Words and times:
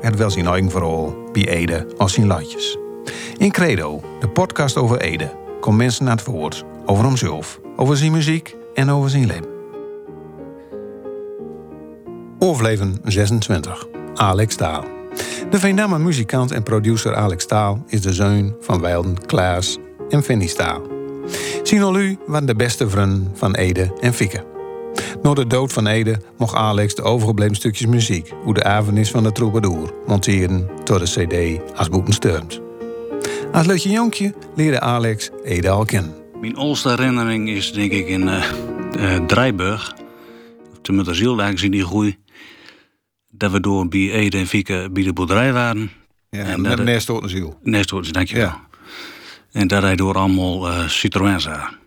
Het 0.00 0.16
wel 0.16 0.30
zijn 0.30 0.46
eigen 0.46 0.70
verhaal 0.70 1.14
bij 1.32 1.48
Ede 1.48 1.86
als 1.96 2.12
zijn 2.12 2.26
latjes. 2.26 2.78
In 3.36 3.50
Credo, 3.50 4.00
de 4.20 4.28
podcast 4.28 4.76
over 4.76 5.00
Ede, 5.00 5.30
komt 5.60 5.76
mensen 5.76 6.04
naar 6.04 6.16
het 6.16 6.24
woord 6.24 6.64
over 6.86 7.04
hemzelf, 7.04 7.60
over 7.76 7.96
zijn 7.96 8.12
muziek 8.12 8.56
en 8.74 8.90
over 8.90 9.10
zijn 9.10 9.26
leven. 9.26 9.56
Overleven 12.38 13.00
26. 13.04 13.86
Alex 14.14 14.54
Taal. 14.54 14.84
De 15.50 15.58
Veendammer 15.58 16.00
muzikant 16.00 16.50
en 16.50 16.62
producer 16.62 17.14
Alex 17.14 17.46
Taal 17.46 17.84
is 17.86 18.00
de 18.00 18.12
zoon 18.12 18.56
van 18.60 18.80
Weilden, 18.80 19.26
Klaas 19.26 19.78
en 20.08 20.22
Vinnie 20.22 20.48
Staal. 20.48 20.82
Sinolu 21.62 22.18
waren 22.26 22.46
de 22.46 22.54
beste 22.54 22.88
vrienden 22.88 23.30
van 23.34 23.54
Ede 23.54 23.92
en 24.00 24.14
Fieke. 24.14 24.57
Na 25.22 25.34
de 25.34 25.46
dood 25.46 25.72
van 25.72 25.86
Ede 25.86 26.20
mocht 26.36 26.54
Alex 26.54 26.94
de 26.94 27.02
overgebleven 27.02 27.56
stukjes 27.56 27.86
muziek 27.86 28.32
hoe 28.42 28.54
de 28.54 28.64
avondis 28.64 29.10
van 29.10 29.22
de 29.22 29.32
troubadour 29.32 29.92
monteren 30.06 30.68
door 30.84 30.98
de 30.98 31.04
cd 31.04 31.60
als 31.76 31.88
boeten 31.88 32.14
steunt. 32.14 32.60
Als 33.52 33.66
leutje 33.66 33.90
jonkje 33.90 34.34
leerde 34.56 34.80
Alex 34.80 35.30
Ede 35.44 35.70
al 35.70 35.84
kennen. 35.84 36.14
Mijn 36.40 36.56
oudste 36.56 36.88
herinnering 36.88 37.48
is 37.48 37.72
denk 37.72 37.92
ik 37.92 38.06
in 38.08 38.22
uh, 38.26 38.44
uh, 38.98 39.16
Drijburg. 39.26 39.94
Toen 40.82 40.96
met 40.96 41.04
de 41.04 41.14
ziel 41.14 41.28
eigenlijk 41.40 41.62
in 41.62 41.70
die 41.70 41.84
groei. 41.84 42.16
Dat 43.30 43.50
we 43.50 43.60
door 43.60 43.88
bij 43.88 44.10
Ede 44.10 44.38
en 44.38 44.46
Fieke 44.46 44.88
bij 44.92 45.02
de 45.02 45.12
boerderij 45.12 45.52
waren. 45.52 45.90
Ja, 46.30 46.38
En 46.38 46.46
en 46.46 46.62
dat- 46.62 46.84
Nest 46.84 47.06
de 47.06 47.20
ziel. 47.24 47.58
Nestoortjes, 47.62 48.12
dankjewel. 48.12 48.44
Ja. 48.46 48.66
En 49.52 49.66
dat 49.68 49.82
hij 49.82 49.96
door 49.96 50.14
allemaal 50.14 50.68
uh, 50.68 50.88
Citroën 50.88 51.40
zag. 51.40 51.78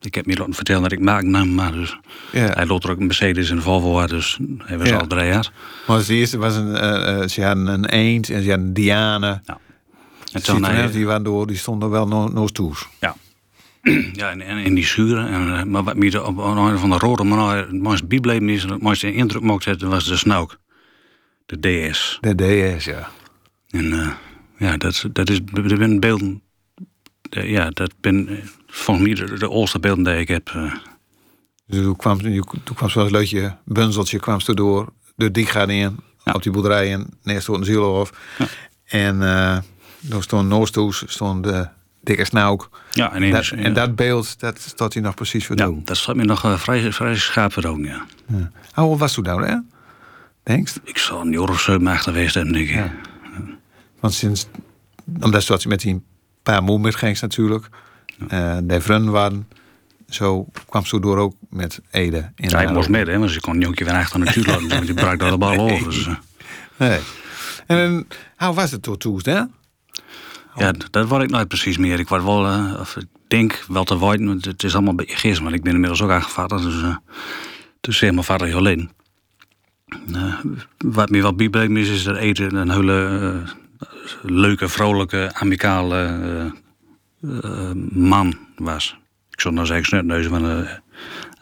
Ik 0.00 0.14
heb 0.14 0.26
me 0.26 0.36
laten 0.36 0.54
vertellen 0.54 0.82
dat 0.82 0.92
ik 0.92 1.00
maak 1.00 1.22
nam, 1.22 1.54
maar 1.54 1.72
dus 1.72 1.98
Ja. 2.32 2.40
hij 2.52 2.66
loopt 2.66 2.84
er 2.84 2.90
ook 2.90 2.98
een 2.98 3.06
Mercedes 3.06 3.50
en 3.50 3.56
een 3.56 3.62
Volvo 3.62 4.06
dus 4.06 4.38
hij 4.58 4.78
was 4.78 4.88
Ja. 4.88 4.96
al 4.96 5.06
drie 5.06 5.24
jaar. 5.24 5.52
Maar 5.86 6.04
de 6.06 6.14
eerste 6.14 6.38
was 6.38 6.56
een, 6.56 6.74
eh, 6.76 7.20
eh, 7.22 7.28
ze 7.28 7.42
hadden 7.44 7.66
een 7.66 7.84
eend 7.84 8.30
en 8.30 8.42
ze 8.42 8.48
hadden 8.48 8.66
een 8.66 8.74
diane. 8.74 9.42
En 10.32 10.42
toen 10.42 10.64
hij, 10.64 10.90
die 10.90 11.06
waren 11.06 11.22
door, 11.22 11.46
die 11.46 11.56
stonden 11.56 11.90
wel 11.90 12.08
no- 12.08 12.28
noos 12.28 12.52
toes. 12.52 12.86
ja, 14.12 14.30
en, 14.30 14.40
en 14.40 14.56
in 14.58 14.74
die 14.74 14.84
schuren. 14.84 15.28
En, 15.28 15.56
eh, 15.58 15.64
maar 15.64 15.82
wat 15.82 15.96
me 15.96 16.24
op 16.24 16.38
een 16.38 16.78
van 16.78 16.90
de 16.90 16.96
rode 16.98 17.24
maar 17.24 17.56
het 17.56 17.72
mooiste 17.72 18.06
bijbleven 18.06 18.48
is, 18.48 18.62
het 18.62 18.82
mooiste 18.82 19.12
indruk 19.12 19.42
mocht 19.42 19.62
zetten, 19.62 19.88
was 19.88 20.04
de 20.04 20.16
Snauk. 20.16 20.58
De 21.46 21.88
DS. 21.90 22.18
De 22.20 22.34
DS, 22.78 22.84
ja. 22.84 23.08
En 23.70 24.14
ja, 24.58 24.76
dat, 24.76 25.04
dat 25.12 25.30
is, 25.30 25.40
dat 25.44 25.64
zijn 25.78 26.00
beelden, 26.00 26.42
ja, 27.30 27.70
dat 27.70 27.92
ben 28.00 28.28
volgens 28.70 29.06
mij 29.06 29.26
de, 29.26 29.38
de 29.38 29.48
oudste 29.48 29.78
beelden 29.78 30.04
die 30.04 30.14
ik 30.14 30.28
heb. 30.28 30.48
eh. 30.48 30.74
Dus 31.66 31.82
toen 31.82 31.96
kwam, 31.96 32.18
toen 32.64 32.76
kwam 32.76 32.88
zo'n 32.90 33.10
leutje 33.10 33.56
bunzeltje 33.64 34.18
kwam 34.18 34.40
ze 34.40 34.54
door, 34.54 34.92
de 35.16 35.30
dik 35.30 35.54
in, 35.54 35.98
Ja. 36.24 36.32
op 36.32 36.42
die 36.42 36.52
boerderij 36.52 36.92
en 36.92 37.06
neer 37.22 37.40
stond 37.42 37.58
een 37.58 37.64
ziel 37.64 38.00
af. 38.00 38.10
Ja. 38.38 38.46
En 38.84 39.22
eh 39.22 39.58
daar 40.02 40.22
stond 40.22 40.48
Noorstoes, 40.48 41.02
stond 41.06 41.44
de 41.44 41.68
dikke 42.00 42.24
snauk. 42.24 42.68
ja, 42.92 43.12
en, 43.12 43.30
Dat, 43.30 43.46
ja. 43.46 43.56
en 43.56 43.72
dat 43.74 43.94
beeld, 43.96 44.40
dat 44.40 44.60
staat 44.60 44.92
hij 44.92 45.02
nog 45.02 45.14
precies 45.14 45.46
voor 45.46 45.56
ja, 45.56 45.70
dat 45.84 45.96
staat 45.96 46.16
me 46.16 46.24
nog 46.24 46.44
eh, 46.44 46.58
vrij, 46.58 46.92
vrij 46.92 47.16
schaap 47.16 47.52
voor 47.52 47.64
ogen, 47.64 47.84
ja. 47.84 48.06
Hoe 48.74 48.98
was 48.98 49.12
toen 49.14 49.24
nou, 49.24 49.46
hè? 49.46 49.56
Denkst? 50.42 50.80
Ik 50.84 50.98
zal 50.98 51.20
een 51.20 51.30
jaar 51.32 51.48
of 51.48 51.78
maag 51.78 52.02
geweest 52.02 52.34
hebben, 52.34 52.52
denk 52.52 52.68
ik. 52.68 52.74
Ja. 52.74 52.92
Want 54.00 54.14
sinds, 54.14 54.46
omdat 55.20 55.42
ze 55.42 55.68
met 55.68 55.80
die 55.80 56.02
paar 56.42 56.62
moe 56.62 56.78
metgings 56.78 57.20
natuurlijk, 57.20 57.68
eh 58.28 58.56
de 58.62 58.80
vrienden 58.80 59.12
waren, 59.12 59.48
zo 60.08 60.46
kwam 60.68 60.86
ze 60.86 61.00
door 61.00 61.18
ook 61.18 61.34
met 61.50 61.80
Ede. 61.90 62.32
In 62.36 62.48
Ja, 62.48 62.60
ik 62.60 62.70
moest 62.70 62.88
mee, 62.88 63.04
hè, 63.04 63.18
want 63.18 63.30
ze 63.30 63.40
kon 63.40 63.54
een 63.54 63.60
jonkje 63.60 63.84
weer 63.84 63.94
achter 63.94 64.18
natuurlijk 64.18 64.48
laten, 64.48 64.68
want 64.68 64.86
die 64.86 64.94
brak 64.94 65.18
daar 65.18 65.30
de 65.30 65.38
bal 65.38 65.58
over. 65.58 65.84
Dus, 65.84 66.08
Nee. 66.76 67.00
En 67.66 68.06
hoe 68.36 68.54
was 68.54 68.70
het 68.70 68.82
tot 68.82 69.00
toen, 69.00 69.20
hè? 69.22 69.42
ja, 70.56 70.72
dat 70.90 71.08
word 71.08 71.22
ik 71.22 71.30
nooit 71.30 71.48
precies 71.48 71.78
meer. 71.78 71.98
Ik 71.98 72.08
word 72.08 72.22
wel, 72.22 72.46
eh, 72.46 72.76
of 72.80 72.96
ik 72.96 73.06
denk 73.28 73.64
wel 73.68 73.84
te 73.84 73.98
weten, 73.98 74.26
want 74.26 74.44
het 74.44 74.62
is 74.62 74.72
allemaal 74.72 74.90
een 74.90 74.96
beetje 74.96 75.16
gist, 75.16 75.42
maar 75.42 75.52
ik 75.52 75.62
ben 75.62 75.72
inmiddels 75.72 76.02
ook 76.02 76.10
aangevaardigd, 76.10 76.62
dus, 76.62 76.82
eh 76.82 76.96
dus 77.80 77.98
zeg 77.98 78.10
mijn 78.10 78.24
vader 78.24 78.48
Jolien. 78.48 78.90
Eh, 80.12 80.34
wat 80.78 81.10
me 81.10 81.22
wel 81.22 81.34
bijbleven 81.34 81.76
is, 81.76 81.88
is 81.88 82.02
dat 82.02 82.16
eten 82.16 82.54
een 82.54 82.70
hele 82.70 83.42
leuke, 84.22 84.68
vrolijke, 84.68 85.30
amicale 85.34 86.52
eh, 87.22 87.38
eh, 87.70 87.76
man 87.90 88.38
was. 88.56 88.98
Ik 89.30 89.40
zou 89.40 89.54
nou 89.54 89.66
zeggen 89.66 89.86
snutneus, 89.86 90.28
maar 90.28 90.44
eh 90.58 90.70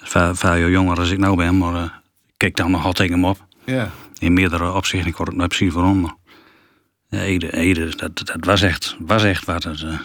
veel, 0.03 0.35
veel 0.35 0.69
jonger 0.69 0.99
als 0.99 1.11
ik 1.11 1.19
nou 1.19 1.37
ben, 1.37 1.59
maar 1.59 1.75
eh, 1.75 1.83
ik 2.27 2.35
keek 2.37 2.57
dan 2.57 2.71
nog 2.71 2.85
altijd 2.85 2.97
tegen 3.09 3.13
hem 3.23 3.25
op. 3.31 3.47
Ja. 3.65 3.91
In 4.19 4.33
meerdere 4.33 4.73
opzichten, 4.73 5.09
ik 5.11 5.15
hoor 5.17 5.27
het 5.27 5.37
nooit 5.37 5.49
precies 5.49 5.73
waarom. 5.75 6.01
Maar 6.01 6.15
ja, 7.09 7.19
Ede, 7.21 7.53
Ede 7.57 7.97
dat, 7.97 8.17
dat 8.25 8.45
was 8.45 8.63
echt, 8.63 8.97
was 8.99 9.25
echt 9.25 9.45
wat 9.45 9.63
het... 9.65 9.83
eh, 9.83 9.99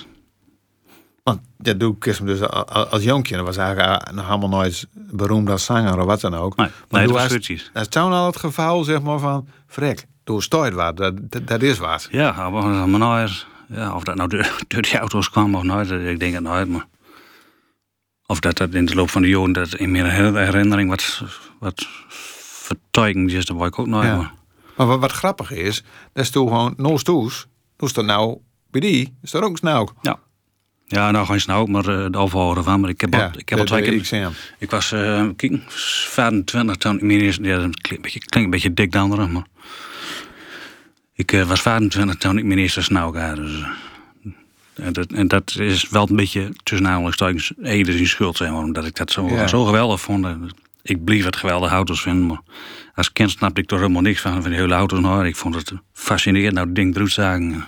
Want 1.24 1.40
dat 1.58 1.80
doe 1.80 1.96
ik 2.00 2.26
dus 2.26 2.42
als 2.90 3.04
jonkje. 3.04 3.36
Dat 3.36 3.46
was 3.46 3.58
eigenlijk 3.58 4.12
nog 4.12 4.26
helemaal 4.26 4.50
nooit 4.50 4.88
beroemd 4.94 5.50
als 5.50 5.66
zanger 5.66 6.00
of 6.00 6.06
wat 6.06 6.22
dan 6.22 6.36
ook. 6.36 6.56
Nee, 6.56 6.68
Maar 6.90 7.06
nee, 7.06 7.14
dat 7.14 7.28
precies. 7.28 7.70
Dat 7.74 7.82
is 7.82 7.88
toen 7.88 8.12
al 8.12 8.26
het 8.26 8.38
geval, 8.38 8.84
zeg 8.84 9.02
maar, 9.02 9.20
van... 9.20 9.48
Frek, 9.68 10.06
door 10.24 10.44
stooit 10.44 10.74
wat, 10.74 10.98
dat, 10.98 11.14
dat, 11.32 11.48
dat 11.48 11.62
is 11.62 11.78
wat. 11.78 12.08
Ja, 12.12 12.50
maar, 12.50 12.90
maar 12.90 13.00
nooit, 13.00 13.46
ja, 13.74 13.96
of 13.96 14.04
dat 14.04 14.16
nou 14.16 14.30
door, 14.68 14.82
die 14.82 14.98
auto's 14.98 15.30
kwam 15.30 15.56
of 15.56 15.64
nooit, 15.64 15.90
dat- 15.90 16.02
ik 16.02 16.20
denk 16.20 16.34
het 16.34 16.44
nooit. 16.44 16.68
Maar, 16.70 16.86
of 18.26 18.40
dat 18.40 18.58
dat 18.58 18.74
in 18.74 18.86
de 18.86 18.96
loop 18.96 19.10
van 19.10 19.22
de 19.22 19.30
jaren 19.30 19.54
dat 19.54 19.76
in 19.76 19.92
mijn 19.92 20.06
her- 20.06 20.38
herinnering 20.46 20.90
wat, 20.90 21.22
wat 21.60 21.88
vertuigend 22.08 23.32
is, 23.32 23.46
dat 23.46 23.58
ik 23.68 23.80
ook 23.80 23.88
nooit. 23.88 24.06
Ja. 24.08 24.16
Maar, 24.16 24.34
Maar 24.78 24.88
wat, 24.88 25.00
wat 25.00 25.12
grappig 25.12 25.52
is, 25.52 25.84
dat 26.14 26.24
is 26.24 26.30
toen 26.30 26.48
gewoon 26.48 26.74
noos 26.78 27.04
toes. 27.04 27.46
Toen 27.78 27.88
is 27.88 27.94
dat 27.94 28.06
nou, 28.06 28.38
bij 28.72 28.82
die, 28.82 29.18
is 29.22 29.34
er 29.34 29.44
ook 29.44 29.58
snauk. 29.58 29.90
ja. 30.02 30.20
ja, 30.88 31.12
nou 31.12 31.26
geen 31.26 31.42
snauw, 31.42 31.66
maar 31.66 31.88
eh, 31.88 32.06
de 32.12 32.18
overhouden 32.18 32.64
van. 32.64 32.80
Maar 32.80 32.90
ik 32.90 33.02
heb 33.02 33.16
al, 33.16 33.30
ik 33.38 33.50
heb 33.50 33.60
al 33.60 33.66
twee 33.66 33.82
keer... 33.82 34.02
XM. 34.02 34.30
Ik 34.60 34.70
was, 34.70 34.90
kijk, 35.36 35.62
25 35.68 36.76
toen 36.76 37.00
ik 37.00 37.50
dat 37.50 37.62
beetje, 38.02 38.20
klinkt 38.20 38.36
een 38.36 38.50
beetje 38.50 38.74
dik 38.74 38.92
dan 38.92 39.10
maar 39.32 39.46
ik 41.14 41.32
eh, 41.32 41.44
was 41.44 41.62
25 41.62 42.16
toen 42.16 42.38
ik 42.38 42.46
mijn 42.46 42.60
eerste 42.60 42.82
snauw 42.82 43.14
had. 43.16 43.36
Dus, 43.36 43.62
eh, 43.62 44.86
en, 44.86 44.94
dat, 44.94 45.12
en 45.12 45.28
dat 45.28 45.56
is 45.60 45.90
wel 45.90 46.08
een 46.10 46.16
beetje 46.16 46.50
tussen 46.64 46.88
aanhalingstekens 46.88 47.52
Ede 47.62 47.92
zijn 47.92 48.08
schuld, 48.08 48.40
maar, 48.40 48.54
omdat 48.54 48.86
ik 48.86 48.96
dat 48.96 49.12
zo, 49.12 49.28
Ja. 49.28 49.48
zo 49.48 49.64
geweldig 49.66 50.02
vond. 50.02 50.28
Ik 50.82 51.04
bleef 51.04 51.26
het 51.26 51.36
geweldige 51.36 51.74
auto's 51.74 52.02
vinden, 52.02 52.26
maar 52.26 52.42
als 52.96 53.12
kind 53.12 53.32
snapte 53.32 53.62
ik 53.62 53.68
toch 53.68 53.80
helemaal 53.80 54.02
niks 54.02 54.22
van, 54.22 54.42
van 54.42 54.52
die 54.52 54.60
hele 54.60 54.74
auto's. 54.74 55.00
Nou, 55.00 55.26
ik 55.28 55.36
vond 55.36 55.56
het 55.56 55.74
fascinerend, 55.94 56.54
nou, 56.54 56.72
ding 56.72 56.96
eruit 56.96 57.12
zagen. 57.12 57.66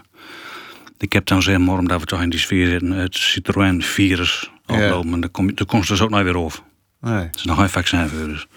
Ik 0.97 1.13
heb 1.13 1.25
dan 1.25 1.41
zeg 1.41 1.57
maar, 1.57 1.78
omdat 1.78 2.00
we 2.00 2.05
toch 2.05 2.22
in 2.22 2.29
die 2.29 2.39
sfeer 2.39 2.67
zitten, 2.67 2.91
het 2.91 3.16
Citroën-virus 3.16 4.51
oplopen. 4.66 5.13
En 5.13 5.19
daar 5.22 5.29
kom 5.29 5.53
komt 5.66 5.85
ze 5.85 5.91
dus 5.91 6.01
ook 6.01 6.09
nooit 6.09 6.23
weer 6.23 6.38
over. 6.38 6.59
Nee. 7.01 7.13
Het 7.13 7.35
is 7.35 7.44
nog 7.44 7.57
geen 7.57 7.69
vaccin 7.69 8.07
voor, 8.07 8.28
dus. 8.28 8.47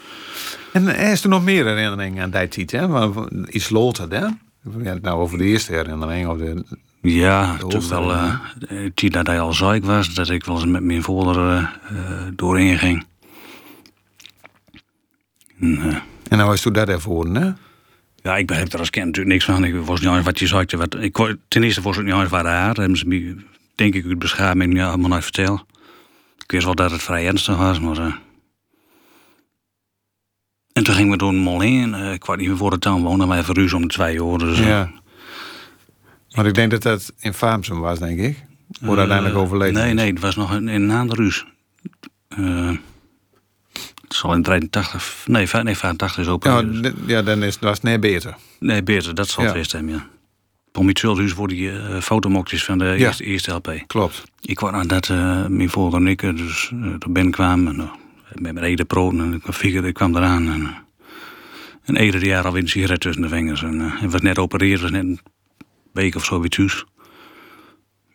En 0.73 0.89
er 0.89 1.11
is 1.13 1.23
er 1.23 1.29
nog 1.29 1.45
meer 1.45 1.67
herinneringen 1.67 2.23
aan 2.23 2.31
die 2.31 2.49
tijd, 2.49 2.73
hè? 2.73 3.11
Iets 3.51 3.69
loter, 3.69 4.09
hè? 4.11 4.27
Het 4.83 5.03
nou 5.03 5.21
over 5.21 5.39
de 5.39 5.45
eerste 5.45 5.73
herinnering. 5.73 6.29
Of 6.29 6.39
de, 6.39 6.65
Ja, 7.01 7.57
De 7.57 7.67
toen 7.67 7.89
wel, 7.89 8.13
uh, 8.13 8.41
die 8.95 9.11
dat 9.11 9.27
hij 9.27 9.41
al 9.41 9.53
ziek 9.53 9.85
was, 9.85 10.15
dat 10.15 10.31
ik 10.31 10.45
wel 10.45 10.57
eens 10.57 10.67
met 10.67 10.83
mijn 10.83 11.03
vader 11.03 11.71
eh, 11.89 12.27
doorheen 12.35 12.79
ging. 12.79 13.07
En, 15.61 16.03
en 16.29 16.39
nou 16.39 16.53
is 16.53 16.61
toen 16.61 16.73
dat 16.73 16.89
ervoor, 16.89 17.27
hè? 17.27 17.51
ja, 18.23 18.37
ik 18.37 18.47
begreep 18.47 18.73
er 18.73 18.79
als 18.79 18.91
kind 18.91 19.07
natuurlijk 19.07 19.35
niks 19.35 19.45
van. 19.45 19.65
Ik 19.65 19.75
was 19.75 20.01
niet 20.01 20.11
eens 20.11 20.25
wat 20.25 20.39
je 20.39 20.47
zei. 20.47 20.65
Wat, 20.77 20.95
ik, 20.95 21.37
ten 21.49 21.63
eerste 21.63 21.81
was 21.81 21.97
het 21.97 22.05
niet 22.05 22.15
eens 22.15 22.31
waar 22.31 22.47
haar. 22.47 22.75
Hebben 22.75 22.99
ze 22.99 23.07
me, 23.07 23.37
denk 23.75 23.95
ik, 23.95 24.07
uit 24.07 24.19
beschaming 24.19 24.77
ja, 24.77 24.89
allemaal 24.89 25.09
nooit 25.09 25.23
verteld. 25.23 25.65
Ik 26.39 26.51
wist 26.51 26.65
wel 26.65 26.75
dat 26.75 26.91
het 26.91 27.03
vrij 27.03 27.27
ernstig 27.27 27.57
was, 27.57 27.81
maar... 27.81 28.19
eh. 30.79 30.79
En 30.79 30.85
toen 30.85 30.95
gingen 30.95 31.11
we 31.11 31.17
door 31.19 31.29
een 31.29 31.37
mol 31.37 31.61
heen. 31.61 31.95
eh, 31.95 32.13
ik 32.13 32.25
weet 32.25 32.37
niet 32.37 32.49
meer 32.49 32.57
voor 32.57 32.71
het 32.73 32.81
town 32.81 33.03
wonen, 33.03 33.29
maar 33.29 33.39
even 33.39 33.55
ruzie 33.55 33.77
om 33.77 33.83
de 33.83 33.89
twee 33.89 34.19
jaar. 34.21 34.39
Dus, 34.39 34.59
eh, 34.59 34.67
Ja. 34.67 34.91
Maar 36.35 36.47
ik 36.47 36.55
denk 36.55 36.71
dat 36.71 36.83
dat 36.83 37.13
in 37.19 37.35
Faamsum 37.35 37.81
was, 37.81 37.99
denk 37.99 38.19
ik. 38.19 38.45
Wordt 38.81 38.93
Eh, 38.93 38.99
uiteindelijk 38.99 39.37
overleden. 39.39 39.75
Nee, 39.75 39.89
is. 39.89 39.95
nee, 39.95 40.11
het 40.11 40.21
was 40.21 40.37
nog 40.37 40.53
in, 40.55 40.69
in 40.69 40.87
Naanderuus. 40.87 41.45
Eh 42.29 42.71
het 44.03 44.17
zal 44.17 44.35
in 44.35 44.43
83, 44.43 45.25
nee, 45.27 45.47
vijf- 45.49 45.65
nee 45.65 45.77
85 45.77 46.19
is 46.19 46.29
open. 46.29 46.51
Ja, 46.73 46.81
dus. 46.83 46.93
ja 47.07 47.23
dan 47.23 47.43
is, 47.43 47.59
was 47.61 47.73
het 47.75 47.83
net 47.83 48.01
beter. 48.01 48.37
Nee, 48.61 48.83
beter, 48.83 49.15
dat 49.15 49.29
zal 49.29 49.37
Ja. 49.39 49.43
het 49.43 49.51
geweest 49.53 49.73
hebben, 49.73 49.93
ja. 49.95 50.07
Voor 51.35 51.49
die 51.49 51.71
uh, 51.73 52.01
fotomokjes 52.01 52.65
van 52.65 52.79
de 52.79 52.85
Ja. 52.85 52.93
eerste, 52.95 53.25
eerste 53.25 53.51
LP. 53.53 53.73
Klopt. 53.87 54.23
Ik 54.41 54.57
kwam 54.57 54.75
aan 54.75 54.87
dat 54.87 55.09
uh, 55.09 55.47
mijn 55.47 55.71
vader 55.71 55.95
en 56.01 56.07
ik 56.07 56.23
eh, 56.23 56.37
dus 56.37 56.71
uh, 56.75 56.93
er 56.99 57.13
binnen 57.13 57.33
kwamen. 57.33 57.73
En, 57.75 57.81
uh, 57.81 57.91
met 58.35 58.53
mijn 58.53 58.67
ede 58.67 58.85
proot 58.85 59.13
en 59.13 59.35
ik 59.35 59.65
ik 59.65 59.95
kwam 59.95 60.17
eraan. 60.17 60.49
En, 60.49 60.75
en 61.85 62.05
ieder 62.05 62.27
jaar 62.27 62.45
alweer 62.45 62.63
een 62.63 62.69
sigaret 62.69 63.01
tussen 63.01 63.23
de 63.23 63.29
vingers. 63.29 63.63
En 63.63 63.75
uh, 63.75 64.01
het 64.01 64.13
was 64.13 64.21
net 64.21 64.39
opereerd, 64.39 64.81
was 64.81 64.91
net 64.91 65.03
een 65.03 65.21
week 65.93 66.15
of 66.15 66.25
zo 66.25 66.41
weer 66.41 66.51
thuis. 66.51 66.85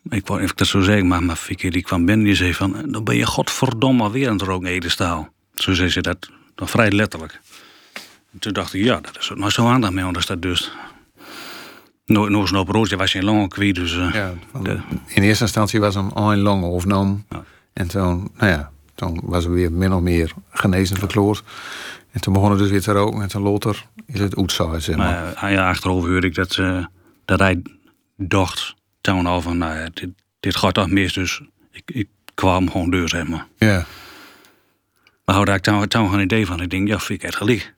Ik 0.09 0.27
wou 0.27 0.41
even 0.41 0.55
dat 0.55 0.67
zo 0.67 0.81
zeggen, 0.81 1.07
maar 1.07 1.23
mijn 1.23 1.37
fikker 1.37 1.71
die 1.71 1.81
kwam 1.81 2.05
binnen 2.05 2.25
die 2.25 2.35
zei 2.35 2.53
van... 2.53 2.75
Dan 2.85 3.03
ben 3.03 3.15
je 3.15 3.25
godverdomme 3.25 4.11
weer 4.11 4.27
aan 4.27 4.33
het 4.33 4.41
roken, 4.41 4.67
Edestaal. 4.67 5.29
Zo 5.53 5.73
zei 5.73 5.89
ze 5.89 6.01
dat, 6.01 6.29
dan 6.55 6.67
vrij 6.67 6.91
letterlijk. 6.91 7.39
En 8.33 8.39
toen 8.39 8.53
dacht 8.53 8.73
ik, 8.73 8.83
ja, 8.83 8.99
dat 9.01 9.17
is 9.19 9.31
nog 9.35 9.51
zo 9.51 9.67
aandacht 9.67 9.93
mee, 9.93 10.03
anders 10.03 10.25
dat 10.25 10.41
dus... 10.41 10.71
Nog 12.05 12.29
no, 12.29 12.45
zo'n 12.45 12.57
operatie 12.57 12.97
was 12.97 13.11
je 13.11 13.23
lang 13.23 13.49
kwijt, 13.49 13.75
dus... 13.75 13.95
Uh, 13.95 14.13
Ja, 14.13 14.33
de- 14.61 14.79
in 15.07 15.23
eerste 15.23 15.43
instantie 15.43 15.79
was 15.79 15.95
hem 15.95 16.09
een 16.13 16.39
lang 16.39 16.63
overnomen. 16.63 17.25
Ja. 17.29 17.43
En 17.73 17.87
toen, 17.87 18.29
nou 18.37 18.51
ja, 18.51 18.71
toen 18.95 19.19
was 19.23 19.43
hij 19.43 19.53
weer 19.53 19.71
min 19.71 19.93
of 19.93 20.01
meer 20.01 20.31
genezen 20.49 20.97
verkloord. 20.97 21.43
En 22.11 22.21
toen 22.21 22.33
begon 22.33 22.49
het 22.49 22.59
dus 22.59 22.69
weer 22.69 22.81
te 22.81 22.91
roken. 22.91 23.21
En 23.21 23.27
toen 23.27 23.41
later 23.41 23.85
is 24.05 24.19
het 24.19 24.35
outside, 24.35 24.79
zeg 24.79 24.95
maar. 24.95 25.33
Maar 25.35 25.49
uh, 25.51 25.55
ja, 25.55 25.69
achterover 25.69 26.09
hoorde 26.11 26.27
ik 26.27 26.35
dat, 26.35 26.57
uh, 26.57 26.85
dat 27.25 27.39
hij 27.39 27.61
dacht 28.17 28.75
toen 29.01 29.25
al 29.25 29.41
van, 29.41 29.57
nou 29.57 29.77
ja, 29.79 29.87
dit, 29.93 30.09
dit 30.39 30.55
gaat 30.55 30.73
toch 30.73 30.89
mis, 30.89 31.13
dus 31.13 31.41
ik, 31.71 31.83
ik 31.85 32.07
kwam 32.33 32.71
gewoon 32.71 32.89
deur, 32.89 33.09
zeg 33.09 33.27
maar. 33.27 33.47
Ja, 33.57 33.85
Maar 35.25 35.35
had 35.35 35.49
ik 35.49 35.61
toen, 35.89 36.09
geen 36.09 36.19
idee 36.19 36.45
van, 36.45 36.61
ik 36.61 36.69
denk, 36.69 36.87
ja, 36.87 36.99
vind 36.99 37.19
ik 37.21 37.27
echt 37.27 37.37
gelijk. 37.37 37.73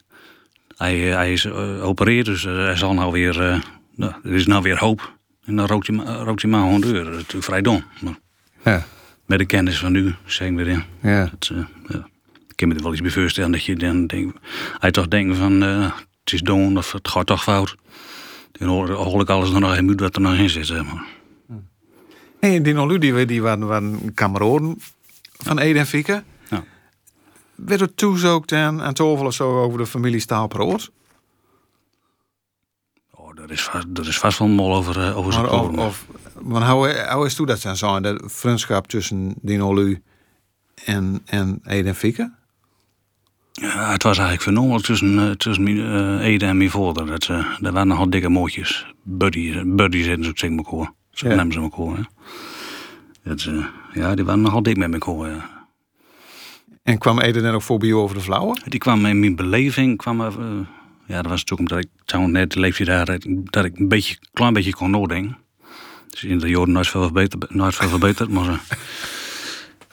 Hij, 0.78 1.08
uh, 1.08 1.14
hij 1.14 1.34
is 1.34 1.46
uh, 1.46 1.86
opereerd, 1.86 2.26
dus 2.26 2.44
hij 2.44 2.76
zal 2.76 2.94
nou 2.94 3.12
weer, 3.12 3.50
uh, 3.52 3.62
nou, 3.96 4.14
er 4.24 4.34
is 4.34 4.48
nou 4.48 4.62
weer 4.62 4.78
hoop. 4.80 5.14
En 5.46 5.56
dan 5.56 5.66
rookt 5.66 5.88
hij, 5.88 5.96
ma- 5.96 6.16
rookt 6.16 6.42
hij 6.42 6.52
maar 6.52 6.62
gewoon 6.62 6.82
deur. 6.82 7.04
Dat 7.04 7.12
is 7.14 7.18
natuurlijk 7.18 7.46
vrij 7.46 7.62
dom. 7.62 7.84
Maar 8.02 8.18
ja, 8.64 8.86
met 9.26 9.40
de 9.40 9.46
kennis 9.46 9.80
van 9.80 9.92
nu, 9.92 10.16
zeg 10.26 10.48
ik 10.48 10.56
weer 10.56 10.68
in. 10.68 10.84
ja. 11.02 11.30
Dat, 11.32 11.50
uh, 11.54 11.66
ja. 11.88 12.08
Ik 12.48 12.56
kan 12.56 12.68
me 12.68 12.76
er 12.76 12.84
wel 12.84 12.92
iets 12.92 13.02
bij 13.02 13.12
voorstellen 13.12 13.52
dat 13.52 13.64
je 13.64 13.76
dan 13.76 14.08
denkt, 14.08 14.38
hij 14.80 14.92
toch 14.92 15.08
denkt 15.08 15.38
van 15.38 15.64
uh, 15.64 15.92
het 16.24 16.34
is 16.34 16.42
dom 16.42 16.78
of 16.78 16.92
het 16.92 17.08
gaat 17.08 17.26
toch 17.26 17.44
fout. 17.44 17.76
Dan 18.52 18.68
hoor, 18.68 18.90
hoor 18.90 19.22
ik 19.22 19.30
alles 19.30 19.54
er 19.54 19.60
nog 19.60 19.76
in 19.76 19.98
wat 19.98 20.16
er 20.16 20.22
nog 20.22 20.36
in 20.36 20.50
zit. 20.50 20.66
Zeg 20.66 20.84
maar. 20.84 21.06
Hey, 22.40 22.56
en 22.56 22.64
die 22.64 22.74
Nolu, 22.74 22.98
die, 22.98 23.26
die 23.26 23.42
waren, 23.42 23.68
waren 23.68 24.14
kameraden 24.14 24.82
van 25.38 25.60
Ede 25.60 25.80
en 25.80 25.86
Fieke. 25.86 26.24
Ja. 26.50 26.64
Werd 27.56 27.82
er 27.82 27.96
toezookt 27.96 28.52
aan, 28.52 28.82
aan 28.82 28.94
tafel 28.94 29.26
of 29.26 29.34
zo 29.34 29.62
over 29.62 29.78
de 29.78 29.86
familie 29.86 30.20
Staalproot? 30.20 30.92
Dat, 33.36 33.50
is 33.50 33.64
vast, 33.64 33.96
dat 33.96 34.06
is 34.06 34.18
vast 34.18 34.40
wel 34.40 34.48
een 34.48 34.54
mol 34.54 34.76
over, 34.76 34.98
uh, 34.98 35.18
over 35.18 35.34
zijn 35.34 35.46
Maar 35.46 35.54
of, 35.54 35.78
of, 35.78 36.06
want 36.34 36.66
hoe, 36.66 37.08
hoe 37.12 37.26
is 37.26 37.36
toen 37.36 37.46
dat 37.46 37.60
zijn 37.60 37.76
zijn, 37.78 38.02
de 38.02 38.22
vriendschap 38.26 38.88
tussen 38.88 39.34
die 39.42 39.58
Nolu 39.58 40.02
en, 40.86 41.22
en 41.26 41.60
Ede 41.64 41.88
en 41.88 41.96
Fieke? 41.96 42.32
Ja, 43.52 43.92
het 43.92 44.04
was 44.04 44.18
eigenlijk 44.18 44.48
fenomenal 44.48 44.80
tussen, 44.80 45.14
uh, 45.20 45.32
tussen 45.32 45.68
uh, 45.68 46.26
Ede 46.26 46.46
en 46.46 46.58
mijn 46.58 46.70
vader. 46.70 47.06
Dat, 47.06 47.28
uh, 47.28 47.46
dat 47.60 47.74
waren 47.74 47.88
nogal 47.88 48.10
dikke 48.10 48.30
mootjes. 48.30 48.86
Buddies, 49.04 49.56
buddies 49.66 50.08
en 50.08 50.24
zo 50.24 50.32
zeg 50.34 50.50
elkaar. 50.50 50.94
Zo 51.12 51.28
Ja. 51.28 51.36
nemen 51.36 51.54
ze 51.54 51.60
elkaar. 51.60 51.96
Hè. 51.96 52.04
Dat, 53.24 53.44
uh, 53.44 53.66
ja, 53.94 54.16
die 54.16 54.26
waren 54.26 54.42
nogal 54.42 54.64
dik 54.64 54.78
met 54.78 54.94
elkaar. 54.94 55.30
Ja. 55.30 55.50
En 56.84 56.98
kwam 56.98 57.20
Ede 57.20 57.42
dan 57.42 57.54
ook 57.54 57.62
voorbij 57.62 57.94
over 57.94 58.16
de 58.16 58.22
vrouwen? 58.22 58.62
Die 58.66 58.80
kwam 58.80 59.06
in 59.06 59.20
mijn 59.20 59.36
beleving, 59.36 59.98
kwam, 59.98 60.22
eh, 60.22 60.34
ja, 61.08 61.22
dat 61.22 61.32
was 61.32 61.44
natuurlijk 61.44 61.70
omdat 61.72 61.86
ik 61.86 61.90
toen 62.06 62.32
net 62.32 62.56
leefde 62.56 62.86
daar, 62.86 63.06
dat 63.06 63.24
ik- 63.24 63.52
dat 63.52 63.66
ik 63.66 63.78
een 63.80 63.88
beetje, 63.88 64.18
klein 64.34 64.54
beetje 64.54 64.74
kon 64.74 64.92
nadenken. 64.92 65.38
Dus 66.10 66.24
in 66.24 66.40
de 66.40 66.50
jaren 66.50 66.72
nooit 66.72 66.88
veel 66.88 67.02
verbeterd, 67.04 67.54
nooit 67.56 67.76
veel 67.76 67.90
verbeterd 67.90 68.30
maar 68.30 68.48
eh, 68.50 68.60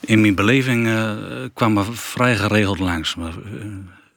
in 0.01 0.21
mijn 0.21 0.35
beleving 0.35 0.87
eh, 0.87 1.13
kwam 1.55 1.79
er 1.79 1.97
vrij 1.97 2.37
geregeld 2.37 2.79
langs. 2.79 3.15
Maar 3.15 3.33
uh, 3.55 3.65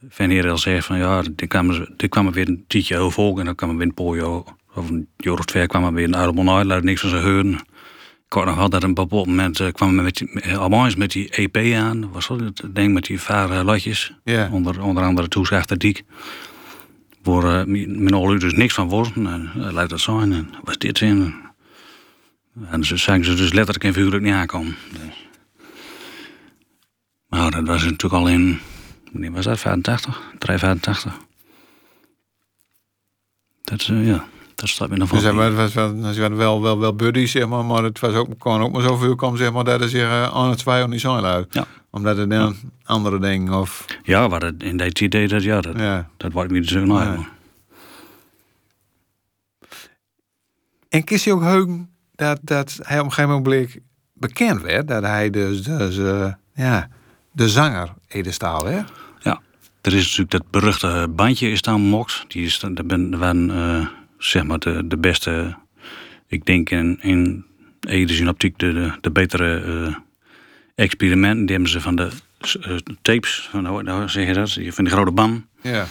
Van 0.10 0.30
Heer 0.30 0.50
al 0.50 0.58
zei 0.58 0.82
van 0.82 0.98
ja, 0.98 1.22
die 1.36 1.48
kwam, 1.48 1.70
er- 1.70 1.92
die 1.98 2.10
kwam 2.10 2.26
er 2.28 2.32
weer 2.34 2.48
een 2.48 2.64
tientje 2.68 2.98
over 2.98 3.12
volk 3.14 3.40
en 3.40 3.46
dan 3.46 3.56
kwam 3.56 3.70
er 3.70 3.76
weer 3.78 3.86
een 3.88 3.94
pojo. 3.94 4.46
Of 4.76 4.90
een 4.90 5.08
jaar 5.18 5.34
of 5.38 5.46
twee 5.46 5.68
kwam 5.68 5.84
er 5.84 5.94
weer 5.94 6.04
een 6.08 6.14
album 6.16 6.50
uit, 6.50 6.66
laat 6.66 6.84
niks 6.84 7.02
van 7.02 7.10
ze 7.10 7.16
horen. 7.16 7.54
Ik 8.28 8.34
had 8.34 8.46
nog 8.46 8.56
wel 8.56 8.70
dat 8.70 8.84
een 8.84 8.94
bepaald 8.94 9.28
moment 9.28 9.60
eh, 9.60 9.72
kwam 9.72 9.98
er 9.98 10.04
met 10.04 10.16
die, 10.18 10.42
eh, 10.42 10.84
eens 10.84 10.96
met 10.96 11.12
die 11.12 11.30
EP 11.30 11.76
aan. 11.76 12.12
Was 12.12 12.28
dat 12.28 12.40
het 12.40 12.62
ding 12.70 12.94
met 12.94 13.06
die 13.06 13.20
vare 13.22 13.64
latjes? 13.64 14.14
Onder, 14.52 14.82
onder 14.82 15.04
andere 15.04 15.28
Toezicht 15.28 15.80
Diek. 15.80 16.04
Waar 17.26 17.68
uh, 17.68 17.88
mijn 17.88 18.14
ouders 18.14 18.42
dus 18.42 18.54
niks 18.54 18.74
van 18.74 18.90
wisten. 18.90 19.28
En 19.28 19.52
uh, 19.58 19.72
laat 19.72 19.90
dat 19.90 20.00
zijn. 20.00 20.34
En 20.34 20.50
was 20.64 20.78
dit 20.78 21.02
in. 21.02 21.36
En 22.70 22.84
ze 22.84 22.98
zagen 22.98 23.26
ze 23.26 23.34
dus 23.34 23.54
letterlijk 23.54 23.84
en 23.84 23.94
figuurlijk 23.94 24.24
niet 24.24 24.34
aankomen. 24.34 24.76
Dus. 24.92 25.28
Maar 27.28 27.52
dat 27.52 27.68
was 27.68 27.84
natuurlijk 27.84 28.14
al 28.14 28.28
in. 28.28 28.60
Wanneer 29.12 29.32
was 29.32 29.46
dat? 29.46 29.60
85? 29.60 30.22
385. 30.38 31.18
Dat, 33.64 33.88
uh, 33.88 34.08
ja, 34.08 34.26
dat 34.56 34.70
staat 34.70 34.90
me 34.90 34.98
nog 34.98 35.10
Dus 35.10 35.24
van. 35.24 35.38
het 35.38 35.56
was 35.56 35.74
wel, 35.74 36.14
ze 36.14 36.22
waren 36.22 36.38
wel, 36.38 36.62
wel, 36.62 36.80
wel 36.80 36.96
buddies, 36.96 37.32
zeg 37.32 37.48
maar, 37.48 37.66
maar 37.66 37.84
het 37.84 38.00
was 38.00 38.14
ook, 38.14 38.40
kon 38.40 38.62
ook 38.62 38.72
maar 38.72 38.82
zoveel 38.82 39.16
komen, 39.16 39.38
zeg 39.38 39.52
maar, 39.52 39.64
dat 39.64 39.82
er 39.82 39.90
zich 39.90 40.10
aan 40.10 40.50
het 40.50 40.58
twee 40.58 40.88
niet 40.88 41.02
zijn 41.02 41.26
uit. 41.26 41.54
Ja. 41.54 41.68
Omdat 41.96 42.18
het 42.18 42.30
dan 42.30 42.56
andere 42.84 43.20
dingen 43.20 43.54
of... 43.54 43.86
Ja, 44.04 44.30
waar 44.30 44.42
het 44.42 44.64
in 44.64 44.78
dat 44.78 45.00
idee 45.00 45.28
dat, 45.28 45.44
ja, 45.44 45.62
dat, 45.62 45.80
Ja. 45.80 46.10
dat 46.18 46.32
wordt 46.32 46.52
me 46.52 46.68
zo 46.68 46.86
nou. 46.86 47.26
En 50.90 51.04
kies 51.04 51.24
je 51.24 51.34
ook 51.34 51.42
heugen 51.42 51.90
dat, 52.16 52.40
dat 52.42 52.80
hij 52.82 53.00
op 53.00 53.06
een 53.06 53.12
gegeven 53.12 53.42
moment 53.42 53.78
bekend 54.14 54.62
werd, 54.62 54.88
dat 54.88 55.04
hij 55.04 55.30
dus, 55.30 55.64
dus 55.64 55.98
eh, 55.98 56.34
ja, 56.54 56.90
de 57.32 57.50
zanger 57.50 57.94
Ede 58.08 58.32
Staal 58.32 58.64
werd? 58.64 58.92
Ja, 59.20 59.42
er 59.82 59.94
is 59.94 60.04
natuurlijk 60.04 60.32
dat 60.32 60.50
beruchte 60.50 61.08
bandje 61.10 61.50
is 61.50 61.62
dan 61.62 61.82
Mox. 61.82 62.26
Die 62.28 62.46
is, 62.46 62.60
daar 62.60 62.86
ben, 62.86 63.18
waren 63.18 63.52
eh, 63.52 63.88
zeg 64.18 64.44
maar 64.44 64.60
de, 64.60 64.88
de 64.88 64.98
beste, 64.98 65.56
ik 66.28 66.46
denk 66.46 66.70
in, 66.70 67.00
in 67.02 67.46
Ede 67.80 68.34
de, 68.36 68.54
de, 68.58 68.92
de 69.02 69.12
betere 69.12 69.60
eh, 69.60 69.96
experimenten. 70.76 71.46
Die 71.46 71.56
hebben 71.56 71.72
ze 71.72 71.82
van 71.82 71.96
de 71.96 72.10
eh, 72.62 72.76
tapes, 73.02 73.48
van, 73.52 73.66
hoe 73.66 74.10
zeg 74.10 74.28
je 74.28 74.34
dat, 74.34 74.52
van 74.52 74.84
die 74.84 74.94
grote 74.94 75.12
bam. 75.12 75.48
Ja. 75.62 75.88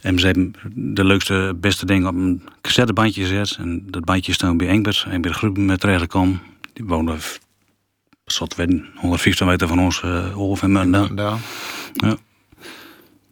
En 0.00 0.18
ze 0.18 0.26
hebben 0.26 0.54
de 0.74 1.04
leukste, 1.04 1.56
beste 1.60 1.86
dingen 1.86 2.08
op 2.08 2.14
een 2.14 2.42
cassettebandje 2.60 3.22
gezet. 3.22 3.56
En 3.60 3.86
dat 3.90 4.04
bandje 4.04 4.32
is 4.32 4.38
dan 4.38 4.56
bij 4.56 4.68
Engbert, 4.68 5.06
Engbert 5.10 5.34
Gruben 5.34 5.64
met 5.64 5.80
terechtgekomen. 5.80 6.40
Die 6.72 6.84
woonde, 6.84 7.16
zat 8.24 8.54
werden 8.54 8.86
150 8.94 9.46
meter 9.46 9.68
van 9.68 9.80
ons, 9.80 10.02
uh, 10.04 10.38
Olf 10.38 10.62
en 10.62 10.72
Munden. 10.72 11.16
Daar. 11.16 11.38
Ja. 11.92 12.16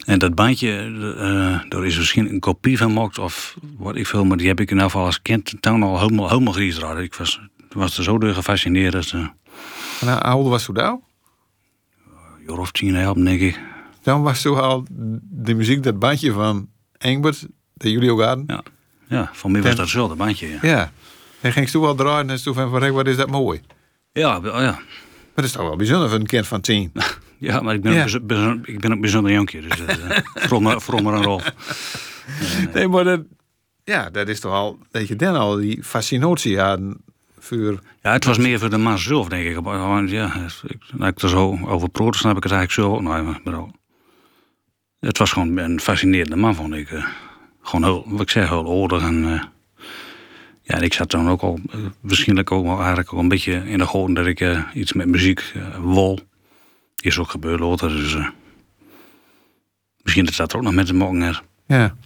En 0.04 0.18
dat 0.18 0.34
bandje, 0.34 0.86
uh, 0.86 1.60
daar 1.68 1.86
is 1.86 1.98
misschien 1.98 2.28
een 2.28 2.40
kopie 2.40 2.78
van 2.78 2.88
gemaakt 2.88 3.18
of 3.18 3.56
wat 3.76 3.96
ik 3.96 4.06
veel, 4.06 4.24
maar 4.24 4.36
die 4.36 4.48
heb 4.48 4.60
ik 4.60 4.70
in 4.70 4.76
ieder 4.76 4.90
geval 4.90 5.06
als 5.06 5.22
kind 5.22 5.54
toen 5.60 5.82
al 5.82 5.98
helemaal, 6.00 6.28
helemaal. 6.28 6.98
Ik 6.98 7.14
was, 7.14 7.40
was 7.72 7.98
er 7.98 8.04
zo 8.04 8.18
door 8.18 8.34
gefascineerd. 8.34 8.92
Dat, 8.92 9.12
uh, 9.14 9.26
En 10.00 10.06
hoe 10.08 10.18
oud 10.20 10.46
was 10.46 10.64
toen 10.64 10.74
daar? 10.74 10.98
jaar 12.46 12.58
of 12.58 12.70
tien 12.72 12.94
helpen, 12.94 13.24
denk 13.24 13.40
ik. 13.40 13.60
Dan 14.02 14.22
was 14.22 14.42
toen 14.42 14.60
al 14.60 14.84
de 15.22 15.54
muziek, 15.54 15.82
dat 15.82 15.98
bandje 15.98 16.32
van 16.32 16.68
Engbert, 16.98 17.46
dat 17.74 17.90
jullie 17.90 18.12
ook 18.12 18.22
hadden. 18.22 18.44
Ja, 18.46 18.62
ja 19.08 19.30
voor 19.32 19.50
mij 19.50 19.62
was 19.62 19.74
dat 19.74 19.88
zo, 19.88 20.08
dat 20.08 20.16
bandje. 20.16 20.48
Ja, 20.48 20.58
Ja. 20.62 20.92
En 21.40 21.52
ging 21.52 21.68
toen 21.68 21.82
wel 21.82 21.94
draaien 21.94 22.30
en 22.30 22.42
toen 22.42 22.54
van, 22.54 22.70
van 22.70 22.92
wat 22.92 23.06
is 23.06 23.16
dat 23.16 23.30
mooi. 23.30 23.60
ja, 24.12 24.40
ja. 24.42 24.60
Maar 24.60 24.82
dat 25.34 25.44
is 25.44 25.52
toch 25.52 25.62
wel 25.62 25.76
bijzonder 25.76 26.08
voor 26.08 26.18
een 26.18 26.26
kind 26.26 26.46
van 26.46 26.60
tien. 26.60 26.92
ja 27.38 27.60
maar 27.60 27.74
ik 27.74 27.82
ben, 27.82 27.92
Ja. 27.92 27.98
Ook, 27.98 28.04
bijzo- 28.04 28.20
bijzo- 28.20 28.58
ik 28.62 28.80
ben 28.80 28.92
ook 28.92 29.00
bijzonder 29.00 29.32
jonkje, 29.32 29.60
dus 29.60 29.80
uh, 29.80 29.86
een 31.14 31.22
rol. 31.22 31.40
Nee, 32.74 32.88
maar 32.88 33.04
dat, 33.04 33.20
ja, 33.84 34.10
dat 34.10 34.28
is 34.28 34.40
toch 34.40 34.52
al, 34.52 34.78
dat 34.90 35.08
je 35.08 35.16
dan 35.16 35.34
al 35.36 35.56
die 35.56 35.82
fascinatie 35.84 36.60
hadden 36.60 36.96
Ja, 38.02 38.12
het 38.12 38.24
was 38.24 38.38
meer 38.38 38.58
voor 38.58 38.70
de 38.70 38.78
man 38.78 38.98
zelf, 38.98 39.28
denk 39.28 39.46
ik. 39.46 39.56
Want 39.62 40.10
ja, 40.10 40.34
ik, 40.66 40.78
nou, 40.92 41.10
ik 41.10 41.20
er 41.20 41.28
zo 41.28 41.58
over 41.64 41.88
proot, 41.88 42.16
snap 42.16 42.36
ik 42.36 42.42
het 42.42 42.52
eigenlijk 42.52 43.02
nog 43.02 43.16
even. 43.16 43.40
Maar 43.44 43.64
Het 45.00 45.18
was 45.18 45.32
gewoon 45.32 45.56
een 45.56 45.80
fascinerende 45.80 46.36
man, 46.36 46.54
vond 46.54 46.74
ik. 46.74 46.90
eh. 46.90 47.06
gewoon 47.62 47.84
heel, 47.84 48.04
wat 48.06 48.20
ik 48.20 48.30
zeg, 48.30 48.48
heel 48.48 48.66
oordig. 48.66 49.02
En, 49.02 49.24
eh, 49.24 49.42
ja, 50.62 50.74
en 50.74 50.82
ik 50.82 50.92
zat 50.92 51.10
dan 51.10 51.28
ook 51.28 51.40
al, 51.40 51.58
eh, 51.70 51.78
waarschijnlijk 52.00 52.50
ook 52.52 52.64
wel 52.64 52.78
eigenlijk 52.78 53.12
ook 53.12 53.20
een 53.20 53.28
beetje 53.28 53.52
in 53.52 53.78
de 53.78 53.86
goden 53.86 54.14
dat 54.14 54.26
ik 54.26 54.44
iets 54.74 54.92
met 54.92 55.06
muziek 55.06 55.52
wol. 55.80 56.18
Is 57.00 57.18
ook 57.18 57.30
gebeurd 57.30 57.60
later, 57.60 57.88
dus... 57.88 58.16
misschien 60.02 60.24
dat 60.24 60.36
dat 60.36 60.52
er 60.52 60.58
ook 60.58 60.64
nog 60.64 60.74
met 60.74 60.86
de 60.86 60.94
morgen. 60.94 61.36
Ja, 61.66 61.96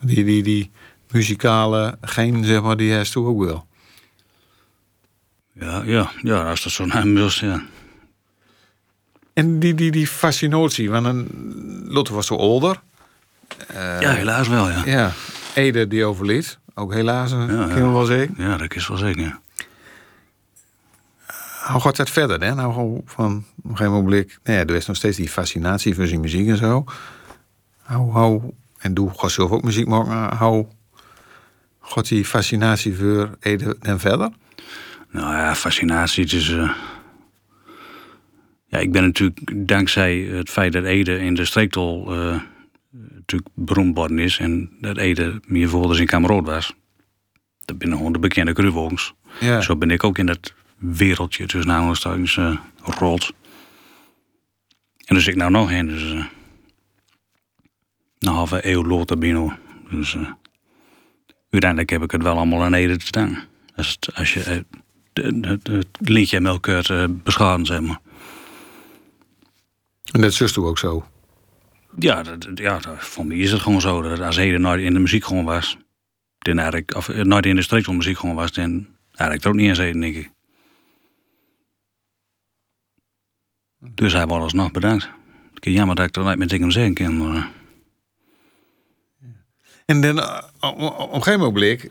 die, 0.00 0.24
die, 0.24 0.42
die 0.42 0.70
muzikale 1.10 1.98
geen, 2.00 2.44
zeg 2.44 2.62
maar, 2.62 2.76
die 2.76 2.92
hij 2.92 3.04
toen 3.04 3.26
ook 3.26 3.44
wel. 3.44 3.66
Ja, 5.52 5.82
ja, 5.84 6.10
ja, 6.22 6.48
als 6.50 6.62
dat 6.62 6.72
zo 6.72 6.84
naar 6.86 7.02
hem 7.02 7.14
was, 7.14 7.40
ja. 7.40 7.62
En 9.32 9.58
die, 9.58 9.74
die, 9.74 9.90
die 9.90 10.06
fascinatie, 10.06 10.90
want 10.90 11.06
een, 11.06 11.28
Lotte 11.88 12.14
was 12.14 12.26
zo 12.26 12.36
ouder. 12.36 12.80
ja, 13.72 14.12
helaas 14.12 14.48
wel, 14.48 14.70
ja. 14.70 14.82
Ja, 14.84 15.12
Ede 15.54 15.88
die 15.88 16.04
overleed, 16.04 16.58
ook 16.74 16.92
helaas, 16.92 17.30
ja, 17.30 17.46
Ja, 17.50 17.76
je 17.76 17.90
wel 17.90 18.04
zeggen. 18.04 18.34
Ja, 18.36 18.56
dat 18.56 18.74
is 18.74 18.88
wel 18.88 18.96
zeker. 18.96 19.38
Hoe 21.70 21.80
gaat 21.80 21.96
dat 21.96 22.10
verder? 22.10 22.40
Hè? 22.40 22.54
Nou, 22.54 22.72
gewoon 22.72 23.02
van 23.04 23.44
op 23.56 23.70
een 23.70 23.76
gegeven 23.76 23.92
moment, 23.92 24.38
nou 24.42 24.58
ja, 24.58 24.64
er 24.64 24.74
is 24.74 24.86
nog 24.86 24.96
steeds 24.96 25.16
die 25.16 25.28
fascinatie 25.28 25.94
voor 25.94 26.06
zijn 26.06 26.20
muziek 26.20 26.48
en 26.48 26.56
zo. 26.56 26.84
Hoe, 27.82 28.12
hoe, 28.12 28.54
en 28.78 28.94
doe 28.94 29.10
gaat 29.16 29.30
zelf 29.30 29.50
ook 29.50 29.62
muziek 29.62 29.86
maken. 29.86 30.36
Hoe 30.36 30.66
gaat 31.80 32.08
die 32.08 32.24
fascinatie 32.24 32.96
voor 32.96 33.36
Ede 33.40 33.76
en 33.80 34.00
verder? 34.00 34.30
Nou 35.12 35.34
ja, 35.34 35.54
fascinatie. 35.54 36.24
Het 36.24 36.32
is, 36.32 36.50
eh, 36.50 36.70
ja, 38.66 38.78
ik 38.78 38.92
ben 38.92 39.02
natuurlijk 39.02 39.68
dankzij 39.68 40.16
het 40.18 40.50
feit 40.50 40.72
dat 40.72 40.84
Ede 40.84 41.18
in 41.18 41.34
de 41.34 41.44
streektol 41.44 42.12
eh, 42.12 42.40
natuurlijk 42.90 43.50
beroemd 43.54 44.10
is. 44.10 44.38
En 44.38 44.70
dat 44.80 44.96
Ede 44.96 45.40
meer 45.46 45.68
voorders 45.68 45.98
in 45.98 46.06
Kamerood 46.06 46.46
was. 46.46 46.74
Dat 47.64 47.78
binnen 47.78 47.96
gewoon 47.96 48.12
de 48.12 48.18
bekende 48.18 48.52
kruiwagens. 48.52 49.14
Ja. 49.40 49.60
Zo 49.60 49.76
ben 49.76 49.90
ik 49.90 50.04
ook 50.04 50.18
in 50.18 50.26
dat 50.26 50.52
wereldje 50.78 51.46
tussen 51.46 51.72
aanhalingstekens 51.72 52.36
eh 52.36 52.56
rolt. 52.78 53.32
En 55.04 55.14
dus 55.14 55.26
ik 55.26 55.36
nou 55.36 55.50
nog 55.50 55.70
in. 55.70 55.86
Dus 55.86 56.12
eh 56.12 56.24
een 58.18 58.32
halve 58.32 58.66
eeuw 58.66 58.84
later 58.84 59.18
binnen. 59.18 59.58
Dus 59.90 60.16
uiteindelijk 61.50 61.90
heb 61.90 62.02
ik 62.02 62.10
het 62.10 62.22
wel 62.22 62.36
allemaal 62.36 62.62
aan 62.62 62.74
Ede 62.74 62.96
te 62.96 63.06
staan. 63.06 63.38
Als, 63.76 63.90
het, 63.90 64.14
als 64.14 64.34
je 64.34 64.64
het 65.12 65.88
lintje 65.98 66.36
en 66.36 66.42
melkkeurt 66.42 66.88
uh, 66.88 67.04
beschaden, 67.08 67.66
zeg 67.66 67.80
maar. 67.80 68.00
En 70.12 70.20
dat 70.20 70.32
zus 70.32 70.58
ook 70.58 70.78
zo. 70.78 71.06
Ja, 71.98 72.22
dat, 72.22 72.48
ja 72.54 72.78
dat- 72.78 73.04
voor 73.04 73.26
mij 73.26 73.36
is 73.36 73.52
het 73.52 73.60
gewoon 73.60 73.80
zo. 73.80 74.02
Dat 74.02 74.20
als 74.20 74.36
Ede 74.36 74.58
nooit 74.58 74.82
in 74.82 74.92
de 74.94 74.98
muziek 75.00 75.24
gewoon 75.24 75.44
was... 75.44 75.76
Dan 76.38 76.58
eigenlijk, 76.58 76.94
of 76.94 77.08
eh, 77.08 77.24
nooit 77.24 77.46
in 77.46 77.56
de 77.56 77.62
streek 77.62 77.88
muziek 77.88 78.18
gewoon 78.18 78.34
was... 78.34 78.52
dan 78.52 78.86
eigenlijk 79.06 79.42
er 79.44 79.48
ook 79.50 79.56
niet 79.56 79.68
eens 79.68 79.78
eten, 79.78 80.00
denk 80.00 80.14
ik. 80.14 80.30
Dus 83.78 84.12
hij 84.12 84.26
wordt 84.26 84.42
alsnog 84.42 84.70
bedankt. 84.70 85.10
Ik 85.54 85.64
jammer 85.64 85.96
dat 85.96 86.06
ik 86.06 86.16
er 86.16 86.22
nooit 86.24 86.38
meer 86.38 86.46
tegen 86.48 86.62
hem 86.62 86.72
zeggen 86.72 86.94
kan. 86.94 87.16
Maar, 87.16 87.36
eh, 87.36 87.44
En 89.84 90.00
dan, 90.00 90.18
eh, 90.20 90.42
op 90.60 90.78
een 90.78 91.22
gegeven 91.22 91.40
moment, 91.40 91.52
eh 91.52 91.90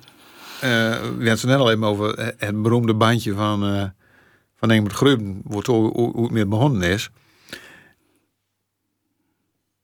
we 0.69 1.07
hadden 1.07 1.29
het 1.29 1.43
net 1.43 1.57
al 1.57 1.71
even 1.71 1.83
over 1.83 2.17
eh, 2.17 2.27
het 2.37 2.61
beroemde 2.61 2.93
bandje 2.93 3.33
van, 3.33 3.63
eh 3.63 3.89
van 4.55 4.69
Engelbert 4.69 4.95
Gruben, 4.95 5.41
hoe 5.45 5.57
het, 5.57 5.67
hoe, 5.67 6.23
het 6.23 6.31
meer 6.31 6.47
begonnen 6.47 6.81
is. 6.81 7.09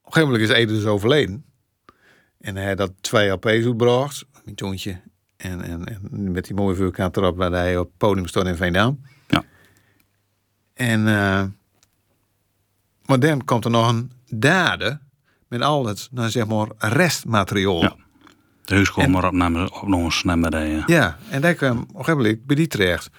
Op 0.02 0.06
een 0.06 0.14
gegeven 0.14 0.32
moment 0.32 0.50
is 0.50 0.56
Ede 0.56 0.74
dus 0.74 0.86
overleden. 0.86 1.46
En 2.40 2.56
hij 2.56 2.68
had 2.68 2.78
dat 2.78 2.92
twee 3.02 3.30
LP's 3.30 3.46
uitgebracht, 3.46 4.26
mijn 4.44 4.56
toontje. 4.56 5.02
En, 5.38 5.62
en, 5.62 5.86
en 5.86 6.32
met 6.32 6.46
die 6.46 6.56
mooie 6.56 6.76
vulkaan 6.76 7.10
erop 7.12 7.38
waar 7.38 7.52
hij 7.52 7.78
op 7.78 7.88
het 7.88 7.98
podium 7.98 8.28
stond 8.28 8.48
in 8.48 8.56
Veendam. 8.56 9.02
Ja. 9.28 9.44
En, 10.74 11.08
eh, 11.08 11.44
maar 13.06 13.20
dan 13.20 13.44
komt 13.44 13.66
er 13.66 13.72
nog 13.72 13.90
een 13.90 14.12
dade 14.26 15.00
met 15.48 15.62
al 15.62 15.86
het, 15.86 16.08
nou 16.12 16.30
zeg 16.30 16.48
maar, 16.48 16.68
restmateriaal. 16.78 17.82
Ja. 17.82 17.96
De 18.68 18.74
huis 18.76 18.92
kwam 18.92 19.12
maar 19.12 19.26
op 19.26 19.34
naar 19.34 19.66
op 19.66 19.88
nog 19.88 20.04
eens 20.04 20.24
naar 20.24 20.40
beneden. 20.40 20.84
Ja, 20.86 21.18
en 21.30 21.42
daar 21.42 21.54
kwam 21.54 21.78
op 21.78 21.88
een 21.88 21.96
gegeven 21.96 22.18
moment 22.18 22.46
bij 22.46 22.56
die 22.56 22.68
terecht. 22.68 23.10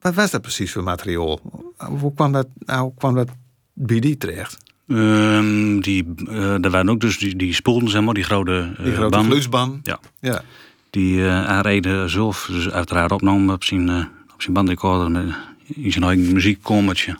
Wat 0.00 0.14
was 0.14 0.30
dat 0.30 0.42
precies 0.42 0.72
voor 0.72 0.82
materiaal? 0.82 1.40
Hoe 1.76 2.14
kwam 2.14 2.32
dat, 2.32 2.46
hoe 2.66 2.94
kwam 2.96 3.14
dat 3.14 3.28
bij 3.72 4.00
die 4.00 4.16
terecht? 4.16 4.58
Ehm, 4.88 5.80
die, 5.80 6.14
eh 6.28 6.64
er 6.64 6.70
waren 6.70 6.88
ook 6.88 7.00
dus 7.00 7.18
die, 7.18 7.36
die 7.36 7.54
spoelden, 7.54 7.88
zeg 7.88 8.02
maar, 8.02 8.14
die 8.14 8.24
grote, 8.24 8.74
eh, 8.78 8.84
Die 8.84 8.94
grote. 8.94 9.80
Ja. 9.82 9.98
Ja. 10.20 10.42
Die 10.90 11.26
eh 11.26 11.46
aanreden 11.46 12.10
zelf, 12.10 12.48
dus 12.52 12.70
uiteraard 12.70 13.12
opnam 13.12 13.50
op 13.50 13.64
zijn, 13.64 13.88
eh, 13.88 14.04
op 14.34 14.42
zijn 14.42 14.54
bandrecorder 14.54 15.10
met 15.10 15.34
in 15.66 15.92
zijn 15.92 16.04
eigen 16.04 16.32
muziekkomertje. 16.32 17.18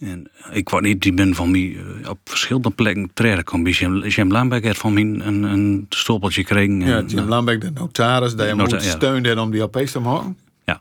En 0.00 0.30
ik 0.52 0.68
word 0.68 0.82
niet, 0.82 1.02
die 1.02 1.12
ben 1.12 1.34
van 1.34 1.50
mij 1.50 1.76
eh, 2.02 2.08
op 2.08 2.18
verschillende 2.24 2.70
plekken 2.70 3.10
terecht. 3.14 3.62
Bij 3.62 3.72
Jim, 3.72 4.06
Jim 4.06 4.30
Lambeck 4.32 4.64
heeft 4.64 4.78
van 4.80 4.92
mij 4.92 5.02
een, 5.02 5.42
een 5.42 5.86
stolpeltje 5.88 6.40
gekregen. 6.40 6.80
Ja, 6.80 6.96
En, 6.98 7.06
Jim 7.06 7.28
Lambeck, 7.28 7.60
de 7.60 7.70
notaris, 7.74 8.34
die 8.36 8.46
hem 8.46 8.56
nota- 8.56 8.76
ook 8.76 8.82
ja. 8.82 8.90
steunde 8.90 9.40
om 9.40 9.50
die 9.50 9.60
LP's 9.60 9.92
te 9.92 10.00
maken. 10.00 10.38
Ja, 10.64 10.80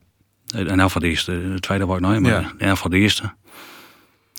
en 0.55 0.79
elf 0.79 0.91
van 0.91 1.01
de 1.01 1.07
eerste. 1.07 1.31
De 1.53 1.59
tweede 1.59 1.85
word 1.85 1.99
ik 1.99 2.05
nooit, 2.05 2.19
maar 2.19 2.31
Ja. 2.31 2.53
elf 2.57 2.79
van 2.79 2.91
de 2.91 2.97
eerste. 2.97 3.33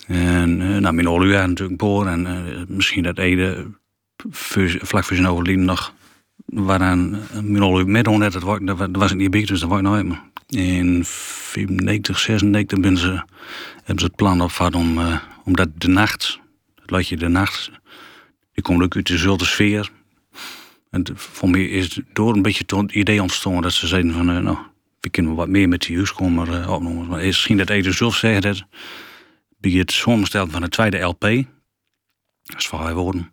En 0.07 0.61
uh, 0.61 0.77
nou, 0.79 0.95
mijn 0.95 1.09
Oluja 1.09 1.47
natuurlijk 1.47 1.79
poor. 1.79 2.07
En 2.07 2.27
eh, 2.27 2.35
misschien 2.67 3.03
dat 3.03 3.19
Ede 3.19 3.67
vlak 4.31 5.05
voor 5.05 5.17
zijn 5.17 5.29
overlijden 5.29 5.65
nog... 5.65 5.93
waaraan 6.47 7.19
Oluja 7.59 7.85
met 7.85 8.07
net 8.19 8.35
het 8.35 8.43
wordt, 8.43 8.67
dat 8.67 8.79
wa- 8.79 8.87
dat 8.87 9.03
was 9.03 9.15
niet 9.15 9.31
bij, 9.31 9.45
dus 9.45 9.61
dat 9.61 9.69
wordt 9.69 9.85
nooit 9.85 10.07
meer. 10.07 10.23
In 10.47 11.05
95, 11.05 12.19
96 12.19 12.81
ben 12.81 12.97
ze, 12.97 13.23
hebben 13.77 13.99
ze 13.99 14.05
het 14.05 14.17
plan 14.17 14.41
opgevat 14.41 14.75
om, 14.75 14.99
eh, 14.99 15.19
omdat 15.45 15.69
de 15.75 15.89
nacht, 15.89 16.41
het 16.81 16.91
liedje 16.91 17.17
de 17.17 17.29
nacht, 17.29 17.71
die 18.53 18.63
komt 18.63 18.83
ook 18.83 18.97
uit 18.97 19.07
dezelfde 19.07 19.45
sfeer. 19.45 19.91
En 20.91 21.07
voor 21.15 21.51
mij 21.51 21.65
is 21.65 22.01
door 22.13 22.35
een 22.35 22.43
beetje 22.43 22.65
het 22.67 22.93
idee 22.93 23.23
ontstonden 23.23 23.63
dat 23.63 23.73
ze 23.73 23.87
zeiden 23.87 24.13
van, 24.13 24.31
eh, 24.31 24.39
nou, 24.39 24.57
we 25.01 25.11
kunnen 25.11 25.35
wat 25.35 25.49
meer 25.49 25.69
met 25.69 25.81
die 25.83 25.97
huiskomer 25.97 26.61
eh, 26.61 26.71
opnemen. 26.73 27.07
Maar 27.07 27.25
misschien 27.25 27.57
dat 27.57 27.71
Ede 27.71 27.93
zelf 27.93 28.17
zeggen 28.17 28.43
dat 28.43 28.65
bij 29.59 29.71
het 29.71 29.93
samenstellen 29.93 30.51
van 30.51 30.61
de 30.61 30.69
tweede 30.69 30.99
LP, 30.99 31.21
dat 32.43 32.59
is 32.59 32.69
haar 32.71 32.95
woorden, 32.95 33.33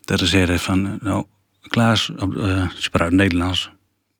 dat 0.00 0.18
ze 0.18 0.26
zeiden 0.26 0.58
van, 0.60 0.98
nou, 1.02 1.24
Klaas, 1.68 2.10
praat 2.90 3.10
Nederlands, 3.12 3.70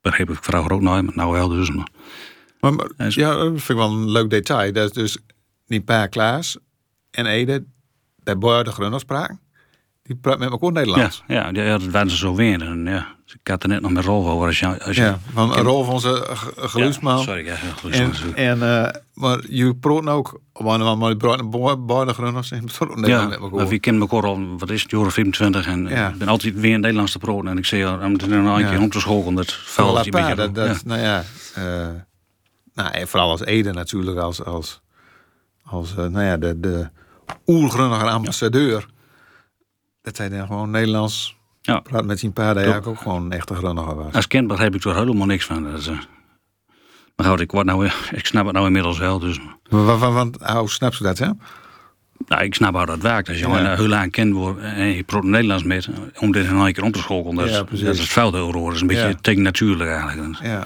begreep 0.00 0.30
ik 0.30 0.44
vrouw 0.44 0.68
ook 0.68 0.80
nooit, 0.80 1.04
maar 1.04 1.14
nou 1.16 1.32
wel 1.32 1.48
dus. 1.48 1.70
Maar, 1.70 1.88
Maar, 2.60 2.72
maar- 2.74 2.90
Hij 2.96 3.06
is- 3.06 3.14
ja, 3.14 3.34
dat 3.34 3.46
vind 3.48 3.68
ik 3.68 3.76
wel 3.76 3.90
een 3.92 4.10
leuk 4.10 4.30
detail. 4.30 4.72
Dat 4.72 4.86
is 4.86 4.92
dus 4.92 5.18
die 5.66 5.82
paar 5.82 6.08
Klaas 6.08 6.58
en 7.10 7.26
Ede, 7.26 7.64
daar 8.22 8.38
beide 8.38 8.70
Grunners 8.72 9.02
spraken. 9.02 9.40
Die 10.02 10.16
praat 10.16 10.38
met 10.38 10.50
elkaar 10.50 10.72
Nederlands. 10.72 11.22
ja, 11.26 11.50
ja, 11.52 11.62
ja, 11.62 11.78
dat 11.78 11.86
waren 11.90 12.10
ze 12.10 12.16
zo 12.16 12.34
weer. 12.34 12.62
En, 12.62 12.84
ja, 12.86 13.16
ik 13.42 13.48
had 13.48 13.62
er 13.62 13.68
net 13.68 13.80
nog 13.80 13.90
met 13.90 14.04
Rolf 14.04 14.26
over. 14.26 14.46
Als 14.46 14.58
je, 14.58 14.84
als 14.84 14.96
je, 14.96 15.02
Ja, 15.02 15.18
van 15.32 15.52
een 15.56 15.62
rol 15.64 15.84
van 15.84 15.94
onze 15.94 16.26
Ja, 16.56 16.66
geluidsman. 16.68 17.18
sorry, 17.22 17.44
ja, 17.46 17.54
geluidsman 17.54 18.34
En, 18.34 18.60
en 18.60 18.84
eh, 18.86 19.00
maar 19.14 19.40
je 19.48 19.74
proot 19.74 20.06
ook, 20.06 20.40
maar 20.52 20.96
maar 20.98 21.08
je 21.08 21.16
proot 21.16 21.86
beide 21.86 22.12
Grunners 22.12 22.50
en 22.50 22.64
betrokken 22.66 23.06
Ja, 23.08 23.26
maar 23.50 23.68
we 23.68 23.78
kennen 23.78 24.02
elkaar 24.02 24.24
al, 24.30 24.58
wat 24.58 24.70
is 24.70 24.82
het, 24.82 24.90
jaren 24.90 25.10
25 25.12 25.66
en 25.66 25.86
eh, 25.86 25.96
Ja. 25.96 26.08
ik 26.08 26.18
ben 26.18 26.28
altijd 26.28 26.54
weer 26.60 26.72
in 26.72 26.80
Nederlands 26.80 27.12
te 27.12 27.18
praten. 27.18 27.48
En 27.48 27.58
ik 27.58 27.64
zei, 27.64 27.80
ja, 27.80 27.92
er 28.00 28.10
nog 28.10 28.22
een 28.22 28.60
Ja. 28.62 28.68
keer 28.70 28.80
om 28.80 28.90
te 28.90 29.00
scholen, 29.00 29.34
dat 29.34 29.52
valt 29.52 29.98
Voilà, 29.98 30.04
een 30.04 30.10
beetje... 30.10 30.34
dat, 30.34 30.54
dat, 30.54 30.66
ja. 30.66 30.76
Nou 30.84 31.00
ja, 31.00 31.24
eh, 31.54 31.88
nou, 32.74 32.90
en 32.90 33.08
vooral 33.08 33.30
als 33.30 33.44
Ede 33.44 33.72
natuurlijk, 33.72 34.18
als, 34.18 34.44
als, 34.44 34.80
als 35.64 35.90
eh, 35.96 36.06
nou 36.06 36.24
ja, 36.24 36.36
de, 36.36 36.60
de 36.60 36.90
oergrunniger 37.46 38.08
ambassadeur. 38.08 38.86
Dat 40.02 40.16
hij 40.16 40.28
dan 40.28 40.46
gewoon 40.46 40.70
Nederlands 40.70 41.36
Ja. 41.60 41.80
praat 41.80 42.04
met 42.04 42.18
zijn 42.18 42.32
paarden, 42.32 42.62
eigenlijk 42.62 42.86
ook 42.86 42.98
gewoon 43.02 43.24
een 43.24 43.32
echte 43.32 43.54
was. 43.94 44.12
Als 44.14 44.26
kind 44.26 44.46
begrijp 44.46 44.74
ik 44.74 44.84
er 44.84 44.94
helemaal 44.96 45.26
niks 45.26 45.44
van. 45.44 45.62
Dat 45.64 45.78
is, 45.80 45.86
eh, 45.86 45.98
maar 47.16 47.26
goed, 47.26 47.40
ik, 47.40 47.50
word 47.50 47.66
nou, 47.66 47.86
ik 48.10 48.26
snap 48.26 48.44
het 48.44 48.54
nou 48.54 48.66
inmiddels 48.66 48.98
wel. 48.98 49.18
Dus, 49.18 49.38
Maar 49.70 49.98
Want, 49.98 50.36
hoe 50.42 50.70
snap 50.70 50.94
je 50.94 51.04
dat, 51.04 51.18
hè? 51.18 51.28
nou, 52.26 52.42
ik 52.42 52.54
snap 52.54 52.74
hoe 52.74 52.86
dat 52.86 52.98
werkt. 53.00 53.28
Als 53.28 53.38
je 53.38 53.48
Ja. 53.48 53.76
heel 53.76 53.94
aan 53.94 54.10
kent 54.10 54.32
wordt 54.32 54.60
en 54.60 54.86
je 54.86 55.02
praat 55.02 55.22
Nederlands 55.24 55.64
met, 55.64 55.88
om 56.18 56.32
dit 56.32 56.46
een 56.66 56.72
keer 56.72 56.84
om 56.84 56.92
te 56.92 56.98
scholen, 56.98 57.34
dat, 57.34 57.48
Ja, 57.48 57.64
is- 57.70 57.80
dat 57.80 57.94
veld 58.00 58.34
horen. 58.34 58.64
Dat 58.64 58.74
is 58.74 58.80
een 58.80 58.86
beetje 58.86 59.08
Ja. 59.08 59.14
tegen 59.20 59.42
natuurlijk 59.42 59.90
eigenlijk. 59.90 60.38
Ja. 60.42 60.64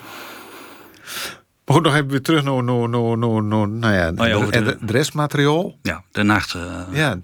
Maar 1.64 1.74
goed, 1.76 1.82
nog 1.84 1.94
even 1.94 2.08
weer 2.08 2.22
terug 2.22 2.42
naar, 2.44 2.64
naar, 2.64 2.88
naar, 2.88 3.16
naar, 3.42 3.68
nou 3.68 3.94
ja, 3.94 4.08
Oh 4.38 4.50
de- 4.50 4.78
restmateriaal. 4.86 5.78
Ja, 5.82 6.02
de 6.12 6.22
nacht. 6.22 6.54
eh 6.54 6.80
Ja, 6.92 7.18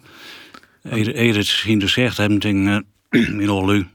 Eer 0.83 1.17
eer 1.17 1.37
het 1.37 1.47
zien 1.47 1.79
dus 1.79 1.93
zegt, 1.93 2.17
hebben 2.17 2.39
ding 2.39 2.69
uh, 2.69 2.79
in. 3.11 3.89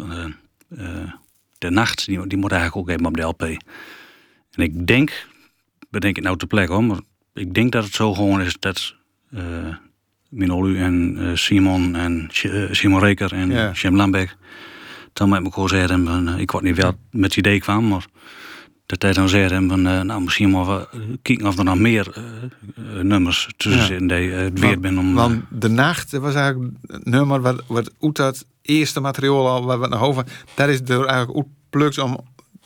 Uh, 0.00 0.24
uh, 0.68 1.12
de 1.58 1.70
nacht, 1.70 2.06
die, 2.06 2.26
die 2.26 2.38
moet 2.38 2.52
eigenlijk 2.52 2.80
ook 2.80 2.94
even 2.94 3.06
op 3.06 3.16
de 3.16 3.22
LP. 3.22 3.42
En 4.50 4.62
ik 4.62 4.86
denk, 4.86 5.26
bedenk 5.90 6.16
het 6.16 6.24
nou 6.24 6.36
te 6.36 6.46
plekke 6.46 6.72
hoor, 6.72 6.84
maar 6.84 7.00
ik 7.34 7.54
denk 7.54 7.72
dat 7.72 7.84
het 7.84 7.94
zo 7.94 8.14
gewoon 8.14 8.40
is 8.40 8.56
dat 8.58 8.94
uh, 9.30 9.74
Minolu 10.28 10.78
en 10.78 11.16
uh, 11.18 11.36
Simon 11.36 11.96
en 11.96 12.28
Simon 12.70 13.00
Reker 13.00 13.32
en 13.32 13.50
Ja. 13.50 13.70
Jim 13.70 13.96
Lambeck 13.96 14.36
dan 15.12 15.28
met 15.28 15.44
elkaar 15.44 15.68
zeiden, 15.68 16.28
uh, 16.28 16.38
ik 16.38 16.50
word 16.50 16.64
niet 16.64 16.76
wel 16.76 16.98
met 17.10 17.24
het 17.24 17.36
idee 17.36 17.60
kwam, 17.60 17.88
maar 17.88 18.06
dat 18.92 19.02
hij 19.02 19.12
dan 19.12 19.28
zeiden 19.28 19.68
van, 19.68 19.86
uh, 19.86 20.00
nou 20.00 20.22
misschien 20.22 20.50
maar 20.50 20.66
we 20.66 20.86
kijken 21.22 21.46
of 21.46 21.58
er 21.58 21.64
nog 21.64 21.78
meer 21.78 22.14
uh, 22.18 22.24
uh, 22.96 23.02
nummers 23.02 23.48
tussen 23.56 23.80
Ja. 23.80 23.86
zitten 23.86 24.06
die 24.06 24.28
uh, 24.28 24.36
het 24.36 24.58
weer 24.60 24.80
ben 24.80 24.98
om... 24.98 25.14
want 25.14 25.42
de 25.50 25.68
nacht 25.68 26.12
was 26.12 26.34
eigenlijk 26.34 26.72
het 26.86 27.04
nummer 27.04 27.40
wat, 27.40 27.62
wat 27.66 27.90
uit 28.00 28.16
dat 28.16 28.44
eerste 28.62 29.00
materiaal 29.00 29.48
al 29.48 29.64
wat 29.64 29.78
we 29.80 29.86
naar 29.88 30.00
over. 30.02 30.24
Dat 30.54 30.68
is 30.68 30.80
er 30.80 31.04
eigenlijk 31.04 31.46
uitplukt 31.46 31.98
om 31.98 32.20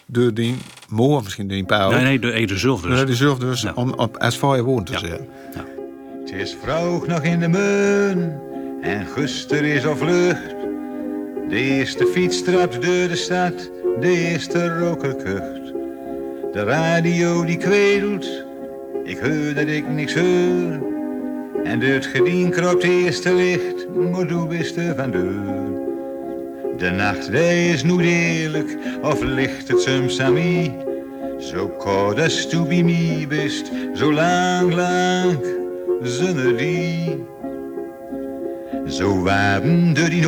door 0.06 0.34
die 0.34 0.54
moor 0.88 1.22
misschien 1.22 1.48
door 1.48 1.56
die 1.56 1.66
pauw. 1.66 1.90
Nee, 1.90 2.02
nee, 2.02 2.18
de 2.18 2.32
Ede 2.32 2.58
zelf 2.58 2.80
dus. 2.80 3.04
Die 3.06 3.14
zelf 3.14 3.38
dus 3.38 3.62
Ja. 3.62 3.72
om 3.74 3.92
op 3.92 4.16
als 4.16 4.36
voor 4.38 4.56
je 4.56 4.62
woon 4.62 4.84
te 4.84 4.92
Ja. 4.92 4.98
zetten. 4.98 5.26
Het 6.20 6.32
is 6.32 6.56
vroeg 6.62 7.06
nog 7.06 7.22
in 7.22 7.40
de 7.40 7.48
meun 7.48 8.38
en 8.82 9.06
guster 9.06 9.64
is 9.64 9.86
al 9.86 9.96
vlucht. 9.96 10.54
De 11.48 11.56
eerste 11.56 12.06
fiets 12.06 12.42
trapt 12.44 12.74
door 12.74 13.08
de 13.08 13.16
stad, 13.16 13.70
de 14.00 14.08
eerste 14.30 14.78
roker 14.78 15.14
kucht. 15.14 15.65
De 16.56 16.64
radio 16.64 17.44
die 17.44 17.56
kredelt, 17.56 18.44
ik 19.04 19.18
hoor 19.18 19.54
dat 19.54 19.66
ik 19.66 19.88
niks 19.88 20.14
hoor. 20.14 20.92
En 21.64 21.80
het 21.80 22.06
gedien 22.06 22.50
kropt 22.50 22.82
eerste 22.82 23.34
licht, 23.34 23.88
maar 23.88 24.26
doe 24.26 24.46
bist 24.46 24.74
van 24.96 25.10
deur. 25.10 25.34
De 26.76 26.90
nacht 26.90 27.30
is 27.32 27.82
nu 27.82 28.00
eerlijk, 28.00 28.76
of 29.02 29.22
ligt 29.22 29.68
het 29.68 29.80
soms 29.80 30.20
aan? 30.20 30.36
Zo 31.38 31.68
koud 31.68 32.20
als 32.20 32.48
tu 32.48 32.62
bij 32.62 33.26
bist, 33.28 33.70
zo 33.94 34.12
lang, 34.12 34.74
lang, 34.74 35.38
zonder 36.02 36.56
die. 36.56 37.24
Zo 38.86 39.22
warm 39.22 39.94
door 39.94 40.08
die 40.08 40.22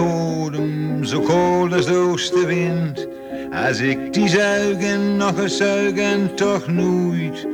zo 1.02 1.20
koud 1.20 1.72
als 1.72 1.86
de 1.86 1.96
oostenwind. 1.96 3.08
Als 3.52 3.78
ik 3.80 4.12
die 4.12 4.28
zuigen 4.28 5.16
nog 5.16 5.38
eens 5.38 5.56
zuigen, 5.56 6.34
toch 6.34 6.66
nooit, 6.66 7.46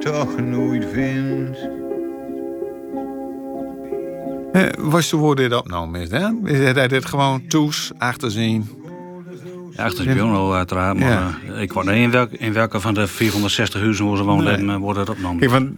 toch 0.00 0.40
nooit 0.40 0.84
vind. 0.92 1.56
Eh, 4.52 4.62
was 4.78 5.10
de 5.10 5.16
woord 5.16 5.36
dit 5.36 5.54
opgenomen 5.54 6.00
is, 6.00 6.10
hè? 6.10 6.28
Is 6.44 6.58
hij 6.74 6.88
dit 6.88 7.04
gewoon 7.04 7.46
toes, 7.46 7.92
achterzien? 7.98 8.68
Ja, 9.76 9.84
achter 9.84 10.04
de 10.06 10.12
bureau 10.12 10.54
uiteraard. 10.54 10.98
Maar 10.98 11.08
Ja. 11.08 11.30
eh, 11.54 11.60
ik 11.60 11.72
word 11.72 11.86
in, 11.86 12.10
welk, 12.10 12.30
in 12.30 12.52
welke 12.52 12.80
van 12.80 12.94
de 12.94 13.06
460 13.06 13.80
huizen 13.80 14.06
waar 14.08 14.16
ze 14.16 14.22
woonden, 14.24 14.64
Nee. 14.66 14.74
eh, 14.76 14.80
wordt 14.80 14.98
het 14.98 15.08
opgenomen. 15.08 15.38
Kijk, 15.38 15.50
want, 15.50 15.70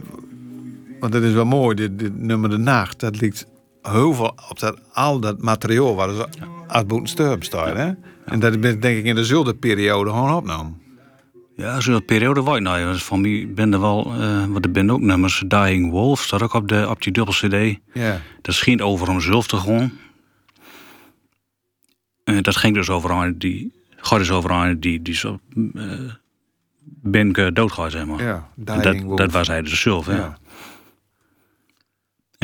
want 1.01 1.13
dat 1.13 1.23
is 1.23 1.33
wel 1.33 1.45
mooi, 1.45 1.75
dit, 1.75 1.99
dit 1.99 2.19
nummer 2.21 2.51
De 2.51 2.59
Nacht, 2.59 3.01
dat 3.01 3.21
ligt 3.21 3.47
heel 3.83 4.15
veel 4.15 4.35
op 4.51 4.59
dat, 4.61 4.77
al 4.93 5.21
dat 5.21 5.43
materiaal 5.43 5.95
waar 5.95 6.09
ze 6.09 6.27
uit 6.67 6.87
Boeten 6.87 7.43
staat, 7.43 7.77
hè? 7.77 7.93
En 8.25 8.41
dat 8.41 8.55
is 8.55 8.61
denk 8.61 8.99
ik 8.99 9.05
in 9.05 9.15
dezelfde 9.15 9.55
periode 9.55 10.11
gewoon 10.11 10.35
opgenomen. 10.35 10.83
Ja, 11.57 11.81
zo'n 11.81 12.05
periode 12.05 12.43
waar 12.43 12.57
ik 12.57 12.63
nou, 12.63 12.99
van 12.99 13.21
mij 13.21 13.49
ben 13.55 13.73
er 13.73 13.81
wel, 13.81 14.13
eh 14.21 14.47
want 14.47 14.65
er 14.65 14.71
zijn 14.73 14.93
ook 14.93 15.01
nummers. 15.01 15.43
Dying 15.47 15.91
Wolf 15.91 16.23
staat 16.23 16.43
ook 16.43 16.53
op, 16.53 16.69
de, 16.69 16.87
op 16.91 17.03
die 17.03 17.13
dubbel 17.13 17.35
CD. 17.35 17.79
Ja. 17.93 18.21
Dat 18.43 18.55
ging 18.55 18.81
over 18.81 19.09
hemzelf 19.09 19.47
te 19.47 19.57
gewoon. 19.57 19.93
Eh, 22.25 22.41
dat 22.41 22.57
ging 22.57 22.75
dus 22.75 22.91
over 22.91 23.11
een 23.11 23.39
die, 23.39 23.73
gaat 23.97 24.19
dus 24.19 24.31
over 24.31 24.51
een 24.51 24.81
die, 24.81 25.03
die 25.03 25.15
zo, 25.15 25.41
eh 25.75 25.83
ben 27.07 27.29
ik 27.29 27.55
doodgaat, 27.55 27.91
zeg 27.91 28.07
maar. 28.07 28.23
Ja, 28.23 28.49
Dying 28.55 28.83
dat, 28.83 29.01
Wolf. 29.01 29.19
dat 29.19 29.33
was 29.33 29.49
hij 29.49 29.63
dus 29.63 29.81
zelf, 29.81 30.07
hè. 30.07 30.17
Ja. 30.17 30.39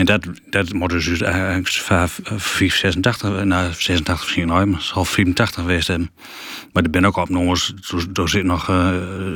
En 0.01 0.07
dat, 0.07 0.27
dat 0.51 0.73
moet 0.73 0.91
dus 0.91 1.21
eigenlijk 1.21 1.69
5, 1.69 2.21
5, 2.25 2.75
86, 2.77 3.45
nou 3.45 3.73
86 3.73 4.21
misschien 4.21 4.47
nooit, 4.47 4.67
maar 4.67 4.79
het 4.79 4.87
zal 4.89 5.05
84 5.05 5.61
geweest 5.61 5.89
hebben. 5.89 6.11
Maar 6.73 6.83
er 6.83 6.91
ben 6.91 7.05
ook 7.05 7.17
opnames, 7.17 7.75
er 8.13 8.29
zit 8.29 8.45
nog 8.45 8.69
eh, 8.69 8.91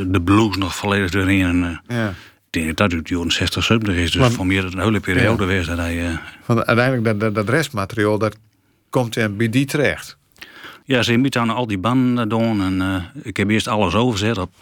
de 0.07 0.21
blues 0.25 0.57
nog 0.57 0.77
volledig 0.77 1.11
doorheen. 1.11 1.45
En, 1.45 1.83
eh, 1.87 1.97
ja. 1.97 2.09
ik 2.09 2.15
denk 2.51 2.77
dat 2.77 2.91
de 2.91 3.01
jaren 3.05 3.31
60, 3.31 3.65
70 3.65 3.95
is. 3.95 4.11
Dus 4.11 4.21
Want- 4.21 4.35
voor 4.35 4.47
het 4.53 4.73
een 4.73 4.81
hele 4.81 5.01
periode 5.01 5.43
geweest 5.43 5.67
dat 5.67 5.79
hij... 5.79 6.07
eh, 6.07 6.17
Want 6.47 6.65
uiteindelijk, 6.65 7.05
dat, 7.05 7.21
dat, 7.21 7.35
dat 7.35 7.49
restmateriaal, 7.49 8.19
dat 8.19 8.37
komt 8.91 9.17
in 9.17 9.37
bij 9.37 9.49
die 9.49 9.65
terecht. 9.65 10.17
Ja, 10.85 11.03
ze 11.03 11.11
hebben 11.13 11.37
aan 11.37 11.51
al 11.51 11.67
die 11.67 11.79
banden 11.79 12.29
doen. 12.29 12.63
En 12.63 13.05
ik 13.23 13.37
heb 13.37 13.51
eerst 13.51 13.69
alles 13.69 13.95
overzet 13.95 14.39
op 14.39 14.53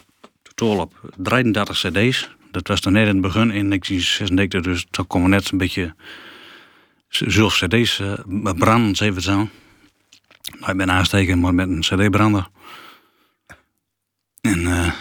totaal 0.42 0.78
op 0.78 1.12
33 1.16 1.78
cd's. 1.78 2.30
Dat 2.52 2.68
was 2.68 2.80
dan 2.80 2.92
net 2.92 3.06
in 3.06 3.12
het 3.12 3.20
begin 3.20 3.50
in 3.50 3.68
1996, 3.68 4.62
dus 4.62 4.86
toen 4.90 5.06
komen 5.06 5.30
net 5.30 5.50
een 5.50 5.58
beetje 5.58 5.94
zulke 7.08 7.66
cd's 7.66 8.00
eh, 8.00 8.52
branden, 8.56 8.96
ze 8.96 9.04
even 9.04 9.22
zo. 9.22 9.48
Nou, 10.58 10.70
ik 10.72 10.76
ben 10.76 10.90
aansteken, 10.90 11.40
maar 11.40 11.54
met 11.54 11.68
een 11.68 11.80
cd-brander. 11.80 12.48
En 14.40 14.66
eh, 14.66 14.92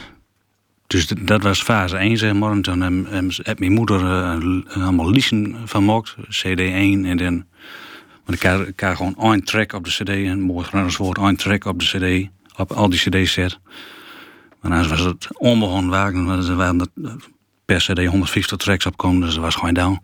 dus 0.88 1.08
dat 1.08 1.44
was 1.44 1.62
fase 1.64 1.98
1, 1.98 2.18
zeg 2.18 2.34
maar. 2.34 2.52
En 2.52 2.62
toen 2.62 2.82
heb, 2.82 3.32
heb- 3.44 3.60
mijn 3.60 3.72
moeder 3.72 4.00
eh, 4.00 4.84
allemaal 4.84 5.12
leasen 5.12 5.56
van 5.66 5.82
gemaakt, 5.84 6.16
cd1 6.30 7.06
en 7.06 7.18
dan 7.18 7.46
want 8.26 8.44
ik 8.68 8.76
krijg 8.76 8.98
gewoon 8.98 9.16
één 9.34 9.44
track 9.44 9.74
op 9.74 9.84
de 9.84 9.90
cd, 9.90 10.10
een 10.10 10.42
mooi 10.42 10.66
Gronings 10.66 10.98
woord, 10.98 11.18
één 11.18 11.36
track 11.36 11.66
op 11.66 11.80
de 11.80 11.86
cd, 11.86 12.30
op 12.60 12.72
al 12.72 12.90
die 12.90 13.00
cd's 13.00 13.34
zet. 13.34 13.60
Maar 14.62 14.72
anders 14.72 14.88
was 14.90 15.00
het 15.00 15.28
onbegonnen 15.38 15.92
wagen, 15.92 16.26
want 16.26 16.48
er 16.48 16.56
waren 16.56 16.80
er 16.80 17.16
per 17.72 17.80
cd 17.96 18.06
150 18.06 18.58
tracks 18.58 18.86
op 18.86 18.98
komen, 18.98 19.22
dus 19.22 19.34
dat 19.34 19.44
was 19.44 19.56
gewoon 19.56 19.74
down. 19.74 20.02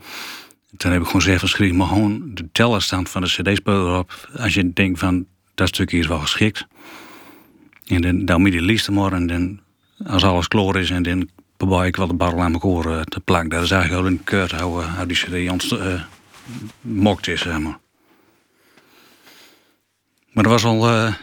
Toen 0.77 0.91
heb 0.91 0.99
ik 1.01 1.05
gewoon 1.07 1.21
zelf 1.21 1.39
geschreven, 1.39 1.75
maar 1.75 1.87
gewoon 1.87 2.21
de 2.33 2.49
tellerstand 2.51 3.09
van 3.09 3.21
de 3.21 3.27
cd-speler 3.27 3.97
op. 3.97 4.29
Als 4.37 4.53
je 4.53 4.73
denkt 4.73 4.99
van, 4.99 5.25
dat 5.55 5.67
stukje 5.67 5.97
is 5.97 6.07
wel 6.07 6.19
geschikt. 6.19 6.67
En 7.87 8.01
dan, 8.01 8.25
dan 8.25 8.41
moet 8.41 8.53
je 8.53 8.61
lijst 8.61 8.89
maar 8.89 9.13
en 9.13 9.27
dan, 9.27 9.59
als 10.05 10.23
alles 10.23 10.47
klaar 10.47 10.75
is, 10.75 10.89
en 10.89 11.03
dan 11.03 11.29
probeer 11.57 11.85
ik 11.85 11.95
wel 11.95 12.07
de 12.07 12.13
barrel 12.13 12.41
aan 12.41 12.53
elkaar 12.53 12.97
eh, 12.97 13.01
te 13.01 13.19
plakken. 13.19 13.49
Dat 13.49 13.63
is 13.63 13.71
eigenlijk 13.71 14.01
wel 14.03 14.11
een 14.11 14.23
keur 14.23 14.55
houden, 14.55 14.95
hoe 14.97 15.05
die 15.05 15.17
cd 15.45 15.51
ontst- 15.51 15.71
eh, 15.71 16.01
mokt 16.81 17.27
is, 17.27 17.41
zeg 17.41 17.59
maar. 17.59 17.77
Maar 20.31 20.43
er 20.43 20.49
was 20.49 20.65
al. 20.65 20.89
eh 20.89 21.13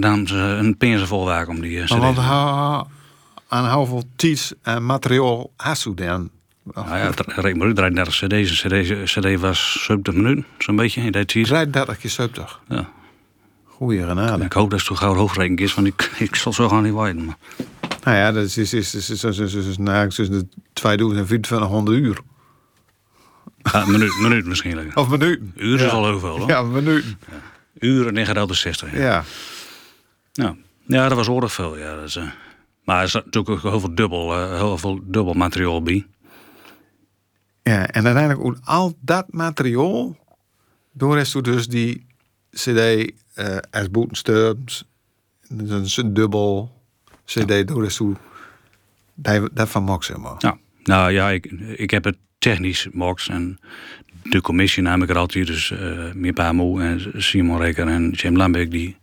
dames 0.00 0.30
eh, 0.32 0.56
een 0.58 0.76
pinzen 0.76 1.06
vol 1.06 1.46
om 1.46 1.60
die. 1.60 1.80
eh, 1.82 1.88
Maar 1.88 1.98
CD. 1.98 2.04
want 2.04 2.16
ha- 2.18 2.86
aan 3.48 3.76
hoeveel 3.76 4.02
tijd 4.16 4.56
en 4.62 4.86
materiaal 4.86 5.52
hast 5.56 5.86
u 5.86 5.94
dan? 5.94 6.30
Nou 6.74 6.88
ja, 6.88 6.94
het 6.94 7.20
reed 7.26 7.56
maar 7.56 7.66
uit, 7.66 7.76
33 7.76 8.14
cd's. 8.14 8.64
Een 8.64 9.04
CD, 9.04 9.10
CD 9.10 9.40
was 9.40 9.84
70 9.86 10.14
minuten, 10.14 10.46
zo'n 10.58 10.76
beetje, 10.76 11.00
in 11.00 11.12
die 11.12 11.12
tijd. 11.12 11.28
33 11.28 11.98
keer 11.98 12.10
70. 12.10 12.60
Ja. 12.68 12.90
Goeie 13.64 14.06
genade. 14.06 14.44
Ik 14.44 14.52
hoop 14.52 14.70
dat 14.70 14.78
het 14.78 14.88
toch 14.88 14.98
gauw 14.98 15.14
hoofdrekening 15.14 15.60
is, 15.60 15.74
want 15.74 15.86
ik, 15.86 16.10
ik 16.28 16.36
zal 16.36 16.52
zo 16.52 16.68
gaan 16.68 16.82
niet. 16.82 16.92
Maar. 16.92 17.14
Nou 18.04 18.16
ja, 18.16 18.32
dat 18.32 18.44
is, 18.44 18.58
is, 18.58 18.74
is, 18.74 18.94
is, 18.94 19.10
is, 19.10 19.38
is, 19.38 19.54
is, 19.54 19.66
is, 19.66 19.78
nou, 19.78 20.08
tussen 20.08 20.38
de 20.38 20.46
2400 20.72 21.98
uur. 21.98 22.18
Ja, 23.72 23.86
minuut, 23.86 24.18
minuut 24.20 24.46
misschien. 24.46 24.74
lekker. 24.74 24.96
Of 24.96 25.08
minuten. 25.08 25.52
Uur 25.56 25.80
is 25.80 25.90
al 25.90 26.06
heel 26.06 26.18
veel, 26.18 26.38
hoor. 26.38 26.48
Ja, 26.48 26.62
minuten. 26.62 27.18
Uren 27.78 28.16
en 28.16 28.26
gaat 28.26 28.48
de 28.48 28.54
60. 28.54 28.92
Ja. 28.92 28.98
Ja. 28.98 29.24
Ja. 30.32 30.56
ja, 30.86 31.08
dat 31.08 31.16
was 31.16 31.28
oorlog 31.28 31.52
veel. 31.52 31.78
Ja, 31.78 31.94
dat 31.94 32.04
is, 32.04 32.16
eh, 32.16 32.24
maar 32.88 33.02
er 33.02 33.08
zat 33.08 33.24
natuurlijk 33.24 33.54
ook 33.54 33.70
heel 33.70 33.80
veel 33.80 33.94
dubbel, 33.94 34.34
eh, 34.34 34.56
heel 34.56 34.78
veel 34.78 35.00
dubbel 35.04 35.34
materiaal 35.34 35.82
bij. 35.82 36.06
ja. 37.62 37.86
En 37.86 38.04
uiteindelijk, 38.04 38.40
hoe 38.40 38.56
al 38.64 38.96
dat 39.00 39.32
materiaal, 39.32 40.16
door 40.92 41.18
is 41.18 41.32
dus 41.32 41.68
die 41.68 42.06
CD 42.50 43.12
eh 43.34 43.56
als 43.70 43.90
boetenstems, 43.90 44.84
dus 45.48 45.96
een 45.96 46.14
dubbel 46.14 46.72
CD, 47.24 47.68
door 47.68 47.84
is 47.84 48.00
van 49.54 49.84
Max, 49.84 50.06
zeg 50.06 50.16
maar. 50.16 50.34
Ja, 50.38 50.58
nou 50.82 51.12
ja, 51.12 51.30
ik, 51.30 51.46
ik 51.76 51.90
heb 51.90 52.04
het 52.04 52.16
technisch 52.38 52.88
Mox 52.92 53.28
en 53.28 53.58
de 54.22 54.40
commissie 54.40 54.82
nam 54.82 55.02
ik 55.02 55.08
er 55.08 55.18
altijd. 55.18 55.46
Dus 55.46 55.70
eh 55.70 56.12
meer 56.12 56.32
Pamo 56.32 56.78
en 56.78 57.22
Simon 57.22 57.58
Reker 57.58 57.86
en 57.86 58.10
Jim 58.10 58.36
Lambeck 58.36 58.70
die 58.70 58.96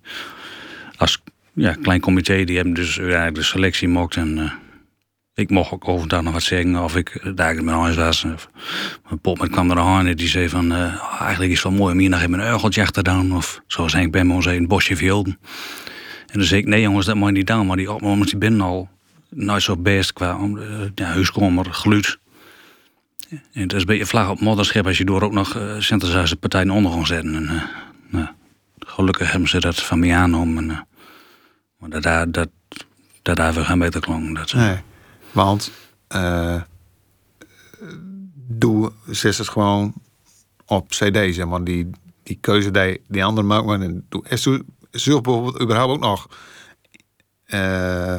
als 0.95 1.21
ja, 1.55 1.73
klein 1.81 1.99
comité 1.99 2.43
die 2.43 2.55
hebben 2.55 2.73
dus 2.73 2.97
eigenlijk 2.97 3.35
de 3.35 3.43
selectie 3.43 3.87
Mox 3.87 4.15
en 4.15 4.37
eh, 4.37 4.51
ik 5.33 5.49
mocht 5.49 5.71
ook 5.71 5.87
overdag 5.87 6.21
nog 6.21 6.33
wat 6.33 6.43
zeggen 6.43 6.83
of 6.83 6.95
ik 6.95 7.35
daar 7.35 7.63
met 7.63 7.75
huis 7.75 7.95
was. 7.95 8.23
Mijn 8.23 9.19
pop 9.21 9.47
kwam 9.51 9.71
er 9.71 9.79
aan 9.79 10.05
en 10.05 10.15
die 10.15 10.27
zei 10.27 10.49
van 10.49 10.71
eh, 10.71 11.19
eigenlijk 11.19 11.51
is 11.51 11.63
het 11.63 11.71
wel 11.71 11.79
mooi 11.79 11.93
om 11.93 11.99
hier 11.99 12.09
nog 12.09 12.19
even 12.19 12.33
een 12.33 12.41
uigeltje 12.41 12.81
achter 12.81 13.03
te 13.03 13.11
doen 13.11 13.35
of 13.35 13.61
zoals 13.67 13.93
Henk 13.93 14.11
Bemmo 14.11 14.41
zei 14.41 14.57
een 14.57 14.67
bosje 14.67 14.95
violen. 14.95 15.39
En 16.27 16.39
dan 16.39 16.43
zei 16.43 16.61
ik 16.61 16.67
nee 16.67 16.81
jongens 16.81 17.05
dat 17.05 17.17
je 17.17 17.31
niet 17.31 17.47
doen, 17.47 17.65
maar 17.65 17.77
die 17.77 17.91
opnames 17.91 18.29
die 18.29 18.37
binnen 18.37 18.61
al 18.61 18.89
nooit 19.29 19.63
zo 19.63 19.77
best 19.77 20.13
qua 20.13 20.37
eh, 20.39 20.81
ja, 20.95 21.05
huiskomer, 21.05 21.73
geluid. 21.73 22.17
En 23.29 23.61
het 23.61 23.73
is 23.73 23.79
een 23.79 23.85
beetje 23.85 24.05
vlag 24.05 24.29
op 24.29 24.39
modderschip 24.39 24.87
als 24.87 24.97
je 24.97 25.05
door 25.05 25.21
ook 25.21 25.31
nog 25.31 25.55
uh, 25.55 25.79
synthesizer 25.79 26.37
partijen 26.37 26.69
onder 26.69 26.91
gaan 26.91 27.05
zetten. 27.05 27.35
En, 27.35 27.49
eh, 27.49 27.61
nou, 28.09 28.27
gelukkig 28.79 29.31
hebben 29.31 29.49
ze 29.49 29.59
dat 29.59 29.83
van 29.83 29.99
mij 29.99 30.15
aangenomen. 30.15 30.69
En, 30.69 30.87
maar 31.85 32.01
dat 32.01 32.03
daar, 32.03 32.31
dat, 32.31 32.49
dat 33.21 33.35
daar 33.35 33.53
weer 33.53 33.65
geen 33.65 33.79
beter 33.79 34.01
klonk. 34.01 34.35
Dat, 34.35 34.51
eh, 34.51 34.65
Nee, 34.65 34.77
want 35.31 35.71
eh 36.07 36.61
doe 38.47 38.91
zet 39.09 39.37
het 39.37 39.49
gewoon 39.49 39.93
op 40.65 40.87
CD, 40.89 41.35
zeg 41.35 41.45
maar. 41.45 41.63
Die, 41.63 41.89
die 42.23 42.37
keuze 42.41 42.71
die 42.71 43.01
die 43.07 43.23
andere 43.23 43.47
maakt. 43.47 43.65
Maar 43.65 43.81
en 43.81 44.05
doe 44.09 44.23
zult 44.91 45.23
bijvoorbeeld 45.23 45.61
überhaupt 45.61 45.93
ook 45.93 45.99
nog 45.99 46.29
eh 47.45 48.15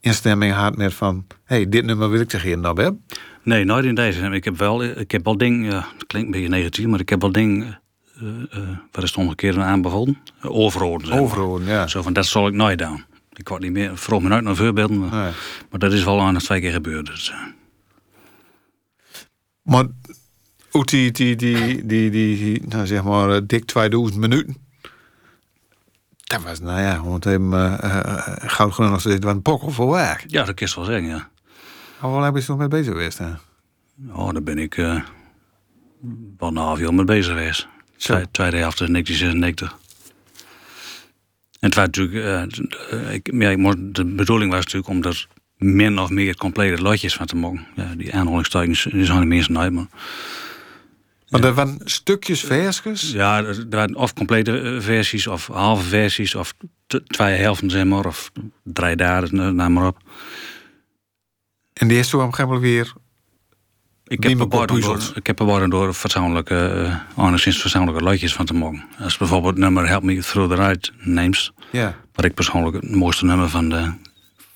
instemming 0.00 0.52
gehad 0.52 0.76
met 0.76 0.94
van, 0.94 1.26
hey, 1.44 1.68
dit 1.68 1.84
nummer 1.84 2.10
wil 2.10 2.20
ik 2.20 2.28
tegen 2.28 2.48
je 2.48 2.56
nou 2.56 2.82
hebben. 2.82 3.04
Nee, 3.42 3.64
nooit 3.64 3.84
in 3.84 3.94
deze. 3.94 4.20
Ik 4.20 4.44
heb 4.44 4.56
wel, 4.56 4.84
ik 4.84 5.10
heb 5.10 5.24
wel 5.24 5.36
ding, 5.36 5.66
ja, 5.66 5.88
het 5.92 6.06
klinkt 6.06 6.26
een 6.26 6.32
beetje 6.32 6.48
negatief, 6.48 6.86
maar 6.86 7.00
ik 7.00 7.08
heb 7.08 7.20
wel 7.20 7.32
ding, 7.32 7.76
uh, 8.22 8.28
uh, 8.28 8.78
wat 8.92 9.04
is 9.04 9.10
het 9.10 9.18
omgekeerde 9.18 9.60
aanbevolen? 9.62 10.18
Uh, 10.44 10.50
overhouden. 10.50 11.06
Zeg 11.06 11.18
Overhouden, 11.18 11.68
ja. 11.68 11.86
Zo 11.86 12.02
van, 12.02 12.12
dat 12.12 12.26
zal 12.26 12.46
ik 12.46 12.54
nooit 12.54 12.78
doen. 12.78 13.04
Ik 13.32 13.48
word 13.48 13.62
niet 13.62 13.72
meer, 13.72 13.98
vroeg 13.98 14.22
me 14.22 14.28
nooit 14.28 14.44
naar 14.44 14.56
voorbeelden, 14.56 14.98
maar, 14.98 15.10
Nee. 15.10 15.32
maar 15.70 15.78
dat 15.78 15.92
is 15.92 16.04
wel 16.04 16.20
aan 16.20 16.34
het 16.34 16.44
twee 16.44 16.60
keer 16.60 16.72
gebeurd. 16.72 17.06
Dus. 17.06 17.32
Maar 19.62 19.84
ook 20.70 20.86
die, 20.86 21.10
die, 21.12 21.36
die, 21.36 21.86
die, 21.86 22.10
die, 22.10 22.62
nou 22.68 22.86
zeg 22.86 23.02
maar, 23.04 23.30
eh, 23.30 23.40
dik 23.46 23.64
2000 23.64 24.20
minuten 24.20 24.56
Dat 26.24 26.42
was, 26.42 26.60
nou 26.60 26.80
ja, 26.80 27.02
om 27.02 27.12
het 27.14 27.26
even 27.26 27.52
uh, 27.52 27.78
uh, 27.84 28.18
goud 28.36 28.72
genoeg 28.72 28.92
als 28.92 29.02
dit 29.02 29.24
was 29.24 29.32
een 29.32 29.42
pokkel 29.42 29.70
voor 29.70 29.86
waar. 29.86 30.24
Ja, 30.26 30.44
dat 30.44 30.54
kun 30.54 30.66
je 30.66 30.74
wel 30.74 30.84
zeggen, 30.84 31.08
ja. 31.08 31.28
Hoe 31.98 32.20
lang 32.20 32.32
ben 32.32 32.42
je 32.42 32.48
nog 32.48 32.58
mee 32.58 32.68
bezig 32.68 32.92
geweest? 32.92 33.18
Hè? 33.18 33.30
Oh, 34.12 34.32
daar 34.32 34.42
ben 34.42 34.58
ik 34.58 34.76
uh, 34.76 35.02
wel 36.38 36.48
een 36.48 36.56
half 36.56 36.78
jaar 36.78 36.94
mee 36.94 37.04
bezig 37.04 37.32
geweest. 37.32 37.68
Twee, 37.96 38.24
tweede 38.30 38.56
helft 38.56 38.78
1996. 38.78 39.70
En 41.60 41.68
het 41.68 41.74
was 41.74 41.84
natuurlijk, 41.84 42.50
uh, 42.92 43.12
ik, 43.12 43.30
ja, 43.32 43.74
de 43.76 44.04
bedoeling 44.04 44.50
was 44.50 44.64
natuurlijk 44.64 44.88
om 44.88 45.02
er 45.02 45.26
min 45.56 45.98
of 45.98 46.10
meer 46.10 46.36
complete 46.36 46.82
lotjes 46.82 47.14
van 47.14 47.26
te 47.26 47.36
maken. 47.36 47.66
Ja, 47.76 47.94
die 47.96 48.14
aanhalingstekens 48.14 48.80
zijn 48.82 49.20
de 49.20 49.26
mensen 49.26 49.52
nooit, 49.52 49.72
maar... 49.72 49.86
Maar 51.28 51.44
er 51.44 51.54
waren 51.54 51.78
stukjes 51.84 52.40
versies? 52.40 53.12
Ja, 53.12 53.44
er 53.44 53.66
waren 53.70 53.96
of 53.96 54.14
complete 54.14 54.76
versies, 54.80 55.26
of 55.26 55.46
halve 55.46 55.88
versies, 55.88 56.34
of 56.34 56.54
twee 57.06 57.34
helften, 57.34 57.70
zeg 57.70 57.84
maar, 57.84 58.06
of 58.06 58.30
drie 58.62 58.96
dagen, 58.96 59.54
naam 59.54 59.72
maar 59.72 59.86
op. 59.86 59.98
En 61.72 61.88
die 61.88 61.98
is 61.98 62.08
toen 62.08 62.20
op 62.20 62.26
een 62.26 62.34
gegeven 62.34 62.54
moment 62.54 62.72
weer. 62.72 62.92
Ik 64.08 64.22
heb, 64.22 64.40
er 64.40 64.66
door, 64.66 65.12
ik 65.14 65.26
heb 65.26 65.40
er 65.40 65.70
door 65.70 65.92
fatsoenlijke, 65.92 66.72
uh, 67.16 67.26
enigszins 67.26 67.58
fatsoenlijke 67.58 68.02
lotjes 68.02 68.32
van 68.32 68.46
te 68.46 68.54
maken. 68.54 68.84
Als 68.98 69.16
bijvoorbeeld 69.16 69.54
het 69.54 69.62
nummer 69.62 69.88
Help 69.88 70.02
Me 70.02 70.18
Through 70.18 70.54
the 70.54 70.60
Night 70.60 70.92
neemt. 70.98 71.52
Ja. 71.70 71.96
Wat 72.14 72.24
ik 72.24 72.34
persoonlijk 72.34 72.76
het 72.76 72.94
mooiste 72.94 73.24
nummer 73.24 73.48
van, 73.48 73.68
de, 73.68 73.92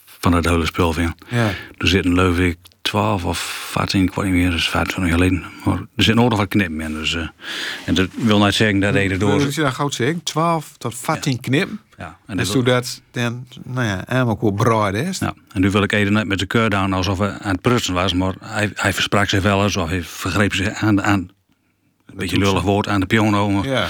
van 0.05 0.33
het 0.33 0.45
hele 0.45 0.67
spel 0.67 0.93
vind. 0.93 1.15
Ja. 1.29 1.51
Er 1.77 1.89
zitten, 1.89 2.11
geloof 2.11 2.39
ik, 2.39 2.57
12 2.83 3.25
of 3.25 3.39
14, 3.73 4.03
ik 4.03 4.15
weet 4.15 4.25
niet 4.25 4.35
meer, 4.35 4.51
dus 4.51 4.69
25 4.69 5.13
geleden. 5.13 5.45
Maar 5.65 5.79
er 5.97 6.03
zit 6.05 6.15
nodig 6.15 6.39
wat 6.39 6.49
knippen 6.49 6.81
in. 6.81 6.93
Dus, 6.93 7.15
uh, 7.15 7.29
en 7.87 7.95
dat 7.95 8.09
wil 8.15 8.45
niet 8.45 8.55
zeggen 8.55 8.81
dat 8.81 8.95
hij 8.95 9.11
erdoor... 9.11 9.39
Dus 9.39 9.55
je 9.55 9.63
dat 9.63 9.75
goed 9.75 9.95
zeggen? 9.95 10.23
12 10.23 10.73
tot 10.79 10.95
14 10.95 11.33
ja. 11.33 11.39
knip? 11.41 11.69
Ja. 12.01 12.17
En 12.27 12.37
dus 12.37 12.53
wil... 12.53 12.63
dat 12.63 13.03
dan, 13.11 13.47
nou 13.63 13.87
ja, 13.87 14.03
helemaal 14.07 14.37
goed 14.37 14.57
brood 14.57 14.95
is. 14.95 15.19
Ja. 15.19 15.35
En 15.53 15.61
nu 15.61 15.71
wil 15.71 15.83
ik 15.83 15.93
even 15.93 16.13
net 16.13 16.27
met 16.27 16.39
de 16.39 16.47
keur 16.47 16.71
down 16.71 16.93
alsof 16.93 17.19
hij 17.19 17.39
aan 17.39 17.53
het 17.53 17.61
prutsen 17.61 17.95
was, 17.95 18.15
maar 18.15 18.35
hij, 18.41 18.71
hij 18.75 18.93
versprak 18.93 19.29
zich 19.29 19.43
wel 19.43 19.63
eens 19.63 19.77
of 19.77 19.89
hij 19.89 20.03
vergreep 20.03 20.55
zich 20.55 20.69
aan, 20.69 21.03
aan 21.03 21.31
een 22.07 22.17
beetje 22.17 22.39
lullig 22.39 22.63
woord, 22.63 22.89
aan 22.89 23.01
de 23.01 23.07
piano. 23.07 23.51
Maar... 23.51 23.67
Ja. 23.67 23.89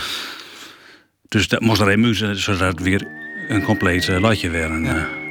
Dus 1.28 1.48
dat 1.48 1.60
moest 1.60 1.80
er 1.80 1.88
even 1.88 2.00
muzen, 2.00 2.36
zodat 2.36 2.72
het 2.72 2.80
weer 2.80 3.06
een 3.48 3.62
compleet 3.62 4.08
uh, 4.08 4.20
latje 4.20 4.50
werd. 4.50 4.70
En, 4.70 4.84
ja. 4.84 4.96
uh, 4.96 5.29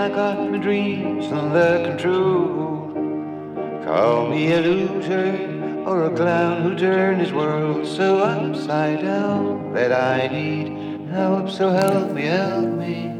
I 0.00 0.08
got 0.08 0.50
my 0.50 0.56
dreams 0.56 1.26
under 1.30 1.84
control. 1.84 2.88
Call 3.84 4.28
me 4.30 4.50
a 4.50 4.60
loser 4.62 5.82
or 5.84 6.06
a 6.06 6.10
clown 6.16 6.62
who 6.62 6.74
turned 6.74 7.20
his 7.20 7.34
world 7.34 7.86
so 7.86 8.20
upside 8.20 9.02
down 9.02 9.74
that 9.74 9.92
I 9.92 10.26
need 10.28 11.06
help. 11.10 11.50
So 11.50 11.68
help 11.68 12.12
me, 12.12 12.22
help 12.22 12.64
me 12.78 13.12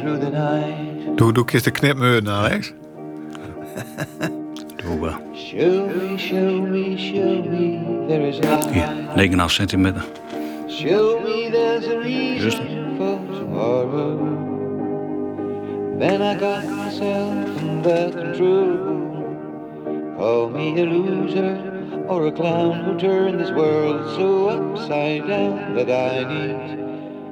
through 0.00 0.18
the 0.18 0.30
night. 0.30 1.14
Doe, 1.16 1.30
doe 1.32 1.44
eens 1.54 1.62
de 1.62 1.70
knipmeuren, 1.70 2.26
Alex. 2.28 2.72
Doe, 4.82 5.06
uh, 5.06 5.18
Show 5.32 5.86
me, 5.86 6.16
show 6.18 6.60
me, 6.60 6.96
show 6.96 7.40
me 7.52 7.84
there 8.08 8.22
is 8.26 8.40
light. 8.40 8.72
hier, 8.72 8.88
9,5 9.14 9.50
centimeter. 9.50 10.02
Show 10.68 11.20
me 11.20 11.50
there's 11.50 11.86
a 11.86 12.00
reason 12.00 12.50
Rustig. 12.50 12.96
for 12.98 13.16
tomorrow. 13.38 14.35
Then 15.98 16.20
I 16.22 16.34
got 16.38 16.64
myself 16.64 17.62
under 17.62 18.10
control. 18.10 18.76
Call 20.16 20.50
me 20.50 20.80
a 20.80 20.84
loser 20.84 21.56
or 22.06 22.26
a 22.26 22.32
clown 22.32 22.84
who 22.84 22.98
turned 22.98 23.40
this 23.40 23.50
world 23.50 24.14
so 24.16 24.48
upside 24.48 25.26
down 25.26 25.74
that 25.74 25.88
I 25.88 26.24
need. 26.24 26.84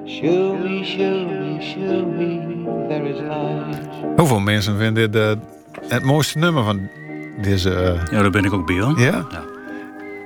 Show 0.07 0.57
me, 0.57 0.85
show 0.85 1.25
me, 1.25 1.61
show 1.61 2.07
me 2.07 2.65
there 2.89 3.07
is 3.07 3.21
light. 3.21 4.17
Hoeveel 4.17 4.41
mensen 4.41 4.77
vinden 4.77 5.11
dit 5.11 5.23
uh, 5.23 5.33
het 5.89 6.05
mooiste 6.05 6.39
nummer 6.39 6.65
van 6.65 6.89
deze... 7.43 7.71
Uh... 7.71 8.05
Ja, 8.11 8.23
daar 8.23 8.31
ben 8.31 8.45
ik 8.45 8.53
ook 8.53 8.67
bij 8.67 8.81
hoor. 8.81 9.01
Ja? 9.01 9.27
Ja. 9.31 9.45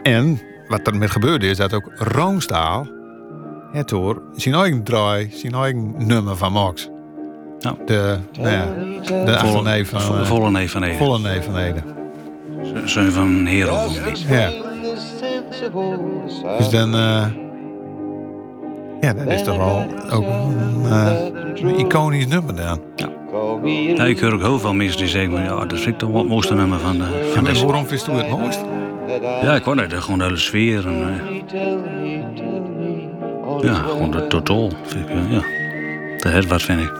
En 0.03 0.41
wat 0.69 0.87
er 0.87 0.97
met 0.97 1.11
gebeurde 1.11 1.47
is 1.47 1.57
dat 1.57 1.75
ook 1.75 1.91
Roomstaal 1.95 2.87
het 3.73 3.91
hoor 3.91 4.23
zijn 4.37 4.55
eigen 4.55 4.83
draai, 4.83 5.31
zijn 5.33 5.55
eigen 5.55 6.07
nummer 6.07 6.37
van 6.37 6.53
Max. 6.53 6.89
Ja. 7.61 7.75
De, 7.87 8.17
nou 8.39 8.51
ja, 8.51 8.67
de 9.25 9.37
achterneef 9.39 9.89
van... 9.89 10.01
Volle, 10.01 10.21
eh, 10.21 10.27
volle 10.27 10.51
neef 10.51 10.73
van 10.73 10.83
Ede. 10.83 10.97
volle 10.97 11.19
neef 11.19 11.45
van 11.45 11.57
Ede. 11.57 11.81
Zoon 12.85 13.11
van 13.11 13.47
Hero. 13.47 13.79
Ja. 14.29 14.51
Dus 16.59 16.69
dan... 16.71 16.95
eh, 16.95 17.27
ja, 19.01 19.13
dat 19.13 19.27
is 19.27 19.43
toch 19.43 19.57
wel 19.57 19.87
ook 20.11 20.25
een, 20.25 20.85
eh, 20.85 21.13
een 21.55 21.79
iconisch 21.79 22.27
nummer 22.27 22.57
dan. 22.57 22.81
Ja, 23.97 24.05
ik 24.05 24.21
hoor 24.21 24.33
ook 24.33 24.41
heel 24.41 24.59
veel 24.59 24.75
mensen 24.75 24.99
die 24.99 25.09
zeggen, 25.09 25.43
ja, 25.43 25.65
dat 25.65 25.79
vind 25.79 25.87
ik 25.87 25.99
toch 25.99 26.11
wel 26.11 26.19
het 26.19 26.29
mooiste 26.29 26.55
nummer 26.55 26.79
van, 26.79 26.99
de, 26.99 27.31
van 27.35 27.45
deze. 27.45 27.67
waarom 27.67 27.87
vind 27.87 28.05
je 28.05 28.11
het 28.13 28.31
mooist? 28.31 28.61
Ja, 29.43 29.55
ik 29.55 29.63
hoor 29.63 29.77
dat, 29.77 29.93
gewoon 29.93 30.19
de 30.19 30.25
hele 30.25 30.37
sfeer. 30.37 30.87
En, 30.87 31.21
ja, 33.61 33.75
gewoon 33.75 34.11
de 34.11 34.27
totaal. 34.27 34.71
Vind 34.83 35.09
ik, 35.09 35.15
ja. 35.31 35.41
De 36.19 36.29
het 36.29 36.47
wat 36.47 36.63
vind 36.63 36.81
ik. 36.81 36.93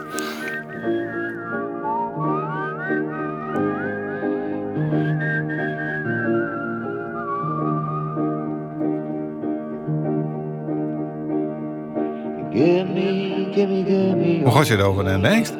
Gaat 14.59 14.67
je 14.67 14.77
erover 14.77 15.03
dan 15.03 15.21
denkt? 15.21 15.53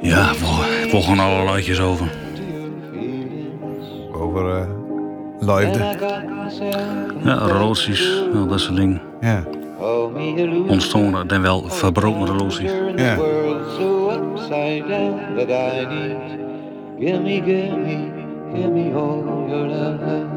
Ja, 0.00 0.32
we 0.32 0.86
volgen 0.88 1.18
alle 1.18 1.44
luidjes 1.44 1.80
over. 1.80 2.06
Over 4.12 4.56
eh 4.56 4.66
liefde. 5.40 5.78
Ja, 7.24 7.46
relaties, 7.46 8.22
al 8.34 8.46
dat 8.46 8.60
soort 8.60 8.76
dingen. 8.76 9.00
Ja. 9.20 9.44
Ontstonden 10.68 11.26
dan 11.26 11.42
wel 11.42 11.64
verbroken 11.68 12.38
relaties. 12.38 12.70
Ja. 12.96 13.16
All 18.94 19.24
your 19.48 19.68
love. 19.68 20.30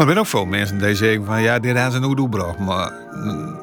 Er 0.00 0.06
zijn 0.06 0.18
ook 0.18 0.26
veel 0.26 0.44
mensen 0.44 0.78
die 0.78 0.94
zeggen 0.94 1.24
van 1.24 1.42
ja, 1.42 1.58
dit 1.58 1.76
ze 1.76 1.96
een 1.96 2.04
oedoebrug 2.04 2.58
maar 2.58 2.92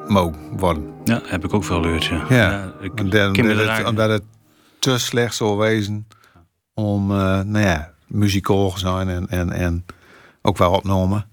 mo 0.08 0.34
worden. 0.50 0.92
Ja, 1.04 1.20
heb 1.24 1.44
ik 1.44 1.54
ook 1.54 1.64
veel 1.64 1.82
gehoord, 1.82 2.04
ja. 2.04 2.24
Ja, 2.28 2.72
ik 2.80 3.10
dan- 3.10 3.34
het, 3.48 3.86
omdat 3.86 4.10
het 4.10 4.22
te 4.78 4.98
slecht 4.98 5.34
zou 5.34 5.58
wezen 5.58 6.06
om, 6.74 7.10
eh, 7.10 7.40
nou 7.40 7.64
ja, 7.64 7.92
muzikaal 8.06 8.72
te 8.72 8.78
zijn 8.78 9.08
en, 9.08 9.28
en, 9.28 9.52
en 9.52 9.84
ook 10.42 10.58
wel 10.58 10.72
opgenomen. 10.72 11.26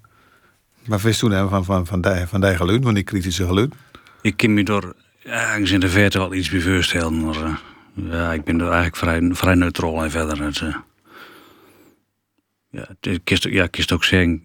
Maar 0.86 0.98
wist 0.98 1.20
toen 1.20 1.30
hè, 1.30 1.48
van, 1.48 1.64
van, 1.64 1.86
van, 1.86 2.00
die, 2.00 2.26
van 2.26 2.40
die 2.40 2.56
geluid, 2.56 2.84
van 2.84 2.94
die 2.94 3.02
kritische 3.02 3.46
geluid? 3.46 3.74
Ik 4.22 4.36
kan 4.36 4.54
me 4.54 4.62
door 4.62 4.94
ergens 5.22 5.70
in 5.70 5.80
de 5.80 5.88
verte 5.88 6.18
wel 6.18 6.34
iets 6.34 6.50
bij 6.50 6.60
voorstellen, 6.60 7.24
maar 7.24 7.42
eh, 7.42 7.54
ja, 7.94 8.32
ik 8.32 8.44
ben 8.44 8.60
er 8.60 8.66
eigenlijk 8.66 8.96
vrij, 8.96 9.28
vrij 9.32 9.54
neutraal 9.54 10.04
en 10.04 10.10
verder. 10.10 10.42
Het, 10.42 10.60
eh, 10.60 10.76
ja, 12.70 12.86
het 13.00 13.20
kist, 13.24 13.44
ja, 13.44 13.66
kist 13.66 13.92
ook 13.92 14.04
zeggen, 14.04 14.42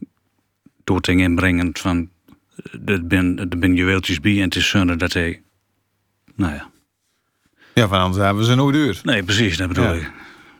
dingen 1.00 1.24
inbrengen 1.30 1.70
van, 1.74 2.10
eh, 2.56 2.94
er 2.94 3.08
ben, 3.08 3.40
er 3.50 3.58
ben 3.60 3.76
juweeltjes 3.76 4.20
bij 4.20 4.36
en 4.38 4.42
het 4.44 4.56
is 4.56 4.70
zonde 4.70 4.96
dat 4.96 5.14
hij, 5.14 5.42
nou 6.36 6.54
ja, 6.54 6.70
Ja, 7.74 7.88
van 7.88 8.00
anders 8.00 8.24
hebben 8.26 8.46
ze 8.46 8.56
nooit 8.56 8.76
duur. 8.76 9.00
nee 9.04 9.24
precies, 9.24 9.58
dat 9.58 9.68
bedoel 9.68 9.84
Ja. 9.86 9.92
ik. 9.94 10.12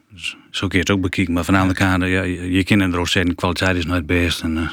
Dus, 0.10 0.38
zo 0.50 0.68
je 0.70 0.78
het 0.78 0.90
ook 0.90 1.02
bekijken, 1.02 1.34
maar 1.34 1.44
van 1.44 1.54
de 1.54 1.60
andere 1.60 1.80
kant, 1.80 2.02
ja, 2.04 2.22
je, 2.22 2.52
je 2.52 2.64
kinderen 2.64 2.94
er 2.94 3.00
ook 3.00 3.08
zeggen, 3.08 3.32
de 3.32 3.38
kwaliteit 3.38 3.78
is 3.78 3.86
nooit 3.86 4.06
best. 4.06 4.42
En, 4.42 4.58
eh, 4.58 4.70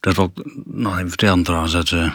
dat 0.00 0.16
wil 0.16 0.32
ik 0.34 0.44
nog 0.64 0.96
even 0.96 1.08
vertellen 1.08 1.42
trouwens, 1.42 1.72
dat 1.72 1.90
eh, 1.92 2.12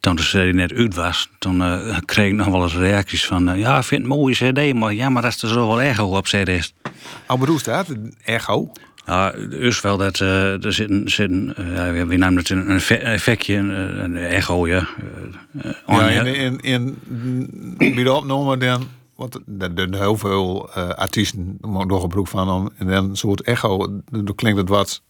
toen 0.00 0.16
de 0.16 0.22
serie 0.22 0.52
net 0.52 0.72
uit 0.72 0.94
was, 0.94 1.30
toen 1.38 1.62
eh, 1.62 1.98
kreeg 2.04 2.26
ik 2.28 2.34
nog 2.34 2.46
wel 2.46 2.62
eens 2.62 2.74
reacties 2.76 3.26
van, 3.26 3.48
eh, 3.48 3.58
ja, 3.58 3.76
ik 3.78 3.84
vind 3.84 4.02
het 4.02 4.10
een 4.10 4.16
mooie 4.18 4.34
cd, 4.34 4.74
maar 4.74 4.94
ja, 4.94 5.08
maar 5.08 5.22
dat 5.22 5.34
is 5.34 5.42
er 5.42 5.48
zo 5.48 5.66
wel 5.66 5.80
echo 5.80 6.16
op 6.16 6.24
cd's. 6.24 6.74
Al 7.26 7.38
bedoel 7.38 7.58
staat, 7.58 7.86
echo. 8.24 8.72
Ja, 9.06 9.30
dus 9.30 9.80
wel 9.80 9.96
dat 9.96 10.20
uh, 10.20 10.64
er 10.64 10.72
zitten, 10.72 11.08
zitten 11.08 11.54
uh, 11.58 11.96
ja, 11.96 12.06
we 12.06 12.16
namen 12.16 12.38
het 12.38 12.50
een, 12.50 12.70
een 12.70 12.80
effectje, 13.00 13.54
een, 13.54 14.04
een 14.04 14.16
echo, 14.16 14.66
ja. 14.66 14.88
Uh, 15.52 15.72
ja, 15.86 16.08
in, 16.08 16.60
in, 16.60 16.96
in, 17.78 17.94
bij 17.94 18.02
de 18.02 18.12
opname 18.12 18.56
dan, 18.56 18.88
want 19.16 19.38
er 19.58 19.74
doen 19.74 19.94
heel 19.94 20.16
veel 20.16 20.70
uh, 20.76 20.88
artiesten 20.88 21.58
nog 21.60 22.02
een 22.02 22.08
broek 22.08 22.28
van 22.28 22.50
om, 22.50 22.70
en 22.78 22.86
dan 22.86 23.08
een 23.10 23.16
soort 23.16 23.40
echo, 23.40 24.00
dan 24.10 24.34
klinkt 24.34 24.58
het 24.58 24.68
wat 24.68 25.02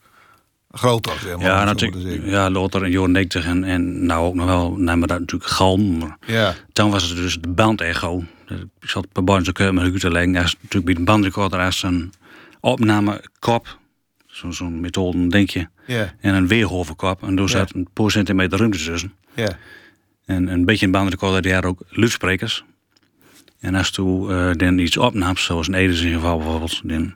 groter. 0.70 1.18
Zeg 1.22 1.36
maar, 1.36 1.46
ja, 1.46 1.64
natuurlijk. 1.64 2.24
Ja, 2.24 2.50
later 2.50 2.84
in 2.84 2.90
jaren 2.90 3.10
90 3.10 3.44
en, 3.46 3.64
en 3.64 4.06
nou 4.06 4.26
ook 4.26 4.34
nog 4.34 4.46
wel, 4.46 4.76
namen 4.76 5.08
dat 5.08 5.18
natuurlijk 5.18 5.50
galm. 5.50 5.98
Maar 5.98 6.16
ja. 6.26 6.54
Toen 6.72 6.90
was 6.90 7.08
het 7.08 7.16
dus 7.16 7.38
de 7.40 7.48
bandecho. 7.48 8.24
Ik 8.80 8.88
zat 8.88 9.06
bij 9.12 9.22
Barnes 9.24 9.46
met 9.46 9.84
Hugo 9.84 9.98
te 9.98 10.10
leggen. 10.10 10.32
natuurlijk 10.32 10.84
bij 10.84 10.94
de 10.94 11.02
bandrecorder 11.02 11.60
als 11.60 11.82
een 11.82 12.12
opnamekop 12.60 13.78
zo'n 14.36 14.52
zo 14.52 14.70
methode, 14.70 15.26
denk 15.26 15.50
je. 15.50 15.66
Yeah. 15.86 16.08
En 16.20 16.34
een 16.34 16.46
weerhovenkap. 16.46 17.22
En 17.22 17.34
daar 17.34 17.48
zat 17.48 17.74
een 17.74 17.88
paar 17.92 18.10
centimeter 18.10 18.58
ruimte 18.58 18.84
tussen. 18.84 19.12
En 20.24 20.48
een 20.48 20.64
beetje 20.64 20.86
een 20.86 20.92
bandrecorder, 20.92 21.42
die 21.42 21.54
had 21.54 21.64
ook 21.64 21.82
luidsprekers. 21.88 22.64
En 23.60 23.74
als 23.74 23.90
toen 23.90 24.30
uh, 24.30 24.52
dan 24.52 24.78
iets 24.78 24.96
opnam, 24.96 25.36
zoals 25.36 25.68
in 25.68 25.74
Edes 25.74 26.00
geval 26.00 26.38
bijvoorbeeld, 26.38 26.80
dan, 26.84 27.14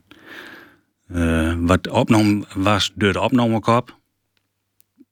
uh, 1.13 1.55
wat 1.59 1.89
opnam 1.89 2.45
was 2.55 2.93
door 2.95 3.13
de 3.13 3.21
opnamekap. 3.21 3.97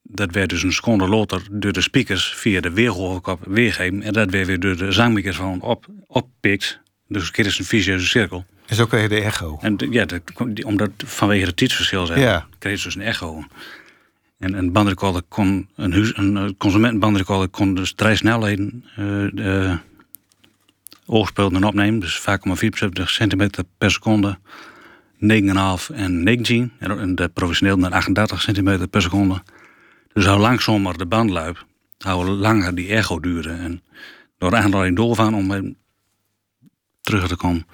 Dat 0.02 0.30
werd 0.30 0.50
dus 0.50 0.62
een 0.62 0.72
seconde 0.72 1.08
later 1.08 1.42
door 1.50 1.72
de 1.72 1.80
speakers 1.80 2.34
via 2.34 2.60
de 2.60 2.70
weerhovenkap 2.70 3.44
weergegeven. 3.44 4.02
En 4.02 4.12
dat 4.12 4.30
werd 4.30 4.46
weer 4.46 4.60
door 4.60 4.76
de 4.76 4.92
zangmicrofoon 4.92 5.60
op, 5.60 5.86
oppikt. 6.06 6.80
Dus 7.08 7.26
het 7.26 7.46
is 7.46 7.58
een 7.58 7.64
vicieuze 7.64 8.06
cirkel. 8.06 8.44
En 8.66 8.76
zo 8.76 8.86
kreeg 8.86 9.02
je 9.02 9.08
de 9.08 9.20
echo. 9.20 9.58
En 9.60 9.76
ja, 9.90 10.04
dat, 10.04 10.20
omdat 10.64 10.90
vanwege 10.96 11.46
het 11.46 11.56
tijdsverschil 11.56 12.06
zijn, 12.06 12.20
ja. 12.20 12.46
kreeg 12.58 12.78
je 12.78 12.84
dus 12.84 12.94
een 12.94 13.02
echo. 13.02 13.44
En 14.38 14.52
een 14.52 14.72
bandrecorder 14.72 15.22
kon, 15.28 15.68
een, 15.76 15.92
huis, 15.92 16.16
een 16.16 16.54
consumentenbandrecorder 16.58 17.48
kon 17.48 17.74
dus 17.74 17.92
drie 17.92 18.16
snelheden 18.16 18.84
uh, 19.34 19.74
oorspeelden 21.06 21.62
en 21.62 21.68
opnemen. 21.68 22.00
Dus 22.00 22.20
5,4 22.20 22.24
centimeter 23.04 23.64
per 23.78 23.90
seconde, 23.90 24.38
9,5 25.20 25.94
en 25.94 26.22
19. 26.22 26.72
En 26.78 27.14
de 27.14 27.28
professioneel 27.28 27.76
naar 27.76 27.92
38 27.92 28.40
centimeter 28.40 28.88
per 28.88 29.02
seconde. 29.02 29.42
Dus 30.12 30.26
hoe 30.26 30.38
langzamer 30.38 30.98
de 30.98 31.06
band 31.06 31.30
luidt, 31.30 31.64
hoe 31.98 32.24
langer 32.24 32.74
die 32.74 32.88
echo 32.88 33.20
duurde. 33.20 33.50
En 33.50 33.82
door 34.38 34.56
aanleiding 34.56 34.96
doorgaan 34.96 35.34
om 35.34 35.76
terug 37.00 37.28
te 37.28 37.36
komen 37.36 37.66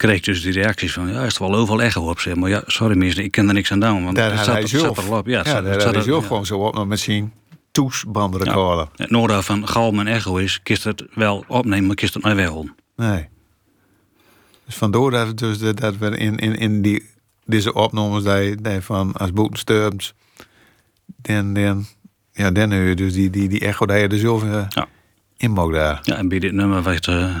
kreeg 0.00 0.16
ik 0.16 0.24
dus 0.24 0.42
die 0.42 0.52
reacties 0.52 0.92
van, 0.92 1.12
ja, 1.12 1.22
is 1.22 1.34
er 1.34 1.42
wel 1.42 1.54
overal 1.54 1.82
echo 1.82 2.08
op, 2.08 2.20
zeg 2.20 2.34
maar. 2.34 2.50
Ja, 2.50 2.62
sorry 2.66 2.96
mensen, 2.96 3.24
ik 3.24 3.30
ken 3.30 3.48
er 3.48 3.54
niks 3.54 3.72
aan 3.72 3.80
doen, 3.80 4.04
want 4.04 4.16
daar 4.16 4.30
het 4.30 4.44
zat, 4.44 4.54
hij 4.54 4.66
zelf. 4.66 4.96
zat 4.96 5.04
erop. 5.04 5.26
Ja, 5.26 5.36
het 5.38 5.46
ja, 5.46 5.52
zat, 5.52 5.64
daar 5.64 5.72
het 5.72 5.82
zat 5.82 5.94
hij 5.94 6.02
zelf 6.02 6.20
ja. 6.22 6.26
gewoon 6.26 6.46
zo 6.46 6.58
op 6.58 6.74
nog 6.74 6.86
met 6.86 7.00
zijn 7.00 7.32
toesbandrecorder. 7.70 8.88
Het 8.96 9.10
noorden 9.10 9.44
van 9.44 9.68
galm 9.68 9.98
en 10.00 10.06
echo 10.06 10.36
is, 10.36 10.62
kist 10.62 10.84
het 10.84 11.04
wel 11.14 11.44
opnemen, 11.46 11.86
maar 11.86 11.96
kist 11.96 12.14
het 12.14 12.22
nooit 12.22 12.36
weghalen. 12.36 12.74
Nee. 12.96 13.28
Dus 14.66 14.74
vandoor 14.74 15.10
dat, 15.10 15.26
het 15.26 15.38
dus 15.38 15.58
dat, 15.58 15.96
we 15.96 16.16
in, 16.16 16.36
in, 16.36 16.56
in 16.56 16.82
die, 16.82 17.08
deze 17.44 17.74
opnames 17.74 18.22
die, 18.24 18.60
die 18.62 18.80
van 18.80 19.12
als 19.12 19.32
boeten 19.32 19.58
sturms, 19.58 20.14
dan, 21.06 21.54
dan, 21.54 21.86
ja, 22.32 22.50
dan 22.50 22.72
hoor 22.72 22.82
je 22.82 22.94
dus 22.96 23.12
die, 23.12 23.30
die, 23.30 23.48
die 23.48 23.60
echo 23.60 23.86
dat 23.86 24.00
je 24.00 24.08
er 24.08 24.66
Ja. 24.68 24.88
in 25.36 25.50
mag 25.50 25.72
daar. 25.72 26.00
Ja, 26.02 26.16
en 26.16 26.28
bij 26.28 26.38
dit 26.38 26.52
nummer, 26.52 26.82
weet, 26.82 27.06
uh, 27.06 27.36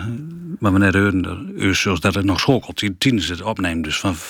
wat 0.58 0.72
we 0.72 0.78
net 0.78 0.94
hoorden, 0.94 1.56
is 1.56 1.80
zoals 1.80 2.00
dat 2.00 2.14
het 2.14 2.24
nog 2.24 2.40
schokelt. 2.40 2.78
Die 2.78 2.96
tien 2.98 3.22
het 3.22 3.42
opneemt, 3.42 3.84
dus 3.84 4.00
van 4.00 4.14
5,75 4.16 4.20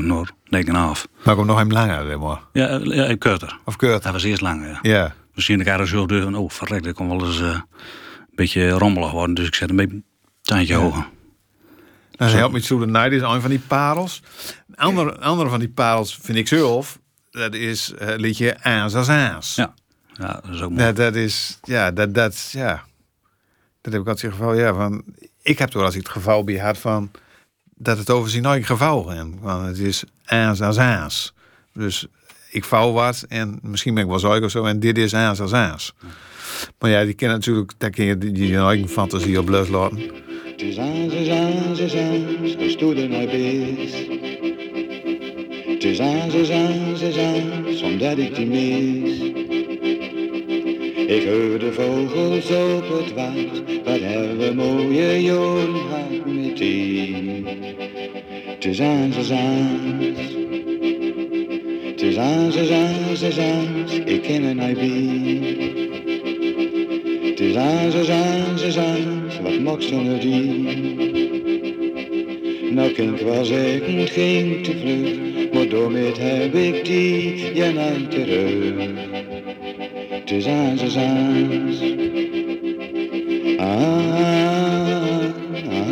naar 0.00 0.30
9,5. 0.64 1.10
Maar 1.24 1.38
ook 1.38 1.44
nog 1.44 1.58
hem 1.58 1.72
langer, 1.72 2.06
zeg 2.06 2.18
maar. 2.18 2.40
Ja, 2.52 2.68
eh, 2.68 2.84
ja, 2.84 3.16
korter. 3.16 3.58
Of 3.64 3.76
keurt. 3.76 4.02
Dat 4.02 4.12
was 4.12 4.22
eerst 4.22 4.40
langer, 4.40 4.68
ja. 4.68 4.78
Ja. 4.82 5.14
Misschien 5.34 5.58
de 5.58 5.64
elkaar 5.64 5.86
zo 5.86 6.06
deur 6.06 6.22
van, 6.22 6.34
oh, 6.34 6.50
verrek, 6.50 6.82
dat 6.82 6.94
kon 6.94 7.08
wel 7.08 7.26
eens 7.26 7.40
eh, 7.40 7.46
een 7.46 7.62
beetje 8.34 8.70
rommelig 8.70 9.10
worden. 9.10 9.34
Dus 9.34 9.46
ik 9.46 9.54
zet 9.54 9.70
een 9.70 9.76
beetje 9.76 9.94
een 9.94 10.04
tandje 10.42 10.74
hoger. 10.74 11.06
Nou, 12.12 12.32
help 12.32 12.52
me 12.52 12.60
zo 12.60 12.78
de 12.78 12.86
night 12.86 13.12
is 13.12 13.22
een 13.22 13.40
van 13.40 13.50
die 13.50 13.62
parels. 13.66 14.22
Een 14.68 14.76
andere, 14.76 15.18
andere 15.18 15.48
van 15.48 15.58
die 15.58 15.68
parels 15.68 16.18
vind 16.22 16.38
ik 16.38 16.48
zelf. 16.48 16.98
Dat 17.30 17.54
is 17.54 17.92
het 17.98 18.20
liedje 18.20 18.62
Aas 18.62 18.94
als 18.94 19.08
Aas. 19.08 19.54
Ja, 19.54 19.74
ja 20.12 20.40
dat 20.44 20.54
is 20.54 20.62
ook 20.62 20.70
mooi. 20.70 20.84
Dat, 20.84 20.96
dat 20.96 21.14
is, 21.14 21.58
ja, 21.62 21.90
dat, 21.90 22.14
dat, 22.14 22.50
ja. 22.52 22.82
Dat 23.82 23.92
heb 23.92 24.02
ik 24.02 24.08
altijd 24.08 24.32
geval, 24.32 24.54
ja, 24.54 24.74
van. 24.74 25.04
Ik 25.42 25.58
heb 25.58 25.68
toch 25.68 25.82
als 25.82 25.94
ik 25.94 26.00
het 26.00 26.10
geval 26.10 26.44
bij 26.44 26.74
van. 26.74 27.10
dat 27.74 27.98
het 27.98 28.10
over 28.10 28.30
zijn 28.30 28.44
eigen 28.44 28.66
geval 28.66 29.02
gaat. 29.02 29.26
Want 29.40 29.66
het 29.66 29.78
is 29.78 30.04
aas 30.24 30.60
als 30.60 30.78
aas. 30.78 31.34
Dus 31.72 32.06
ik 32.50 32.64
vouw 32.64 32.92
wat 32.92 33.24
en 33.28 33.58
misschien 33.62 33.94
ben 33.94 34.02
ik 34.02 34.08
wel 34.08 34.18
zuiger 34.18 34.44
of 34.44 34.50
zo. 34.50 34.64
En 34.64 34.80
dit 34.80 34.98
is 34.98 35.14
aas 35.14 35.40
als 35.40 35.52
aas. 35.52 35.94
Maar 36.78 36.90
ja, 36.90 37.04
die 37.04 37.14
kennen 37.14 37.36
natuurlijk, 37.36 37.72
daar 37.78 37.90
kun 37.90 38.04
je 38.04 38.18
die, 38.18 38.32
die 38.32 38.56
eigen 38.56 38.88
fantasie 38.88 39.38
op 39.38 39.48
loslaten. 39.48 39.98
Het 39.98 40.62
is 40.62 40.78
aans, 40.78 41.12
is 41.12 41.28
aans, 41.30 41.78
is 41.78 41.94
aans. 41.96 42.40
Het 45.66 45.84
is 45.84 46.00
aans, 46.00 46.34
is 46.34 46.50
aans, 46.50 47.00
is 47.00 47.18
aans, 47.18 47.82
omdat 47.82 48.18
ik 48.18 48.34
die 48.34 48.46
mis. 48.46 49.31
Ik 51.12 51.24
hoor 51.24 51.58
de 51.58 51.72
vogels 51.72 52.50
op 52.50 52.98
het 52.98 53.14
waard, 53.14 53.62
wat 53.84 54.00
hebben 54.00 54.56
mooie 54.56 55.20
gehad 55.20 56.26
met 56.26 56.56
die. 56.56 57.44
Het 58.46 58.64
is 58.64 58.78
is 59.16 59.30
aans. 59.30 60.20
Het 61.84 62.02
is 62.02 62.16
aans, 62.16 62.56
is 62.56 62.70
aans, 62.70 63.22
is 63.22 63.38
aans, 63.38 63.98
ik 64.04 64.22
ken 64.22 64.42
een 64.42 64.60
IB. 64.60 64.80
Het 67.28 67.40
is 67.40 67.56
aans, 67.56 67.94
is 67.94 68.10
aans, 68.10 68.62
is 68.62 68.78
aans, 68.78 69.40
wat 69.42 69.58
mag 69.58 69.82
zonder 69.82 70.20
die? 70.20 70.46
Nou 72.70 72.92
kan 72.92 73.14
ik 73.14 73.20
wel 73.20 73.44
zeggen, 73.44 73.96
het 73.96 74.10
ging 74.10 74.64
te 74.64 74.76
vlug, 74.78 75.52
maar 75.52 75.68
daarmee 75.68 76.12
heb 76.18 76.54
ik 76.54 76.84
die 76.84 77.54
ja 77.54 77.70
nooit 77.70 78.10
terug. 78.10 79.11
Is 80.32 80.46
aans. 80.46 80.82
Ah, 83.58 83.68
ah, 85.68 85.90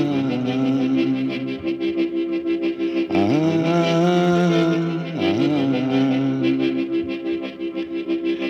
ah. 3.09 3.40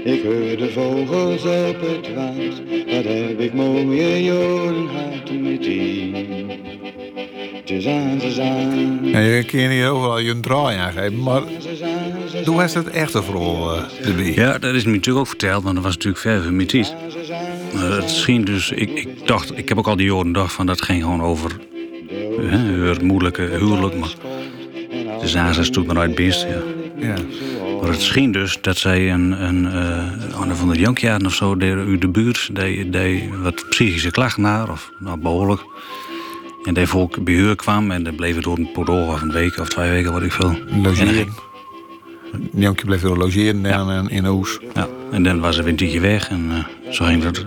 Ik 0.04 0.22
hoor 0.22 0.56
de 0.56 0.70
vogels 0.72 1.42
op 1.42 1.80
het 1.80 2.14
waard, 2.14 2.62
wat 2.86 3.04
heb 3.04 3.40
ik 3.40 3.54
mooie 3.54 4.22
gehad 4.22 5.30
met 5.40 5.62
die. 5.62 6.48
Is 7.64 7.86
aan. 7.86 9.00
Ja, 9.02 9.18
je 9.18 9.44
kan 9.44 9.60
hier 9.60 9.90
overal 9.90 10.18
je 10.18 10.40
draai 10.40 10.76
aan 10.76 11.22
maar 11.22 11.42
Is 12.40 12.46
toen 12.46 12.56
was 12.56 12.74
het 12.74 12.90
echte 12.90 13.22
uh, 13.34 14.06
erbij. 14.08 14.32
Ja, 14.34 14.58
dat 14.58 14.74
is 14.74 14.84
me 14.84 14.90
natuurlijk 14.90 15.18
ook 15.18 15.26
verteld, 15.26 15.62
want 15.62 15.74
dat 15.74 15.84
was 15.84 15.94
natuurlijk 15.94 16.22
ver 16.22 16.42
van 16.42 16.54
aan, 16.54 16.66
het. 16.66 16.94
Eh, 17.74 18.06
scheen 18.06 18.44
dus, 18.44 18.70
ik, 18.70 18.90
ik 18.90 19.26
dacht, 19.26 19.58
ik 19.58 19.68
heb 19.68 19.78
ook 19.78 19.86
al 19.86 19.96
die 19.96 20.06
jaren 20.06 20.26
gedacht 20.26 20.52
van 20.52 20.66
dat 20.66 20.82
ging 20.82 21.02
gewoon 21.02 21.22
over 21.22 21.50
hè, 22.40 22.88
het 22.88 23.02
moeilijke 23.02 23.42
huwelijk, 23.42 23.96
maar 23.96 24.14
de 25.20 25.58
is 25.60 25.70
toen 25.70 25.86
maar 25.86 25.98
uit 25.98 26.14
beest, 26.14 26.42
ja. 26.42 26.60
Ja. 27.06 27.14
Maar 27.80 27.90
het 27.90 28.00
scheen 28.00 28.32
dus 28.32 28.58
dat 28.60 28.76
zij 28.76 29.12
een, 29.12 29.44
een, 29.44 29.64
uh, 29.64 30.54
van 30.54 30.68
de 30.68 30.78
jonkjaren 30.78 31.26
of 31.26 31.34
zo, 31.34 31.56
de, 31.56 31.96
de 31.98 32.08
buurt, 32.08 32.50
die, 32.52 32.90
die 32.90 33.30
wat 33.42 33.64
psychische 33.68 34.10
klachten 34.10 34.42
naar, 34.42 34.70
of 34.70 34.92
nou, 34.98 35.18
behoorlijk. 35.18 35.60
En 36.64 36.74
die 36.74 36.86
volk 36.86 37.24
bij 37.24 37.56
kwam 37.56 37.90
en 37.90 38.02
dan 38.02 38.14
bleef 38.14 38.34
het 38.34 38.44
door 38.44 38.58
een 38.58 38.72
paar 38.72 38.84
dagen 38.84 39.08
of 39.08 39.22
een 39.22 39.32
week 39.32 39.58
of 39.58 39.68
twee 39.68 39.90
weken, 39.90 40.12
wat 40.12 40.22
ik 40.22 40.32
veel. 40.32 40.54
Logeren. 40.82 41.49
Jonkje 42.54 42.84
bleef 42.86 43.00
weer 43.00 43.16
logeren 43.16 43.62
dan 43.62 43.90
in, 43.92 44.08
in 44.08 44.26
Oes. 44.26 44.58
ja, 44.74 44.88
en 45.12 45.22
dan 45.22 45.40
was 45.40 45.54
ze 45.56 45.62
weer 45.62 45.70
een 45.70 45.76
tijdje 45.76 46.00
weg 46.00 46.28
en 46.28 46.46
eh, 46.50 46.92
zo 46.92 47.04
ging 47.04 47.22
dat. 47.22 47.44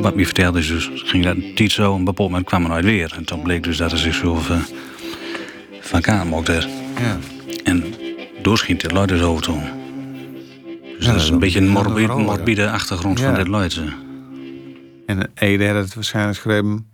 Wat 0.00 0.14
me 0.14 0.24
vertelde 0.24 0.58
is 0.58 0.66
dus, 0.68 0.90
ging 0.94 1.24
dat 1.24 1.36
een 1.36 1.54
tijd 1.54 1.72
zo, 1.72 1.90
op 1.92 1.98
een 1.98 2.04
bepaald 2.04 2.28
moment 2.30 2.46
kwam 2.48 2.62
er 2.62 2.68
nooit 2.68 2.84
weer. 2.84 3.12
En 3.16 3.24
toen 3.24 3.42
bleek 3.42 3.62
dus 3.62 3.76
dat 3.76 3.92
er 3.92 3.98
zichzelf 3.98 4.50
uh, 4.50 4.56
van 5.80 6.00
kaan 6.00 6.28
mocht 6.28 6.48
er. 6.48 6.68
Ja. 7.00 7.18
En 7.64 7.84
doorschiet 8.42 8.80
dit 8.80 8.92
luid 8.92 9.08
dus 9.08 9.20
over 9.22 9.42
toen. 9.42 9.62
Dus 10.96 11.06
Ja, 11.06 11.12
dat 11.12 11.20
is 11.20 11.28
een 11.28 11.38
beetje 11.38 11.58
een 11.60 11.68
morbide, 11.68 12.12
ja. 12.12 12.16
morbide 12.18 12.70
achtergrond 12.70 13.20
van 13.20 13.30
Ja. 13.30 13.36
dit 13.36 13.48
luid. 13.48 13.76
eh. 13.76 13.82
En 15.06 15.30
Ede 15.34 15.66
had 15.66 15.76
het 15.84 15.94
waarschijnlijk 15.94 16.36
geschreven 16.38 16.86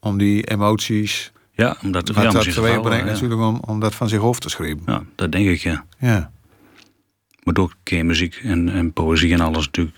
om 0.00 0.18
die 0.18 0.42
emoties. 0.44 1.32
Ja, 1.60 1.76
omdat 1.82 2.08
ja, 2.08 2.22
dat 2.22 2.32
misschien 2.32 2.54
teweeg 2.54 2.80
brengt 2.80 3.06
ja. 3.06 3.12
natuurlijk 3.12 3.40
om, 3.40 3.60
om 3.66 3.80
dat 3.80 3.94
van 3.94 4.08
zich 4.08 4.18
hoofd 4.20 4.42
te 4.42 4.48
schrijven. 4.48 4.82
Ja, 4.86 5.02
dat 5.14 5.32
denk 5.32 5.48
ik, 5.48 5.60
ja. 5.60 5.84
Ja. 5.98 6.30
Maar 7.42 7.54
door 7.54 7.74
keer 7.82 8.06
muziek 8.06 8.34
en, 8.34 8.68
en 8.68 8.92
poëzie 8.92 9.32
en 9.32 9.40
alles 9.40 9.64
natuurlijk 9.64 9.96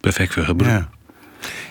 perfect 0.00 0.32
voor 0.32 0.42
gebruikt. 0.44 0.88
Ja. 0.90 0.98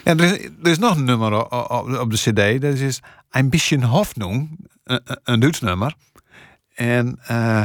Ja, 0.03 0.15
er, 0.23 0.33
is, 0.33 0.45
er 0.63 0.69
is 0.71 0.77
nog 0.79 0.95
een 0.95 1.03
nummer 1.03 1.33
op, 1.51 1.99
op 1.99 2.11
de 2.11 2.17
CD. 2.17 2.61
Dat 2.61 2.73
is 2.75 2.99
Ein 3.29 3.49
bisschen 3.49 3.83
Hoffnung, 3.83 4.67
een, 4.83 5.01
een 5.23 5.39
Duits 5.39 5.59
nummer. 5.59 5.95
En 6.73 7.19
eh, 7.23 7.63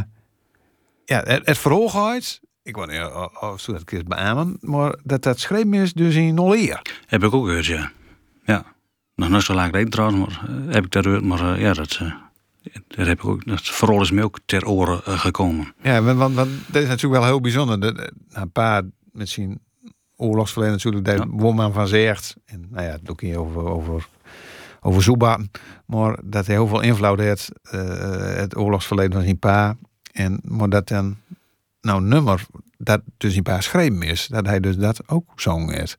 ja, 1.05 1.23
het, 1.25 1.47
het 1.47 1.59
verhoogheid, 1.59 2.41
ik 2.63 2.77
weet 2.77 2.87
niet 2.91 3.01
of- 3.41 3.61
zo 3.61 3.73
dat 3.73 3.85
keer 3.85 4.05
beamen, 4.05 4.57
maar 4.61 4.99
dat 5.03 5.23
dat 5.23 5.41
schreef 5.41 5.65
is 5.65 5.93
dus 5.93 6.15
in 6.15 6.35
nul 6.35 6.55
eer. 6.57 6.83
Heb 7.07 7.23
ik 7.25 7.35
ook 7.35 7.47
gehoord, 7.47 7.67
ja. 7.67 7.91
Nog 9.15 9.29
niet 9.29 9.43
zo 9.43 9.55
lang 9.55 9.67
geleden 9.71 9.91
trouwens, 9.91 10.19
maar 10.39 10.49
eh, 10.49 10.75
heb 10.75 10.85
ik 10.87 10.93
gehoord. 11.03 11.23
Maar 11.25 11.55
eh, 11.55 11.61
ja, 11.61 11.73
dat, 11.73 11.99
eh, 12.01 12.13
dat 12.89 13.07
heb 13.07 13.19
ik 13.19 13.25
ook. 13.25 13.45
Dat 13.47 13.63
vooral 13.63 14.01
is 14.01 14.11
me 14.11 14.23
ook 14.23 14.39
ter 14.47 14.67
oren 14.67 15.19
gekomen. 15.19 15.75
Ja, 15.83 16.03
want, 16.03 16.35
dat 16.37 16.47
is 16.83 16.89
natuurlijk 16.89 17.21
wel 17.21 17.25
heel 17.25 17.41
bijzonder. 17.41 17.81
Dat, 17.81 17.97
dat- 17.97 18.13
nou, 18.29 18.43
een 18.43 18.53
paar 18.53 18.83
met 19.13 19.29
zijn 19.29 19.61
oorlogsverleden 20.17 20.75
natuurlijk, 20.75 21.05
daar 21.05 21.17
Ja. 21.17 21.27
won 21.29 21.55
man 21.55 21.73
van 21.73 21.89
zegt. 21.89 22.37
En 22.45 22.67
nou 22.71 22.85
ja, 22.87 22.91
het 22.93 23.11
ook 23.11 23.21
hier 23.21 23.39
over, 23.39 23.63
over, 23.65 24.09
over. 24.81 25.39
Maar 25.87 26.19
dat 26.25 26.47
hij 26.47 26.55
heel 26.55 26.67
veel 26.67 26.81
invloed 26.81 27.19
heeft, 27.19 27.51
eh, 27.63 28.35
het 28.35 28.57
oorlogsverleden 28.57 29.13
van 29.13 29.23
zijn 29.23 29.39
pa. 29.39 29.77
En 30.13 30.41
maar 30.43 30.69
dat 30.69 30.89
dan, 30.89 31.17
nou, 31.81 32.03
een 32.03 32.09
nummer 32.09 32.45
dat 32.79 33.01
dus 33.17 33.31
zijn 33.33 33.43
pa 33.43 33.57
geschreven 33.57 34.03
is, 34.03 34.27
dat 34.27 34.47
hij 34.47 34.61
dus 34.61 34.77
dat 34.77 35.09
ook 35.09 35.33
zong 35.37 35.71
heeft. 35.71 35.99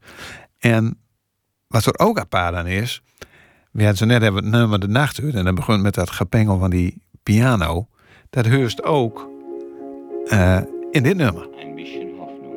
En 0.57 0.97
wat 1.67 1.85
er 1.85 1.99
ook 1.99 2.19
apart 2.19 2.55
aan 2.55 2.67
is, 2.67 3.01
we 3.71 3.83
hadden 3.83 3.97
zo 3.97 4.05
net 4.05 4.21
hebben 4.21 4.43
het 4.43 4.51
nummer 4.51 4.79
de 4.79 4.87
nacht 4.87 5.19
en 5.19 5.45
dan 5.45 5.55
begon 5.55 5.81
met 5.81 5.93
dat 5.93 6.09
gepengel 6.09 6.57
van 6.57 6.69
die 6.69 7.01
piano. 7.23 7.87
Dat 8.29 8.45
heurst 8.45 8.83
ook 8.83 9.29
eh, 10.25 10.61
in 10.91 11.03
dit 11.03 11.17
nummer. 11.17 11.47
ein 11.59 11.75
bisschen 11.75 12.17
Hoffnung. 12.17 12.55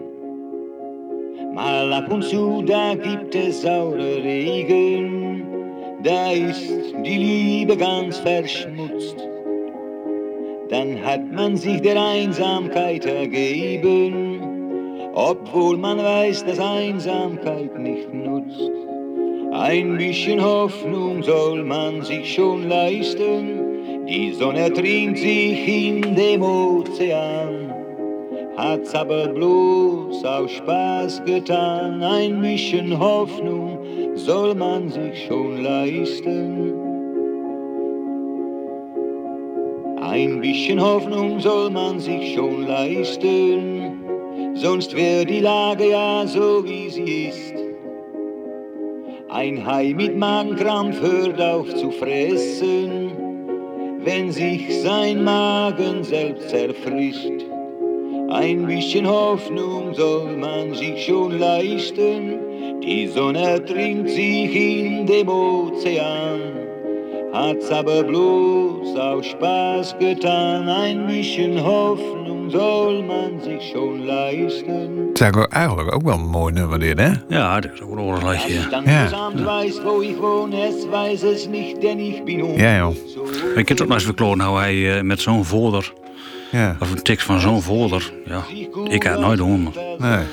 Mal 1.54 1.92
ab 1.92 2.10
und 2.10 2.24
zu, 2.24 2.62
da 2.62 2.94
gibt 2.94 3.34
es 3.34 3.60
saure 3.60 4.22
Regen, 4.22 5.44
da 6.02 6.30
ist 6.30 6.94
die 7.04 7.18
Liebe 7.18 7.76
ganz 7.76 8.18
verschmutzt. 8.18 9.16
Dann 10.68 11.04
hat 11.04 11.32
man 11.32 11.56
sich 11.56 11.80
der 11.80 12.00
Einsamkeit 12.00 13.06
ergeben, 13.06 14.40
obwohl 15.14 15.76
man 15.78 15.98
weiß, 15.98 16.44
dass 16.44 16.58
Einsamkeit 16.58 17.78
nicht 17.78 18.12
nutzt. 18.12 18.77
Ein 19.52 19.96
bisschen 19.96 20.42
Hoffnung 20.42 21.22
soll 21.22 21.64
man 21.64 22.02
sich 22.02 22.34
schon 22.34 22.68
leisten, 22.68 24.06
die 24.06 24.32
Sonne 24.32 24.70
trinkt 24.70 25.18
sich 25.18 25.66
in 25.66 26.14
dem 26.14 26.42
Ozean. 26.42 27.72
Hat's 28.58 28.94
aber 28.94 29.28
bloß 29.28 30.22
aus 30.24 30.50
Spaß 30.50 31.24
getan, 31.24 32.02
ein 32.02 32.42
bisschen 32.42 32.98
Hoffnung 32.98 33.78
soll 34.16 34.54
man 34.54 34.90
sich 34.90 35.26
schon 35.26 35.62
leisten. 35.62 36.74
Ein 40.00 40.40
bisschen 40.40 40.80
Hoffnung 40.80 41.40
soll 41.40 41.70
man 41.70 41.98
sich 41.98 42.34
schon 42.34 42.66
leisten, 42.66 44.04
sonst 44.54 44.94
wäre 44.94 45.24
die 45.24 45.40
Lage 45.40 45.90
ja 45.90 46.26
so 46.26 46.62
wie 46.64 46.90
sie 46.90 47.28
ist. 47.28 47.67
Ein 49.30 49.66
Hai 49.66 49.92
mit 49.94 50.16
Magenkrampf 50.16 51.02
hört 51.02 51.38
auf 51.38 51.68
zu 51.74 51.90
fressen, 51.90 53.12
wenn 54.02 54.32
sich 54.32 54.80
sein 54.80 55.22
Magen 55.22 56.02
selbst 56.02 56.48
zerfrisst. 56.48 57.44
Ein 58.30 58.64
bisschen 58.64 59.06
Hoffnung 59.06 59.92
soll 59.92 60.34
man 60.34 60.72
sich 60.72 61.04
schon 61.04 61.38
leisten, 61.38 62.38
die 62.82 63.06
Sonne 63.08 63.62
trinkt 63.66 64.08
sich 64.08 64.56
in 64.56 65.04
dem 65.04 65.28
Ozean. 65.28 66.40
Hat's 67.30 67.70
aber 67.70 68.04
bloß 68.04 68.96
aus 68.96 69.26
Spaß 69.26 69.98
getan, 69.98 70.70
ein 70.70 71.06
bisschen 71.06 71.62
Hoffnung 71.62 72.27
soll 72.50 73.02
man 73.04 73.30
sich 73.44 73.62
schon 73.62 74.04
leisten. 74.04 74.96
Het 75.08 75.14
is 75.14 75.20
eigenlijk 75.20 75.36
ook- 75.36 75.52
eigenlijk 75.52 75.94
ook 75.94 76.02
wel 76.02 76.14
een 76.14 76.28
mooi 76.30 76.52
nummer 76.52 76.78
dit, 76.78 76.98
hè? 76.98 77.10
Ja, 77.28 77.60
dat 77.60 77.70
is 77.74 77.80
ook 77.82 77.90
een 77.90 78.00
oorlogsliedje. 78.00 78.52
Ja. 78.70 78.76
Un 78.76 79.36
Ja, 82.56 82.76
joh. 82.76 82.94
so 83.06 83.22
Ik 83.54 83.68
heb 83.68 83.68
het 83.68 83.82
ook 83.82 83.86
nog 83.86 83.96
eens 83.96 84.04
verkloren 84.04 84.44
hoe 84.44 84.58
hij 84.58 84.96
eh, 84.96 85.02
met 85.02 85.20
zo'n 85.20 85.44
folder, 85.44 85.92
Ja, 86.50 86.76
of 86.80 86.90
een 86.90 87.02
tekst 87.02 87.26
van 87.26 87.40
zo'n 87.40 87.62
folder, 87.62 88.12
ja, 88.24 88.42
ik 88.88 89.02
had 89.02 89.12
het 89.12 89.20
nooit 89.20 89.38
doen. 89.38 89.74
nee. 89.98 90.24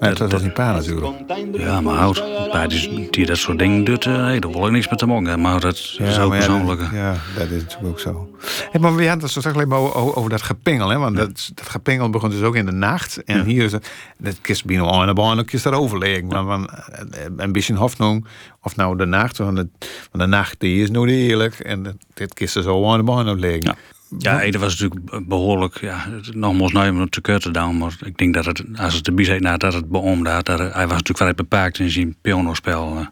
Nee, 0.00 0.14
dat 0.14 0.32
was 0.32 0.42
niet 0.42 0.52
pa 0.54 0.72
natuurlijk. 0.72 1.06
Ja, 1.52 1.80
maar 1.80 1.96
oud. 1.98 2.24
Bij 2.52 2.66
die, 2.68 3.06
die 3.10 3.26
dat 3.26 3.36
soort 3.36 3.58
dingen 3.58 3.84
doet, 3.84 4.06
eh, 4.06 4.24
nee, 4.24 4.40
daar 4.40 4.50
wil 4.50 4.66
ik 4.66 4.72
niks 4.72 4.88
mee 4.88 4.98
te 4.98 5.06
maken. 5.06 5.40
Maar 5.40 5.60
dat 5.60 5.74
is 5.74 5.98
ook 6.00 6.06
ja, 6.16 6.28
persoonlijk. 6.28 6.80
dat- 6.80 6.90
Ja, 6.92 7.16
dat 7.36 7.50
is 7.50 7.62
natuurlijk 7.62 7.88
ook 7.90 8.00
zo. 8.00 8.28
Hey, 8.70 8.80
maar 8.80 8.94
we 8.94 9.02
hadden 9.06 9.22
het 9.22 9.30
zo 9.32 9.38
straks 9.40 9.56
alleen 9.56 9.68
maar 9.68 9.78
over, 9.78 10.16
over 10.16 10.30
dat 10.30 10.42
gepingel. 10.42 10.88
Hè? 10.88 10.98
Want 10.98 11.16
dat, 11.16 11.50
dat 11.54 11.68
gepingel 11.68 12.10
begon 12.10 12.30
dus 12.30 12.42
ook 12.42 12.56
in 12.56 12.66
de 12.66 12.72
nacht. 12.72 13.24
En 13.24 13.44
hier 13.44 13.64
is 13.64 13.72
het... 13.72 13.90
Dat 14.18 14.40
kist 14.40 14.64
bij 14.64 14.82
aan 14.82 15.06
de 15.06 15.12
baan, 15.12 15.38
ook 15.38 15.50
is 15.50 15.62
daar 15.62 15.72
overlegen. 15.74 16.26
Maar 16.26 16.44
van, 16.44 16.68
eh, 16.68 17.24
een 17.36 17.52
beetje 17.52 17.74
hoffnung. 17.74 18.26
Of 18.62 18.76
nou 18.76 18.96
de 18.96 19.06
nacht. 19.06 19.38
Want, 19.38 19.64
de 20.12 20.26
nacht 20.26 20.54
die 20.60 20.82
is 20.82 20.90
nooit 20.90 21.10
eerlijk. 21.10 21.54
En 21.58 21.98
dit 22.14 22.34
kist 22.34 22.56
er 22.56 22.62
zo 22.62 22.86
aan 22.90 22.98
de 22.98 23.04
baan 23.04 23.34
liggen. 23.38 23.76
Ja. 24.18 24.40
Ede 24.40 24.58
was 24.58 24.78
natuurlijk 24.78 25.28
behoorlijk, 25.28 25.80
ja, 25.80 26.06
nogmaals 26.32 26.72
nou 26.72 26.90
om 27.00 27.08
te 27.10 27.20
kort 27.20 27.42
te 27.42 27.50
doen, 27.50 27.78
maar 27.78 27.96
ik 28.04 28.16
denk 28.18 28.34
dat 28.34 28.44
het, 28.44 28.62
als 28.76 28.94
het 28.94 29.06
erbij 29.06 29.24
zit, 29.24 29.40
nou, 29.40 29.58
dat 29.58 29.72
het 29.72 29.88
beoomde 29.88 30.30
had, 30.30 30.46
dat 30.46 30.58
hij 30.58 30.68
was 30.70 30.96
natuurlijk 30.96 31.18
vrij 31.18 31.34
beperkt 31.34 31.78
in 31.78 31.90
zijn 31.90 32.16
pianospel. 32.20 32.96
eh. 32.98 33.06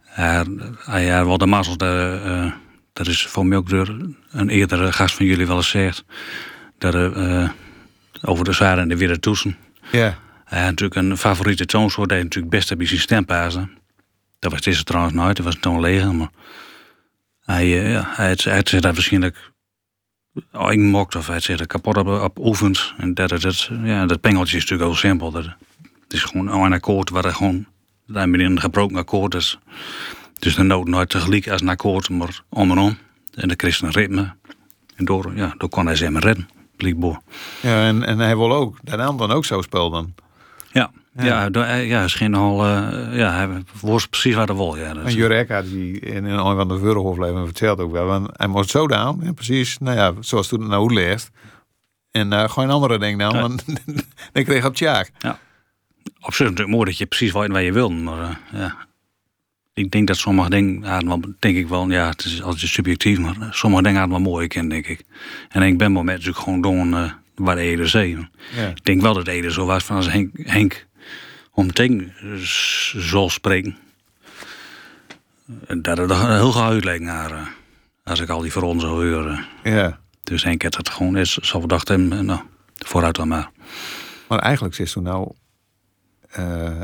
Hij, 0.00 0.44
hij, 0.84 1.04
hij 1.04 1.24
wel 1.24 1.38
de 1.38 1.46
mazzel, 1.46 1.76
de, 1.76 2.20
eh, 2.24 2.52
dat 2.92 3.06
is 3.06 3.26
voor 3.26 3.46
mij 3.46 3.56
ook 3.56 3.68
door 3.68 3.96
een 4.30 4.48
eerdere 4.48 4.92
gast 4.92 5.14
van 5.14 5.26
jullie 5.26 5.46
wel 5.46 5.56
eens 5.56 5.68
zegt, 5.68 6.04
dat 6.78 6.94
eh, 6.94 7.48
over 8.22 8.44
de 8.44 8.52
zware 8.52 8.80
en 8.80 8.88
de 8.88 8.96
weer 8.96 9.20
toetsen. 9.20 9.56
Ja. 9.92 10.18
Hij 10.44 10.60
had 10.60 10.68
natuurlijk 10.70 10.94
een 11.00 11.16
favoriete 11.16 11.66
toonsoort, 11.66 12.10
hij 12.10 12.22
natuurlijk 12.22 12.52
best 12.54 12.76
bij 12.76 12.86
zijn 12.86 13.00
stempazen. 13.00 13.70
Dat 14.38 14.52
was 14.52 14.60
deze 14.60 14.84
trouwens 14.84 15.14
nooit, 15.14 15.36
dat 15.36 15.44
was 15.44 15.54
een 15.54 15.60
toonleger, 15.60 16.14
maar 16.14 16.30
hij, 17.44 17.66
ja, 17.68 18.04
hij, 18.06 18.28
had- 18.28 18.42
hij 18.44 18.54
had 18.56 18.68
zich 18.68 18.80
daar 18.80 18.92
waarschijnlijk 18.94 19.52
ingemokt 20.52 21.16
of 21.16 21.26
hij 21.26 21.40
zich 21.40 21.66
kapot 21.66 21.96
op, 21.96 22.06
op 22.06 22.38
oefend. 22.38 22.94
En 22.96 23.14
dat, 23.14 23.30
het, 23.30 23.70
ja, 23.82 24.06
dat 24.06 24.20
pengeltje 24.20 24.56
is 24.56 24.62
natuurlijk 24.62 24.90
heel 24.90 25.10
simpel. 25.10 25.30
Dat, 25.30 25.44
het 26.02 26.12
is 26.12 26.22
gewoon 26.22 26.48
een 26.48 26.72
akkoord 26.72 27.10
waar 27.10 27.24
er 27.24 27.34
gewoon, 27.34 27.66
daar 28.06 28.28
met 28.28 28.40
een 28.40 28.60
gebroken 28.60 28.96
akkoord 28.96 29.34
is. 29.34 29.58
Dus 30.38 30.54
de 30.54 30.62
noot 30.62 30.88
nooit 30.88 31.08
tegelijk 31.08 31.48
als 31.48 31.60
een 31.60 31.68
akkoord, 31.68 32.08
maar 32.08 32.42
om 32.48 32.70
en 32.70 32.78
om. 32.78 32.96
En 33.34 33.48
dan 33.48 33.56
kreeg 33.56 33.80
een 33.80 33.90
ritme. 33.90 34.34
En 34.96 35.04
door, 35.04 35.32
ja, 35.34 35.54
door 35.58 35.68
kon 35.68 35.86
hij 35.86 35.96
ze 35.96 36.10
maar 36.10 36.22
redden, 36.22 36.48
blijkbaar. 36.76 37.20
ja 37.60 37.86
en, 37.86 38.02
en 38.02 38.18
hij 38.18 38.36
wil 38.36 38.52
ook 38.52 38.78
dat 38.82 38.98
Anton 38.98 39.30
ook 39.30 39.44
zo 39.44 39.62
speelt 39.62 39.92
dan. 39.92 40.14
Ja, 40.72 40.90
ja, 41.16 41.48
ja, 41.52 41.74
ja, 41.74 42.08
scheen 42.08 42.30
nogal, 42.30 42.66
eh, 42.66 43.16
ja, 43.18 43.32
hij 43.34 43.62
wist 43.82 44.10
precies 44.10 44.34
waar 44.34 44.46
de 44.46 44.52
wol. 44.52 44.76
Ja, 44.76 44.94
En 44.94 45.14
Jurek 45.14 45.48
had 45.48 45.64
die 45.64 46.00
in 46.00 46.24
een 46.24 46.56
van 46.56 46.68
de 46.68 46.78
Wurghoflevering 46.78 47.46
vertelt 47.46 47.80
ook 47.80 47.92
wel. 47.92 48.06
Want 48.06 48.28
hij 48.32 48.46
moest 48.46 48.70
zo 48.70 48.86
down. 48.86 49.24
Ja, 49.24 49.32
precies. 49.32 49.78
Nou 49.78 49.96
ja, 49.96 50.12
zoals 50.20 50.48
toen 50.48 50.60
het 50.60 50.68
nou 50.68 50.94
leest. 50.94 51.30
En 52.10 52.32
eh 52.32 52.48
gewoon 52.48 52.68
een 52.68 52.74
andere 52.74 52.98
ding 52.98 53.18
nou. 53.18 53.34
Ja. 53.34 53.40
Want 53.40 53.64
dan 54.32 54.44
kreeg 54.44 54.64
op 54.64 54.74
Tjaak. 54.74 55.10
op 56.20 56.34
zich 56.34 56.46
natuurlijk 56.46 56.76
mooi 56.76 56.84
dat 56.84 56.98
je 56.98 57.06
precies 57.06 57.32
weet 57.32 57.50
waar 57.50 57.62
je 57.62 57.72
wil. 57.72 57.90
Maar 57.90 58.20
eh, 58.20 58.60
ja, 58.60 58.76
ik 59.74 59.90
denk 59.90 60.06
dat 60.06 60.16
sommige 60.16 60.50
dingen, 60.50 60.82
ja, 60.82 61.00
wel, 61.04 61.20
denk 61.38 61.56
ik 61.56 61.68
wel, 61.68 61.90
ja, 61.90 62.08
het 62.08 62.24
is 62.24 62.42
altijd 62.42 62.70
subjectief, 62.70 63.18
maar 63.18 63.36
eh, 63.40 63.52
sommige 63.52 63.82
dingen 63.82 63.98
hadden 63.98 64.22
wel 64.22 64.32
mooi 64.32 64.46
ken, 64.46 64.68
denk 64.68 64.86
ik. 64.86 65.04
En 65.48 65.62
ik 65.62 65.78
ben 65.78 65.92
moment 65.92 66.18
natuurlijk 66.18 66.44
gewoon 66.44 66.60
doen 66.60 66.94
eh, 66.94 67.10
waar 67.34 67.56
de 67.56 67.62
Ede 67.62 67.86
zei. 67.86 68.28
Ja. 68.54 68.68
Ik 68.68 68.84
denk 68.84 69.00
wel 69.00 69.14
dat 69.14 69.26
Ede 69.26 69.52
zo 69.52 69.66
was 69.66 69.84
van 69.84 69.96
als 69.96 70.10
Henk, 70.10 70.30
Henk 70.42 70.86
om 71.54 71.66
meteen 71.66 72.12
zal 72.96 73.30
spreken. 73.30 73.76
En 75.66 75.82
dat 75.82 75.98
het 75.98 76.10
er 76.10 76.34
heel 76.34 76.62
uitleek 76.62 77.00
naar, 77.00 77.30
eh, 77.30 77.46
als 78.04 78.20
ik 78.20 78.28
al 78.28 78.40
die 78.40 78.52
voor 78.52 78.80
zo 78.80 78.86
hoor. 78.86 79.26
eh. 79.62 79.74
ja. 79.74 79.98
Dus 80.22 80.42
Henk 80.44 80.62
had 80.62 80.76
het 80.76 80.88
gewoon 80.88 81.26
zal 81.26 81.60
gedacht 81.60 81.88
hebben, 81.88 82.12
eh, 82.18 82.24
nou, 82.24 82.40
vooruit 82.74 83.14
dan 83.16 83.28
maar. 83.28 83.50
Maar 84.28 84.38
eigenlijk 84.38 84.78
is 84.78 84.92
toen 84.92 85.02
nou 85.02 85.32
eh, 86.30 86.82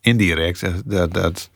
indirect 0.00 0.60
dat, 0.60 0.82
dat, 0.84 1.12
dat 1.12 1.50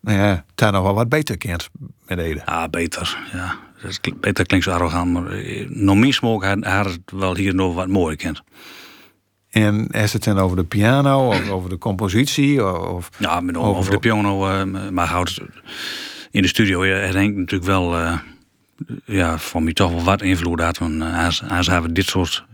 nou 0.00 0.18
ja, 0.18 0.44
daar 0.54 0.72
nog 0.72 0.82
wel 0.82 0.94
wat 0.94 1.08
beter 1.08 1.36
kent 1.36 1.68
met 2.06 2.18
Ede. 2.18 2.42
Ja, 2.46 2.68
beter. 2.68 3.18
Ja. 3.32 3.58
Dat 3.82 4.00
klinkt- 4.00 4.20
beter 4.20 4.46
klinkt 4.46 4.66
zo 4.66 4.72
arrogant, 4.72 5.12
maar 5.12 5.26
eh, 5.32 5.68
nog 5.68 5.96
meer 5.96 6.14
smoke 6.14 6.46
het 6.84 7.10
wel 7.10 7.36
hier 7.36 7.54
nog 7.54 7.74
wat 7.74 7.88
mooier 7.88 8.16
kent. 8.16 8.42
En 9.52 9.86
is 9.86 10.12
het 10.12 10.24
dan 10.24 10.38
over 10.38 10.56
de 10.56 10.64
piano 10.64 11.28
of 11.28 11.48
over 11.56 11.70
de 11.70 11.78
compositie? 11.78 12.64
Of, 12.66 13.08
Ja, 13.18 13.36
Over- 13.36 13.62
over, 13.62 13.90
de 13.90 13.98
piano, 13.98 14.48
eh, 14.48 14.90
maar 14.90 15.06
houdt 15.06 15.40
in 16.30 16.42
de 16.42 16.48
studio 16.48 16.82
Henk 16.82 17.36
natuurlijk 17.36 17.70
wel, 17.70 17.96
eh, 17.96 18.18
ja, 19.04 19.38
van 19.38 19.64
mij 19.64 19.72
toch 19.72 19.90
wel 19.90 20.02
wat 20.02 20.22
invloed 20.22 20.60
had. 20.60 20.78
Want 20.78 21.02
eh, 21.02 21.24
als, 21.24 21.42
als 21.48 21.66
hij 21.66 21.92
dit 21.92 22.06
soort, 22.06 22.44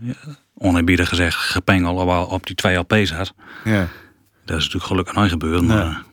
oneerbiedig 0.53 1.09
gezegd, 1.09 1.35
gepengel 1.37 1.95
op, 1.95 2.31
op 2.31 2.45
die 2.45 2.55
twee 2.55 2.75
LP's 2.75 3.11
had, 3.11 3.33
ja. 3.63 3.87
dat 4.45 4.57
is 4.57 4.63
natuurlijk 4.63 4.85
gelukkig 4.85 5.15
nooit 5.15 5.29
gebeurd. 5.29 5.61
Maar, 5.61 6.03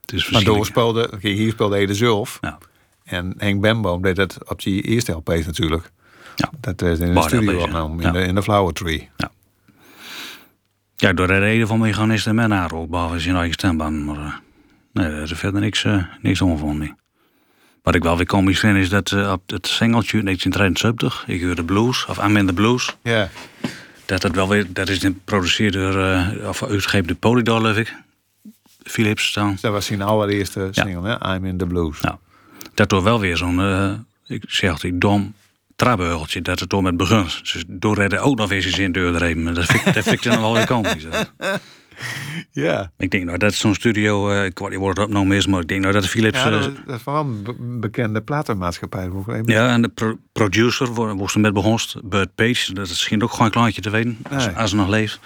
het 0.00 0.12
is 0.12 0.30
Maar 0.30 0.44
door 0.44 0.66
speelde, 0.66 1.10
hier 1.20 1.50
speelde 1.50 1.76
Ede 1.76 1.94
zelf. 1.94 2.38
Ja. 2.40 2.58
En 3.04 3.34
Henk 3.38 3.60
Bemboom 3.60 4.02
deed 4.02 4.16
dat 4.16 4.50
op 4.50 4.62
die 4.62 4.82
eerste 4.82 5.12
LP's 5.12 5.46
natuurlijk. 5.46 5.90
Ja. 6.36 6.50
Dat 6.60 6.80
werd 6.80 7.00
in 7.00 7.14
de 7.14 7.22
studio 7.22 7.58
opgenomen, 7.60 8.04
in, 8.06 8.12
de, 8.12 8.20
in 8.20 8.34
de 8.34 8.42
Flower 8.42 8.72
Tree. 8.72 9.08
Ja, 9.16 9.30
door 11.00 11.26
de 11.26 11.38
reden 11.38 11.66
van 11.66 11.78
mijn 11.78 11.92
organisten 11.92 12.38
en 12.38 12.48
mijn 12.48 12.70
ook, 12.72 12.90
behalve 12.90 13.20
zijn 13.20 13.34
eigen 13.36 13.52
stemband. 13.52 14.04
Maar 14.06 14.16
eh, 14.16 14.34
nee, 14.92 15.06
er 15.06 15.22
is 15.22 15.32
verder 15.32 15.60
niks, 15.60 15.84
eh 15.84 16.04
niks 16.22 16.40
mee. 16.40 16.94
Wat 17.82 17.94
ik 17.94 18.02
wel 18.02 18.16
weer 18.16 18.26
komisch 18.26 18.58
vind 18.60 18.76
is 18.76 18.88
dat 18.88 19.12
eh, 19.12 19.32
op 19.32 19.50
het 19.50 19.66
singeltje 19.66 20.22
1973, 20.22 21.24
ik 21.26 21.42
hoor 21.42 21.54
de 21.54 21.64
blues, 21.64 22.06
of 22.06 22.18
I'm 22.26 22.36
in 22.36 22.46
the 22.46 22.52
blues, 22.52 22.96
Ja. 23.02 23.28
dat 24.06 24.22
het 24.22 24.34
wel 24.34 24.48
weer, 24.48 24.66
dat 24.72 24.88
is 24.88 24.98
geproduceerd 24.98 25.72
door, 25.72 26.04
eh, 26.04 26.48
of 26.48 26.62
uitgegeven 26.62 27.06
door 27.06 27.16
Polydor, 27.16 27.56
geloof 27.56 27.76
ik. 27.76 27.94
Philips 28.82 29.26
staan. 29.26 29.58
Dat 29.60 29.72
was 29.72 29.86
zijn 29.86 30.02
allereerste 30.02 30.68
single, 30.70 31.08
hè? 31.18 31.34
I'm 31.34 31.44
in 31.44 31.56
the 31.56 31.66
Blues. 31.66 32.00
Nou, 32.00 32.16
dat 32.74 32.88
door 32.90 33.02
wel 33.02 33.20
weer 33.20 33.36
zo'n, 33.36 33.60
ik 34.26 34.42
zeg 34.46 34.70
altijd, 34.70 35.00
dom 35.00 35.34
trabbeultje 35.80 36.42
dat 36.42 36.60
het 36.60 36.70
door 36.70 36.82
met 36.82 36.96
begon. 36.96 37.24
Dus 37.24 37.64
door 37.66 37.98
er 37.98 38.18
ook 38.18 38.36
nog 38.36 38.48
weer 38.48 38.64
eens 38.64 38.78
in 38.78 38.92
deur 38.92 39.16
reden. 39.16 39.54
Dat 39.54 39.64
vind, 39.64 39.84
dat 39.84 40.04
vind 40.04 40.06
ik 40.16 40.22
dan 40.22 40.40
wel 40.40 40.52
weer 40.54 40.66
komisch. 40.66 41.04
Ja. 42.52 42.90
Ik 42.98 43.10
denk 43.10 43.24
nou 43.24 43.38
dat 43.38 43.54
zo'n 43.54 43.74
studio, 43.74 44.30
eh, 44.30 44.44
ik 44.44 44.58
het 44.88 44.98
opgenomen 44.98 45.36
is, 45.36 45.46
maar 45.46 45.60
ik 45.60 45.68
denk 45.68 45.80
nou 45.80 45.92
dat 45.92 46.06
Philips... 46.06 46.38
Ja, 46.38 46.50
dat, 46.50 46.70
dat 46.86 46.96
is 46.96 47.02
vooral 47.02 47.24
een 47.24 47.42
be- 47.42 47.54
bekende 47.58 48.20
platenmaatschappij. 48.22 49.10
Ja 49.44 49.68
en 49.68 49.82
de 49.82 49.88
pro- 49.88 50.18
producer, 50.32 50.94
waar 50.94 51.30
ze 51.30 51.38
met 51.38 51.52
begonst, 51.52 51.96
Bert 52.08 52.34
Page, 52.34 52.72
dat 52.74 52.84
is 52.84 52.90
misschien 52.90 53.22
ook 53.22 53.30
gewoon 53.30 53.46
een 53.46 53.52
kleintje 53.52 53.80
te 53.80 53.90
weten, 53.90 54.18
als, 54.30 54.46
Nee. 54.46 54.54
als 54.56 54.70
ze 54.70 54.76
nog 54.76 54.88
leeft. 54.88 55.20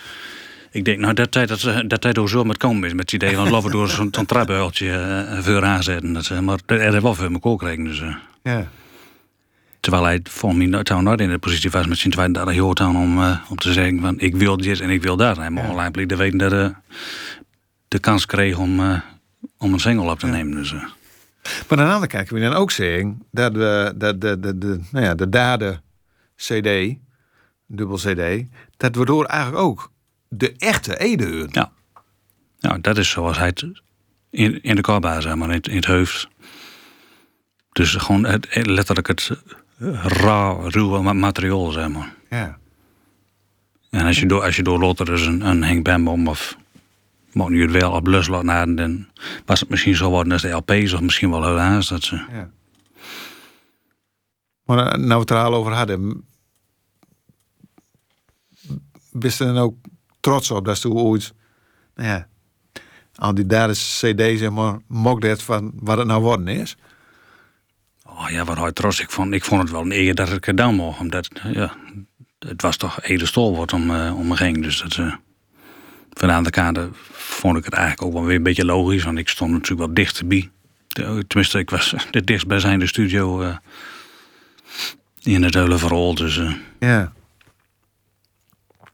Ik 0.70 0.84
denk 0.84 0.98
nou 0.98 1.14
dat 1.14 1.30
tijd 1.30 1.48
dat, 1.48 1.60
ze- 1.60 1.84
dat 1.86 2.00
tijd 2.00 2.18
ook 2.18 2.28
zo 2.28 2.44
met 2.44 2.56
komen 2.56 2.84
is, 2.84 2.92
met 2.92 3.00
het 3.10 3.22
idee 3.22 3.34
van 3.36 3.50
laten 3.50 3.66
we 3.66 3.72
door 3.76 3.88
zo'n 3.88 4.10
trappenhuiltje 4.10 4.86
uh, 5.32 5.38
voor 5.38 5.64
aanzetten. 5.64 6.12
Dat, 6.12 6.30
maar 6.42 6.58
er 6.66 6.80
heeft 6.80 7.02
wel 7.02 7.14
voor 7.14 7.30
elkaar 7.32 7.56
kregen. 7.56 7.84
Dus, 7.84 8.00
eh, 8.00 8.14
Ja. 8.42 8.68
Terwijl 9.84 10.04
hij 10.04 10.20
volgens 10.30 10.60
mij 10.62 10.70
nooit- 10.70 10.88
nooit 11.02 11.20
in 11.20 11.28
de 11.28 11.38
positie 11.38 11.70
was 11.70 11.86
met 11.86 11.98
zijn 11.98 12.12
32 12.12 12.54
jaar 12.54 12.74
aan 12.88 12.96
om, 12.96 13.18
eh, 13.22 13.36
om 13.48 13.56
te 13.56 13.72
zeggen 13.72 14.00
van 14.00 14.18
ik 14.20 14.36
wil 14.36 14.56
dit 14.56 14.80
en 14.80 14.90
ik 14.90 15.02
wil 15.02 15.16
dat. 15.16 15.36
Hij 15.36 15.50
mocht 15.50 15.68
alleen 15.68 16.06
te 16.08 16.16
weten 16.16 16.38
dat 16.38 16.50
hij 16.50 16.74
de 17.88 17.98
kans 17.98 18.26
kreeg 18.26 18.56
om, 18.58 18.80
eh, 18.80 19.00
om 19.58 19.72
een 19.72 19.80
single 19.80 20.10
op 20.10 20.18
te 20.18 20.26
nemen. 20.26 20.54
Dus, 20.54 20.72
eh, 20.72 20.82
Maar 21.68 21.78
aan 21.78 21.86
de 21.86 21.92
andere 21.92 22.06
kant 22.06 22.28
kun 22.28 22.38
je 22.40 22.48
dan 22.48 22.54
ook 22.56 22.70
zeggen 22.70 23.22
dat 23.30 23.52
we, 23.52 23.92
dat 23.96 24.20
de, 24.20 24.40
de, 24.40 24.58
de, 24.58 24.80
nou 24.90 25.04
ja, 25.04 25.14
de 25.14 25.28
derde 25.28 25.80
CD, 26.36 26.96
dubbel 27.66 27.96
CD, 27.96 28.44
dat 28.76 28.96
we 28.96 29.04
door 29.04 29.24
eigenlijk 29.24 29.62
ook 29.64 29.92
de 30.28 30.54
echte 30.58 30.98
Ede. 30.98 31.48
Ja. 31.50 31.72
Ja, 32.58 32.78
dat 32.80 32.98
is 32.98 33.10
zoals 33.10 33.38
hij 33.38 33.46
het 33.46 33.64
in, 34.30 34.62
in 34.62 34.74
de 34.76 34.82
zeg 35.22 35.34
maar, 35.34 35.48
in, 35.48 35.54
het- 35.54 35.68
in 35.68 35.76
het 35.76 35.84
hoofd. 35.84 36.28
Dus 37.72 37.94
gewoon 37.94 38.24
het, 38.26 38.66
letterlijk 38.66 39.06
het 39.06 39.30
rauw, 39.78 40.68
ruwe 40.68 41.02
ma- 41.02 41.12
materiaal, 41.12 41.70
zeg 41.70 41.88
maar. 41.88 42.14
Ja. 42.30 42.58
En 43.90 44.06
als 44.06 44.18
je 44.18 44.26
door, 44.26 44.42
als 44.42 44.56
je 44.56 44.62
dus 45.04 45.26
een, 45.26 45.40
een 45.40 45.64
Henk 45.64 45.84
Bembom 45.84 46.28
of 46.28 46.56
moet 47.32 47.48
nu 47.48 47.62
het 47.62 47.70
wel 47.70 47.92
op 47.92 48.06
lus 48.06 48.26
laten 48.28 48.46
naden, 48.46 48.76
dan 48.76 49.06
was 49.44 49.60
het 49.60 49.68
misschien 49.68 49.96
zo 49.96 50.10
worden 50.10 50.32
als 50.32 50.42
de 50.42 50.50
LP's 50.50 50.92
of 50.92 51.00
misschien 51.00 51.30
wel 51.30 51.44
heel 51.44 51.58
haast. 51.58 51.88
Dat 51.88 52.02
ze, 52.02 52.24
ja. 52.32 52.50
Maar 54.64 54.78
eh, 54.86 54.98
nou 54.98 55.08
we 55.08 55.14
het 55.14 55.30
er 55.30 55.36
al 55.36 55.54
over 55.54 55.72
hadden, 55.72 56.24
bist 59.12 59.40
er 59.40 59.46
dan 59.46 59.58
ook 59.58 59.76
trots 60.20 60.50
op 60.50 60.64
dat 60.64 60.78
ze 60.78 60.90
ooit, 60.90 61.34
nou 61.94 62.08
ja, 62.08 62.28
al 63.14 63.34
die 63.34 63.46
derde 63.46 63.72
CD, 63.72 64.38
zeg 64.38 64.50
maar, 64.50 64.78
dat 65.20 65.42
van 65.42 65.72
wat 65.74 65.98
het 65.98 66.06
nou 66.06 66.22
worden 66.22 66.48
is? 66.48 66.76
Oh 68.18 68.30
ja, 68.30 68.44
wat 68.44 68.56
hard 68.56 68.74
trots. 68.74 69.00
Ik 69.00 69.10
vond, 69.10 69.34
ik 69.34 69.44
vond 69.44 69.62
het 69.62 69.70
wel 69.70 69.80
een 69.80 69.92
eer 69.92 70.14
dat 70.14 70.26
ik 70.26 70.34
het 70.34 70.44
gedaan 70.44 70.74
mocht. 70.74 71.00
Omdat, 71.00 71.28
ja, 71.52 71.76
het 72.38 72.62
was 72.62 72.76
toch 72.76 73.02
Ede 73.02 73.26
Stolwoord 73.26 73.72
om, 73.72 73.90
eh, 73.90 74.18
om 74.18 74.26
me 74.26 74.36
heen. 74.36 74.62
Dus 74.62 74.78
dat, 74.78 74.94
van 76.10 76.42
de 76.42 76.50
eh, 76.50 76.84
vond 77.12 77.56
ik 77.58 77.64
het 77.64 77.74
eigenlijk 77.74 78.02
ook 78.06 78.12
wel 78.12 78.24
weer 78.24 78.36
een 78.36 78.42
beetje 78.42 78.64
logisch. 78.64 79.04
Want 79.04 79.18
ik 79.18 79.28
stond 79.28 79.50
natuurlijk 79.50 79.80
wel 79.80 79.94
dichterbij. 79.94 80.50
Tenminste, 81.26 81.58
ik 81.58 81.70
was 81.70 81.94
de 82.10 82.24
dichtstbijzijnde 82.24 82.86
studio 82.86 83.42
eh, 83.42 83.56
in 85.22 85.42
het 85.42 85.54
hele 85.54 85.78
verhaal. 85.78 86.14
Dus, 86.14 86.40
Ja. 86.80 87.12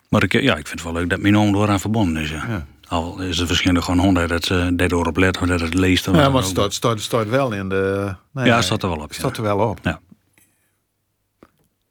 maar 0.09 0.23
ik, 0.23 0.33
ja, 0.33 0.57
ik 0.57 0.67
vind 0.67 0.81
het 0.81 0.83
wel 0.83 0.93
leuk 0.93 1.11
dat 1.11 1.21
mijn 1.21 1.37
oom 1.37 1.53
door 1.53 1.69
aan 1.69 1.81
verbonden 1.81 2.23
is. 2.23 2.31
Ja. 2.31 2.45
Ja. 2.49 2.67
Al 2.91 3.21
is 3.21 3.39
het 3.39 3.49
waarschijnlijk 3.49 3.85
gewoon 3.87 4.01
hond 4.01 4.29
dat 4.29 4.49
uh, 4.49 4.69
daardoor 4.73 5.07
op 5.07 5.17
let, 5.17 5.41
of 5.41 5.49
dat 5.49 5.61
het 5.61 5.75
leest. 5.75 6.05
Ja, 6.07 6.13
maar 6.13 6.33
het 6.33 6.45
staat, 6.51 6.73
staat, 6.75 7.01
staat 7.01 7.29
wel 7.29 7.53
in 7.53 7.69
de... 7.69 8.15
nee, 8.33 8.47
Ja, 8.47 8.55
het 8.57 8.65
staat 8.65 8.83
er 8.83 8.89
wel 8.89 8.99
op, 8.99 9.13
ja. 9.13 9.19
staat 9.19 9.37
er 9.37 9.43
wel 9.43 9.59
op. 9.69 9.79
Ja. 9.83 10.01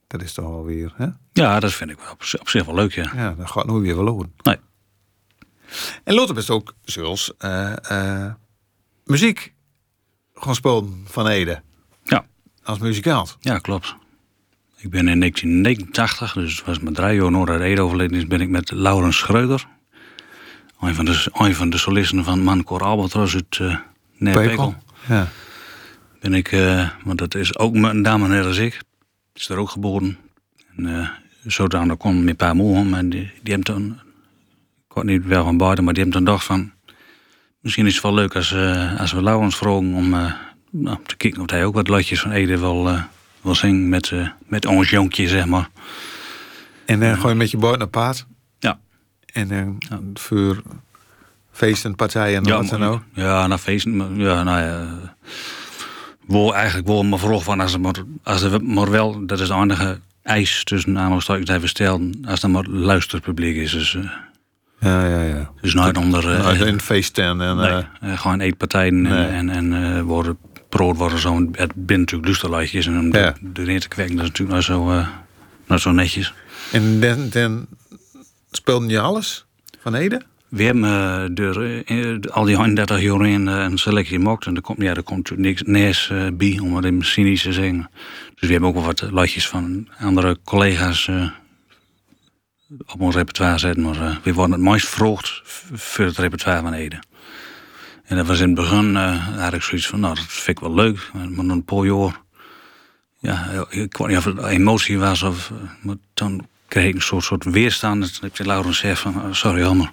Dat 0.07 0.21
is 0.21 0.33
toch 0.33 0.47
wel 0.47 0.65
weer, 0.65 0.93
hè? 0.95 1.07
Ja, 1.33 1.59
dat 1.59 1.73
vind 1.73 1.89
ik 1.91 1.99
wel 1.99 2.11
op, 2.11 2.23
zich- 2.23 2.39
op 2.39 2.49
zich 2.49 2.65
wel 2.65 2.75
leuk, 2.75 2.93
ja. 2.93 3.11
Ja, 3.15 3.33
dat 3.33 3.49
gaat 3.51 3.65
nooit 3.65 3.83
weer 3.83 3.95
verloren. 3.95 4.33
Nee. 4.43 4.57
En 6.03 6.13
Lotte 6.13 6.33
best 6.33 6.49
ook, 6.49 6.73
zoals 6.83 7.33
eh, 7.37 8.25
eh, 8.25 8.33
muziek 9.05 9.53
gewoon 10.33 10.55
spelen 10.55 11.03
van 11.05 11.27
Ede. 11.27 11.61
Ja. 12.03 12.25
Als 12.63 12.77
muzikant. 12.79 13.37
Ja, 13.39 13.57
klopt. 13.59 13.95
Ik 14.77 14.89
ben 14.89 15.07
in 15.07 15.19
1989, 15.19 16.33
dus 16.33 16.57
het 16.57 16.65
was 16.65 16.79
mijn 16.79 16.95
drie 16.95 17.21
jaar 17.21 17.31
nadat 17.31 17.61
Ede 17.61 17.81
overleden 17.81 18.17
is, 18.17 18.27
ben 18.27 18.41
ik 18.41 18.49
met 18.49 18.71
Laurens 18.71 19.17
Schreuder, 19.17 19.67
een 20.79 20.95
van 20.95 21.05
de, 21.05 21.25
een 21.33 21.55
van 21.55 21.69
de 21.69 21.77
solisten 21.77 22.23
van 22.23 22.43
Mancor 22.43 22.83
Albatros 22.83 23.33
uit 23.33 23.59
uh, 23.61 23.75
Neerpekel, 24.17 24.75
Ja. 25.07 25.27
ben 26.19 26.33
ik, 26.33 26.51
eh, 26.51 26.89
want 27.03 27.17
dat 27.17 27.35
is 27.35 27.57
ook 27.57 27.75
een 27.75 28.01
dame 28.01 28.27
net 28.27 28.45
als 28.45 28.57
ik, 28.57 28.81
is 29.33 29.49
er 29.49 29.57
ook 29.57 29.69
geboren. 29.69 30.17
En 30.75 30.85
uh, 30.85 31.09
zodanig 31.43 31.97
kon 31.97 32.23
mijn 32.23 32.35
pa 32.35 32.53
moe 32.53 32.95
en 32.95 33.09
die, 33.09 33.31
die 33.41 33.53
hebben 33.53 33.63
toen, 33.73 33.99
ik 34.87 34.95
weet 34.95 35.03
niet 35.03 35.25
wel 35.25 35.43
van 35.43 35.57
buiten, 35.57 35.83
maar 35.83 35.93
die 35.93 36.03
hebben 36.03 36.21
toen 36.23 36.33
gedacht 36.33 36.47
van, 36.47 36.71
misschien 37.59 37.85
is 37.85 37.93
het 37.93 38.03
wel 38.03 38.13
leuk 38.13 38.35
als, 38.35 38.51
uh, 38.51 38.99
als 38.99 39.11
we 39.11 39.23
Laurens 39.23 39.55
vroegen 39.55 39.93
om 39.93 40.09
nou, 40.71 40.97
te 41.05 41.15
kijken 41.17 41.41
of 41.41 41.49
hij 41.49 41.65
ook 41.65 41.73
wat 41.73 41.87
lotjes 41.87 42.19
van 42.19 42.31
Ede 42.31 42.59
wil, 42.59 42.99
wil 43.41 43.55
zingen 43.55 43.89
met, 43.89 44.13
met 44.47 44.65
ons 44.65 44.89
jonkje, 44.89 45.27
zeg 45.27 45.45
maar. 45.45 45.69
En 46.85 46.99
dan 46.99 47.17
gooi 47.17 47.33
je 47.33 47.39
met 47.39 47.51
je 47.51 47.57
boot 47.57 47.77
naar 47.77 47.87
paard. 47.87 48.25
En 49.33 49.47
dan 49.47 49.77
voor 50.13 50.61
feesten, 51.51 51.95
partijen 51.95 52.37
en 52.37 52.43
ja, 52.43 52.57
wat 52.57 52.69
dan 52.69 52.83
ook. 52.83 53.01
Ja, 53.13 53.47
naar 53.47 53.57
feesten. 53.57 54.15
Ja, 54.17 54.43
nou 54.43 54.61
ja. 54.61 54.87
Wo 56.25 56.51
eigenlijk 56.51 56.87
wel 56.87 57.03
maar 57.03 57.19
vroeg 57.19 57.43
van 57.43 57.59
als 57.59 57.73
er 57.73 57.79
maar, 57.79 57.95
als 58.23 58.41
er 58.41 58.63
maar 58.63 58.91
wel, 58.91 59.25
dat 59.25 59.39
is 59.39 59.47
de 59.47 59.53
enige 59.53 59.99
eis 60.23 60.63
tussen 60.63 60.97
aanhalingstekens 60.97 61.49
even 61.49 61.69
stellen, 61.69 62.13
als 62.27 62.43
er 62.43 62.49
maar 62.49 62.65
luisterpubliek 62.67 63.55
is. 63.55 63.71
Dus, 63.71 63.93
uh, 63.93 64.03
Ja, 64.79 65.05
ja, 65.07 65.21
ja. 65.21 65.51
dus 65.61 65.73
nooit 65.73 65.97
onder. 65.97 66.23
Uh, 66.33 66.41
Nou, 66.43 66.57
in 66.65 66.79
feesten 66.81 67.41
en... 67.41 67.55
nee, 67.57 67.67
eh, 67.69 67.83
uh, 68.03 68.19
gewoon 68.19 68.39
eetpartijen 68.39 69.01
Nee. 69.01 69.25
en, 69.25 69.49
en, 69.49 69.71
en 69.73 69.95
uh, 69.95 70.01
worden 70.01 70.37
brood 70.69 70.97
worden 70.97 71.19
zo. 71.19 71.35
Het 71.51 71.71
binnen 71.75 71.99
natuurlijk 71.99 72.25
luisterlijtjes 72.25 72.85
en 72.87 72.99
om 72.99 73.13
Ja. 73.13 73.35
de, 73.41 73.61
erin 73.61 73.79
te 73.79 73.87
kweken, 73.87 74.15
dat 74.15 74.23
is 74.23 74.29
natuurlijk 74.39 74.67
nou 74.67 75.05
zo, 75.67 75.75
uh, 75.75 75.77
zo 75.77 75.91
netjes. 75.91 76.33
en 76.71 76.99
dan, 76.99 77.29
dan 77.29 77.67
speelde 78.51 78.87
je 78.87 78.99
alles 78.99 79.45
van 79.79 79.95
Ede? 79.95 80.21
We 80.47 80.63
hebben 80.63 81.35
door, 81.35 81.65
uh, 81.65 82.19
al 82.29 82.43
die 82.43 82.57
31 82.57 83.01
jaar 83.01 83.27
in 83.27 83.47
uh, 83.47 83.63
een 83.63 83.77
selectie 83.77 84.17
gemaakt. 84.17 84.45
En 84.45 84.55
er 84.55 84.61
komt, 84.61 84.81
ja, 84.81 84.93
er 84.93 85.03
komt 85.03 85.37
niks 85.37 85.63
bij, 86.33 86.59
om 86.61 86.75
het 86.75 86.85
in 86.85 87.03
cynisch 87.03 87.41
te 87.41 87.53
zeggen. 87.53 87.89
Dus 88.35 88.47
we 88.47 88.51
hebben 88.51 88.69
ook 88.69 88.75
wel 88.75 88.85
wat 88.85 89.11
latjes 89.11 89.47
van 89.47 89.87
andere 89.99 90.37
collega's 90.43 91.09
op 92.85 93.01
ons 93.01 93.15
repertoire 93.15 93.57
zetten. 93.57 93.83
Maar 93.83 94.19
we 94.23 94.33
worden 94.33 94.55
het 94.55 94.69
meest 94.69 94.87
vroegd 94.87 95.41
voor 95.73 96.05
het 96.05 96.17
repertoire 96.17 96.61
van 96.61 96.73
Ede. 96.73 96.99
En 98.03 98.17
dat 98.17 98.27
was 98.27 98.39
in 98.39 98.45
het 98.45 98.55
begin 98.55 98.97
eigenlijk 98.97 99.63
zoiets 99.63 99.87
van, 99.87 99.99
nou, 99.99 100.15
dat 100.15 100.25
vind 100.27 100.57
ik 100.57 100.63
wel 100.63 100.73
leuk. 100.73 101.11
Maar 101.13 101.45
een 101.45 101.63
paar 101.63 101.85
jaar, 101.85 102.21
ja, 103.19 103.65
ik 103.69 103.97
weet 103.97 104.07
niet 104.07 104.17
of 104.17 104.23
het 104.23 104.45
emotie 104.45 104.99
was 104.99 105.23
of... 105.23 105.51
Maar 105.81 105.95
dan 106.13 106.47
kreeg 106.69 106.87
ik 106.87 106.95
een 106.95 107.01
soort, 107.01 107.23
soort 107.23 107.43
weerstand. 107.43 108.01
Dat 108.01 108.21
heb 108.21 108.37
je 108.37 108.45
Laurens 108.45 108.77
zegt 108.77 109.01
van, 109.01 109.15
oh, 109.15 109.33
sorry 109.33 109.63
Hammer. 109.63 109.91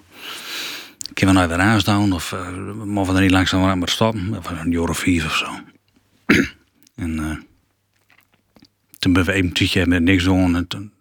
Kunnen 1.13 1.35
we 1.35 1.41
nou 1.41 1.53
weer 1.53 1.67
aanstaan? 1.67 2.13
Of 2.13 2.31
uh, 2.31 2.73
mogen 2.73 3.11
we 3.11 3.17
er 3.17 3.23
niet 3.23 3.33
langzaam 3.33 3.63
aan 3.63 3.79
maar 3.79 3.89
stoppen? 3.89 4.37
Of 4.37 4.49
een 4.49 4.71
jaar 4.71 4.89
of 4.89 4.97
vier 4.97 5.25
of 5.25 5.35
zo. 5.35 5.47
en 7.03 7.19
uh, 7.19 7.37
toen 8.99 9.13
ben 9.13 9.25
we 9.25 9.33
even 9.33 9.53
een 9.73 9.89
met 9.89 10.01
niks 10.01 10.23
doen. 10.23 10.55
En 10.55 10.67
toen 10.67 10.91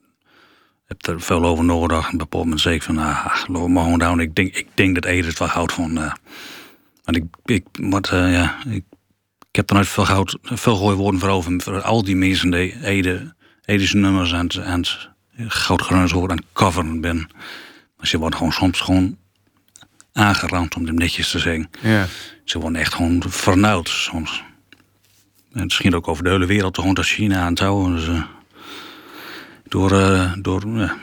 heb 0.87 0.97
ik 0.99 1.07
er 1.07 1.21
veel 1.21 1.45
over 1.45 1.65
nagedacht. 1.65 2.13
En 2.13 2.21
op 2.21 2.35
een 2.35 2.73
ik 2.73 2.83
van, 2.83 2.99
ah, 2.99 3.25
laten 3.25 3.53
we 3.53 3.69
maar 3.69 3.83
gewoon 3.83 3.99
down. 3.99 4.21
Ik 4.21 4.35
denk, 4.35 4.55
ik 4.55 4.67
denk 4.75 4.95
dat 4.95 5.05
Ede 5.05 5.27
het 5.27 5.39
wel 5.39 5.49
houdt 5.49 5.73
van... 5.73 5.95
Want 7.05 7.17
ik, 7.17 7.25
ik, 7.45 7.65
wat, 7.73 8.09
ja, 8.09 8.57
ik, 8.69 8.85
ik 9.51 9.57
heb 9.57 9.69
er 9.71 9.75
nooit 9.75 9.89
veel, 9.89 10.05
goud, 10.05 10.39
veel 10.43 10.77
gooi 10.77 10.97
woorden 10.97 11.21
voor 11.21 11.29
over. 11.29 11.61
Voor 11.61 11.83
al 11.83 12.05
die 12.05 12.17
mensen 12.17 12.51
die 12.51 12.85
Ede, 12.85 13.35
Ede's 13.65 13.93
nummers 13.93 14.35
aan 14.35 14.47
het, 14.47 15.09
goudgruns 15.39 16.13
hoor 16.13 16.31
aan 16.31 16.43
coveren 16.53 17.01
ben. 17.01 17.17
Maar 17.97 18.07
ze 18.07 18.19
wordt 18.19 18.37
gewoon 18.37 18.53
soms 18.53 18.81
gewoon 18.81 19.17
aangerand 20.13 20.75
om 20.75 20.87
hem 20.87 20.95
netjes 20.95 21.31
te 21.31 21.39
zeggen. 21.39 21.71
Ja. 21.83 22.07
Ze 22.45 22.59
worden 22.59 22.81
echt 22.81 22.95
gewoon 22.95 23.23
vernauwd 23.29 23.89
soms. 23.89 24.43
En 25.53 25.71
ging 25.71 25.95
ook 25.95 26.09
over 26.09 26.25
de 26.25 26.31
hele 26.31 26.47
wereld, 26.47 26.79
gewoon 26.79 26.95
tot 26.95 27.07
China 27.07 27.41
aan 27.41 27.51
het 27.51 27.59
houden. 27.59 27.95
Dus, 27.97 28.07
uh, 28.09 28.23
Door, 29.69 29.93
eh, 29.93 30.33
door, 30.39 30.69
ja, 30.69 30.97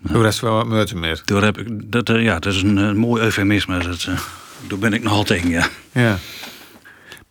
Door 0.00 0.26
is 0.26 0.40
wel 0.40 0.66
wat 0.66 0.92
meer. 0.94 1.22
door 1.24 1.42
heb 1.42 1.58
ik, 1.58 1.92
dat, 1.92 2.08
eh, 2.08 2.22
ja, 2.22 2.38
dat 2.38 2.54
is 2.54 2.62
een 2.62 2.78
eh, 2.78 2.92
mooi 2.92 3.22
eufemisme. 3.22 3.78
Dat, 3.78 4.04
eh, 4.08 4.20
daar 4.68 4.78
ben 4.78 4.92
ik 4.92 5.02
nogal 5.02 5.24
tegen, 5.24 5.48
ja. 5.48 5.68
Ja. 5.92 6.18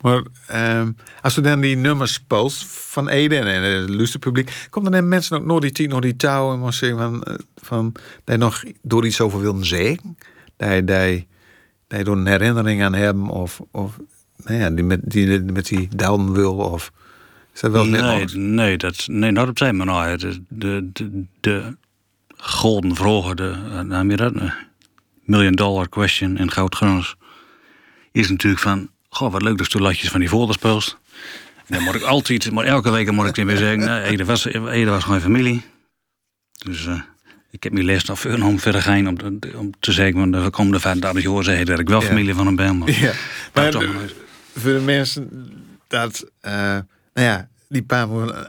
Maar 0.04 0.22
ehm, 0.46 0.92
als 1.22 1.34
we 1.34 1.40
dan 1.40 1.60
die 1.60 1.76
nummers 1.76 2.20
post 2.20 2.64
van 2.66 3.08
Ede 3.08 3.36
en 3.36 3.62
het 3.62 3.88
luisterpubliek, 3.88 4.66
komt 4.70 4.92
dan 4.92 5.08
mensen 5.08 5.36
ook 5.36 5.44
nog 5.44 5.60
die 5.60 5.72
tien, 5.72 5.88
nog 5.88 6.00
die 6.00 6.16
touw 6.16 6.64
en 6.64 6.72
zeggen 6.72 6.98
van, 6.98 7.22
eh, 7.22 7.34
van 7.56 7.92
dat 8.24 8.34
je 8.34 8.36
nog 8.36 8.62
door 8.82 9.06
iets 9.06 9.20
over 9.20 9.40
willen 9.40 9.64
zeggen, 9.64 10.16
dat 10.56 10.68
je 10.68 11.24
er 11.86 12.08
een 12.08 12.26
herinnering 12.26 12.82
aan 12.82 12.94
hebben 12.94 13.28
of, 13.28 13.60
of 13.70 13.98
nou 14.36 14.58
ja, 14.58 14.70
die 14.70 14.84
met 14.84 15.00
die 15.02 15.40
met 15.40 15.66
die 15.66 15.88
down 15.96 16.32
wil 16.32 16.54
of 16.54 16.92
is 17.54 17.60
dat 17.60 17.70
wel 17.70 17.84
nee, 17.84 18.24
nee, 18.24 18.76
dat, 18.76 19.06
nee, 19.06 19.30
nou, 19.30 19.46
dat 19.46 19.58
zijn 19.58 19.78
we 19.78 19.84
nou. 19.84 20.16
De, 20.16 20.42
de, 20.48 20.90
de, 20.92 21.24
de 21.40 21.76
golden 22.36 22.94
vragen, 22.94 23.36
de, 23.36 23.54
eh, 23.70 23.98
heb 23.98 24.10
je 24.10 24.16
dat? 24.16 24.32
Million 25.24 25.52
dollar 25.52 25.88
question 25.88 26.36
in 26.36 26.50
Goudgrons, 26.50 27.16
is 28.12 28.28
natuurlijk 28.28 28.62
van, 28.62 28.88
goh, 29.16 29.32
wat 29.32 29.42
leuk 29.42 29.58
dat 29.58 29.72
je 29.72 29.78
latjes 29.80 30.08
van 30.10 30.20
die 30.20 30.28
post. 30.58 30.96
En 31.66 31.74
dan 31.74 31.82
moet 31.82 31.94
ik 31.94 32.02
altijd, 32.02 32.50
maar 32.50 32.64
elke 32.64 32.90
week 32.90 33.10
moet 33.12 33.36
ik 33.38 33.44
weer 33.44 33.56
zeggen, 33.56 33.78
nee, 33.78 34.02
Ede 34.02 34.24
was, 34.24 34.44
Ede 34.44 34.90
was 34.90 35.04
gewoon 35.04 35.20
familie. 35.20 35.62
Dus 36.64 36.86
eh, 36.86 37.00
ik 37.50 37.62
heb 37.62 37.72
mijn 37.72 37.84
les 37.84 38.04
veel 38.20 38.42
om 38.42 38.58
verder 38.58 38.82
gaan 38.82 39.08
om, 39.08 39.16
te- 39.40 39.52
om 39.56 39.72
te 39.80 39.92
zeggen, 39.92 40.16
want 40.30 40.44
de 40.44 40.50
komende 40.50 40.80
35 40.80 41.22
jaar 41.32 41.44
zeggen 41.44 41.66
dat 41.66 41.78
ik 41.78 41.88
wel 41.88 42.00
Ja. 42.00 42.06
familie 42.06 42.34
van 42.34 42.46
hem 42.46 42.56
ben. 42.56 42.78
Maar, 42.78 42.90
Ja, 42.90 43.00
maar 43.04 43.62
maar 43.62 43.70
toch 43.70 43.84
voor 44.56 44.72
de 44.72 44.80
mensen 44.80 45.28
dat, 45.88 46.24
eh, 46.40 46.52
nou 46.52 47.26
ja, 47.28 47.48
die 47.68 47.82
paar 47.82 48.06
van 48.06 48.34
eh, 48.34 48.42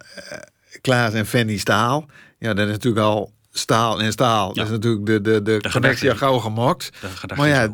Klaas 0.82 1.14
en 1.14 1.26
Fanny 1.26 1.58
Staal, 1.58 2.06
ja, 2.40 2.54
dat 2.54 2.66
is 2.68 2.72
natuurlijk 2.72 3.06
al 3.06 3.32
staal 3.58 4.02
en 4.02 4.12
staal. 4.12 4.54
Dat 4.54 4.66
is 4.66 4.72
natuurlijk 4.72 5.06
de, 5.06 5.22
de, 5.22 5.42
de, 5.42 5.70
connectie 5.72 6.10
al 6.10 6.16
gauw 6.16 6.38
gemaakt. 6.38 6.90
Maar 7.36 7.48
ja, 7.48 7.60
hè. 7.60 7.70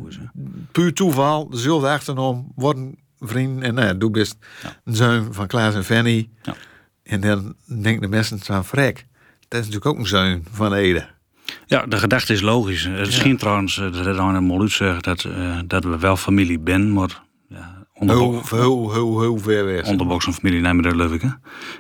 puur 0.72 0.94
toeval, 0.94 1.50
dezelfde 1.50 1.88
achternaam, 1.88 2.52
worden 2.56 2.96
vrienden. 3.20 3.64
En 3.64 3.74
nou 3.74 3.88
ja, 3.88 3.94
doe 3.94 4.12
best 4.12 4.36
een 4.84 4.96
zoon 4.96 5.34
van 5.34 5.48
Klaas 5.48 5.76
en 5.76 5.84
Fanny. 5.84 6.30
Ja. 6.42 6.56
En 7.04 7.22
dan 7.22 7.56
denken 7.82 8.02
de 8.02 8.08
mensen 8.08 8.40
van 8.40 8.66
Frek, 8.66 9.06
dat 9.48 9.60
is 9.60 9.66
natuurlijk 9.66 9.86
ook 9.86 9.98
een 9.98 10.08
zoon 10.08 10.44
van 10.52 10.74
Ede. 10.74 11.08
Ja, 11.66 11.86
de 11.86 11.98
gedachte 11.98 12.34
is 12.34 12.42
logisch. 12.42 12.84
Het 12.84 13.14
schijnt 13.14 13.40
trouwens, 13.40 13.78
eh, 13.78 13.94
dat 13.94 14.18
een 14.18 14.44
Moluut 14.44 14.72
zegt, 14.72 15.04
dat, 15.04 15.24
eh, 15.24 15.60
dat 15.68 15.84
we 15.84 15.98
wel 15.98 16.18
familie 16.18 16.60
ben, 16.60 16.94
maar 16.94 17.24
ja, 17.50 17.82
Heel, 17.94 18.42
heel, 18.50 18.94
heel, 18.94 19.22
heel 19.22 19.38
ver 19.38 19.66
weg. 19.66 19.86
onderbok 19.86 20.22
zijn 20.22 20.36
familie 20.36 20.96
leuk. 20.96 21.22
Hè? 21.22 21.30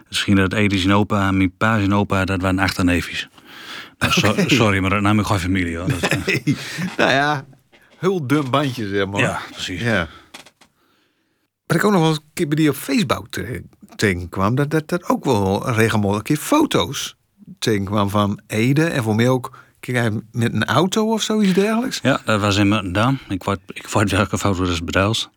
Misschien 0.07 0.35
dat 0.35 0.53
Ede 0.53 0.77
zijn 0.77 0.93
opa 0.93 1.27
en 1.27 1.37
mijn 1.37 1.57
pa 1.57 1.77
zijn 1.77 1.93
opa, 1.93 2.25
dat 2.25 2.41
waren 2.41 2.59
achterneefjes. 2.59 3.29
So- 4.09 4.35
sorry, 4.47 4.79
maar 4.79 4.89
dat 4.89 5.01
nam 5.01 5.19
ik 5.19 5.25
gewoon 5.25 5.41
familie. 5.41 5.77
Hoor. 5.77 5.87
Dat, 5.89 6.09
nou 6.97 7.11
ja, 7.11 7.45
heel 7.97 8.27
dun 8.27 8.49
bandje, 8.49 8.87
zeg 8.87 9.07
maar. 9.07 9.21
ja, 9.21 9.39
precies. 9.51 9.81
Ja. 9.81 10.07
Wat 11.65 11.77
ik 11.77 11.83
ook 11.83 11.91
nog 11.91 12.01
wel 12.01 12.09
eens 12.09 12.17
een 12.17 12.29
keer 12.33 12.47
bij 12.47 12.55
die 12.55 12.69
op 12.69 12.75
Facebook 12.75 13.27
te- 13.29 13.63
tegenkwam, 13.95 14.55
dat, 14.55 14.69
dat, 14.69 14.87
dat 14.87 15.09
ook 15.09 15.25
wel 15.25 15.71
regelmatig 15.71 16.17
een 16.17 16.23
keer 16.23 16.37
foto's 16.37 17.15
tegenkwam 17.59 18.09
van 18.09 18.39
Ede. 18.47 18.83
En 18.85 19.03
voor 19.03 19.15
mij 19.15 19.29
ook 19.29 19.57
hij 19.79 20.11
met 20.31 20.53
een 20.53 20.65
auto 20.65 21.11
of 21.11 21.21
zoiets 21.21 21.53
dergelijks. 21.53 21.99
Ja, 22.03 22.21
dat 22.25 22.41
was 22.41 22.55
in 22.57 22.67
Muntendam. 22.67 23.19
Ik 23.29 23.43
word, 23.43 23.59
ik 23.67 23.87
word 23.87 24.11
welke 24.11 24.37
foto 24.37 24.65
dus 24.65 24.83
bedaald. 24.83 25.29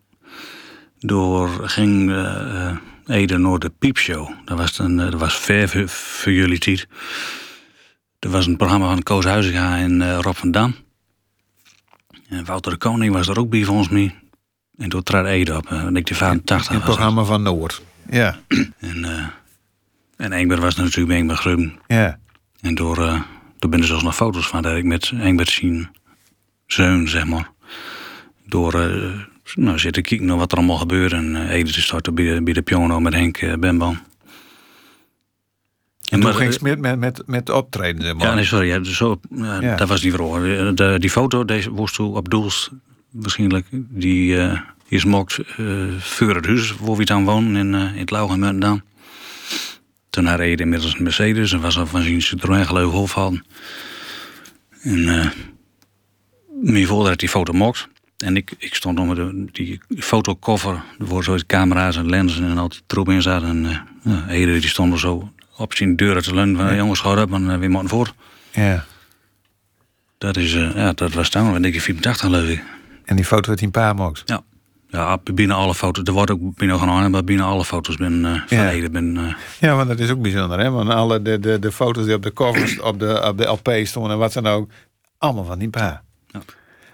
Door 0.99 1.49
ging 1.49 2.11
eh, 2.11 2.75
Ede 3.05 3.37
naar 3.37 3.59
de 3.59 3.69
piepshow. 3.79 4.29
Dat 4.45 4.57
was, 4.57 4.79
een, 4.79 4.99
eh, 4.99 5.11
dat 5.11 5.19
was 5.19 5.35
ver 5.37 5.69
voor, 5.69 5.87
voor 5.89 6.31
jullie 6.31 6.59
tijd. 6.59 6.87
Er 8.19 8.29
was 8.29 8.45
een 8.47 8.57
programma 8.57 8.87
van 8.87 9.03
Koos 9.03 9.25
Huizinga 9.25 9.77
en 9.77 10.01
eh, 10.01 10.17
Rob 10.21 10.35
van 10.35 10.51
Dam. 10.51 10.75
En 12.29 12.45
Wouter 12.45 12.71
de 12.71 12.77
Koning 12.77 13.13
was 13.13 13.27
er 13.27 13.39
ook 13.39 13.49
bij 13.49 13.63
volgens 13.63 13.89
mij. 13.89 14.15
En 14.77 14.89
toen 14.89 15.03
trad 15.03 15.25
Ede 15.25 15.55
op. 15.55 15.65
En 15.71 15.95
ik 15.95 16.05
de 16.05 16.15
85 16.15 16.69
In 16.69 16.75
het 16.75 16.85
was 16.85 16.95
dat. 16.95 16.95
programma 16.95 17.23
van 17.23 17.41
Noord. 17.43 17.81
Ja, 18.09 18.39
En, 18.77 19.05
eh 19.05 19.25
en 20.17 20.31
Engbert 20.31 20.59
was 20.59 20.75
natuurlijk 20.75 21.07
bij 21.07 21.17
Engbert 21.17 21.39
Grubben. 21.39 21.79
ja. 21.87 22.19
En 22.61 22.75
door, 22.75 22.97
eh 23.05 23.21
door 23.59 23.69
ben 23.69 23.79
er 23.79 23.85
zelfs 23.85 24.03
nog 24.03 24.15
foto's 24.15 24.47
van 24.47 24.61
dat 24.61 24.75
ik 24.75 24.83
met 24.83 25.11
Engbert 25.19 25.49
zien 25.49 25.87
zoon, 26.67 27.07
zeg 27.07 27.25
maar. 27.25 27.51
Door 28.45 28.73
eh 28.79 29.19
nou, 29.55 29.79
zitten 29.79 30.03
kijken 30.03 30.25
naar 30.27 30.37
wat 30.37 30.51
er 30.51 30.57
allemaal 30.57 30.77
gebeurt. 30.77 31.11
En 31.11 31.35
uh, 31.35 31.49
Ede 31.49 31.71
te 31.71 31.81
starten 31.81 32.15
bij 32.15 32.43
bij 32.43 32.53
de 32.53 32.61
piano 32.61 32.99
met 32.99 33.13
Henk 33.13 33.41
uh, 33.41 33.53
Benban. 33.53 33.99
En 36.09 36.19
toen 36.19 36.33
ging 36.33 36.49
eh, 36.49 36.57
Smit 36.57 36.79
met, 36.79 36.99
met, 36.99 37.23
met 37.25 37.49
optreden. 37.49 38.17
Ja, 38.17 38.33
nee, 38.33 38.43
sorry. 38.43 38.67
Ja, 38.67 38.83
zo, 38.83 39.19
ja, 39.35 39.61
Ja. 39.61 39.75
Dat 39.75 39.87
was 39.87 40.03
niet 40.03 40.13
voor. 40.13 40.39
De, 40.75 40.95
die 40.99 41.09
foto, 41.09 41.45
deze 41.45 41.71
woest 41.71 41.95
toe 41.95 42.15
op 42.15 42.29
doels, 42.29 42.69
waarschijnlijk, 43.11 43.65
die 43.71 44.37
eh 44.37 44.59
is 44.87 45.05
mokt 45.05 45.39
eh 45.57 45.65
voor 45.97 46.35
het 46.35 46.45
huis 46.45 46.75
waar 46.75 46.95
we 46.95 47.05
dan 47.05 47.25
wonen 47.25 47.55
in, 47.55 47.75
eh, 47.75 47.95
in 47.95 47.99
het 47.99 48.11
en 48.11 48.39
Muntendam. 48.39 48.83
Toen 50.09 50.25
had 50.25 50.39
Ede 50.39 50.63
inmiddels 50.63 50.95
een 50.95 51.03
Mercedes 51.03 51.53
en 51.53 51.61
was 51.61 51.77
al 51.77 51.87
van 51.87 52.01
zijn 52.01 52.21
Citroën 52.21 52.65
geloof 52.65 52.91
hoofd 52.91 53.13
hadden. 53.13 53.45
En 54.81 55.09
eh 55.09 55.29
mijn 56.61 56.87
vader 56.87 57.07
had 57.07 57.19
die 57.19 57.29
foto 57.29 57.53
mokt. 57.53 57.87
En 58.17 58.35
ik, 58.35 58.53
ik 58.57 58.75
stond 58.75 58.99
onder 58.99 59.15
de, 59.15 59.45
die 59.51 59.81
fotokoffer, 59.97 60.83
waar 60.97 61.23
zo 61.23 61.37
camera's 61.47 61.97
en 61.97 62.09
lenzen 62.09 62.45
en 62.45 62.57
al 62.57 62.69
die 62.69 62.81
troep 62.85 63.09
in 63.09 63.21
zaten. 63.21 63.47
En 63.47 63.65
eh 63.65 63.79
ja, 64.03 64.27
Ede 64.27 64.59
die 64.59 64.69
stond 64.69 64.93
er 64.93 64.99
zo 64.99 65.31
op 65.57 65.73
zijn 65.73 65.95
deur 65.95 66.21
te 66.21 66.33
leunen 66.33 66.55
van, 66.55 66.75
jongens, 66.75 66.99
ga 66.99 67.21
op 67.21 67.33
en 67.33 67.49
eh, 67.49 67.57
we 67.57 67.67
moeten 67.67 67.89
voor. 67.89 68.13
Ja. 68.51 68.85
Dat, 70.17 70.37
is, 70.37 70.53
eh, 70.53 70.75
ja, 70.75 70.93
dat 70.93 71.13
was 71.13 71.29
toen, 71.29 71.61
denk 71.61 71.75
ik, 71.75 71.81
84 71.81 72.25
geloof 72.25 72.47
ik. 72.47 72.63
En 73.05 73.15
die 73.15 73.25
foto 73.25 73.47
werd 73.47 73.59
hij 73.59 73.67
een 73.67 73.71
paar 73.71 73.95
mocht. 73.95 74.21
Ja. 74.25 74.41
Ja, 74.89 75.17
binnen 75.33 75.55
alle 75.55 75.75
foto's. 75.75 76.03
Er 76.07 76.13
wordt 76.13 76.31
ook 76.31 76.55
binnen 76.55 76.79
gedaan, 76.79 77.11
maar 77.11 77.23
binnen 77.23 77.45
alle 77.45 77.65
foto's 77.65 77.95
ben 77.95 78.43
van 78.47 78.57
Ja. 78.57 78.69
Ede 78.69 78.89
ben. 78.89 79.35
Ja, 79.59 79.75
want 79.75 79.87
dat 79.87 79.99
is 79.99 80.09
ook 80.09 80.21
bijzonder, 80.21 80.59
hè? 80.59 80.69
Want 80.69 80.89
alle 80.89 81.21
de, 81.21 81.39
de, 81.39 81.59
de 81.59 81.71
foto's 81.71 82.05
die 82.05 82.13
op 82.13 82.23
de 82.23 82.33
covers, 82.33 82.79
op 82.89 82.99
de, 82.99 83.23
op 83.27 83.37
de 83.37 83.45
LP 83.45 83.71
stonden 83.83 84.11
en 84.11 84.17
wat 84.17 84.33
dan 84.33 84.47
ook, 84.47 84.69
allemaal 85.17 85.43
van 85.43 85.59
die 85.59 85.69
pa. 85.69 86.03
Ja. 86.27 86.41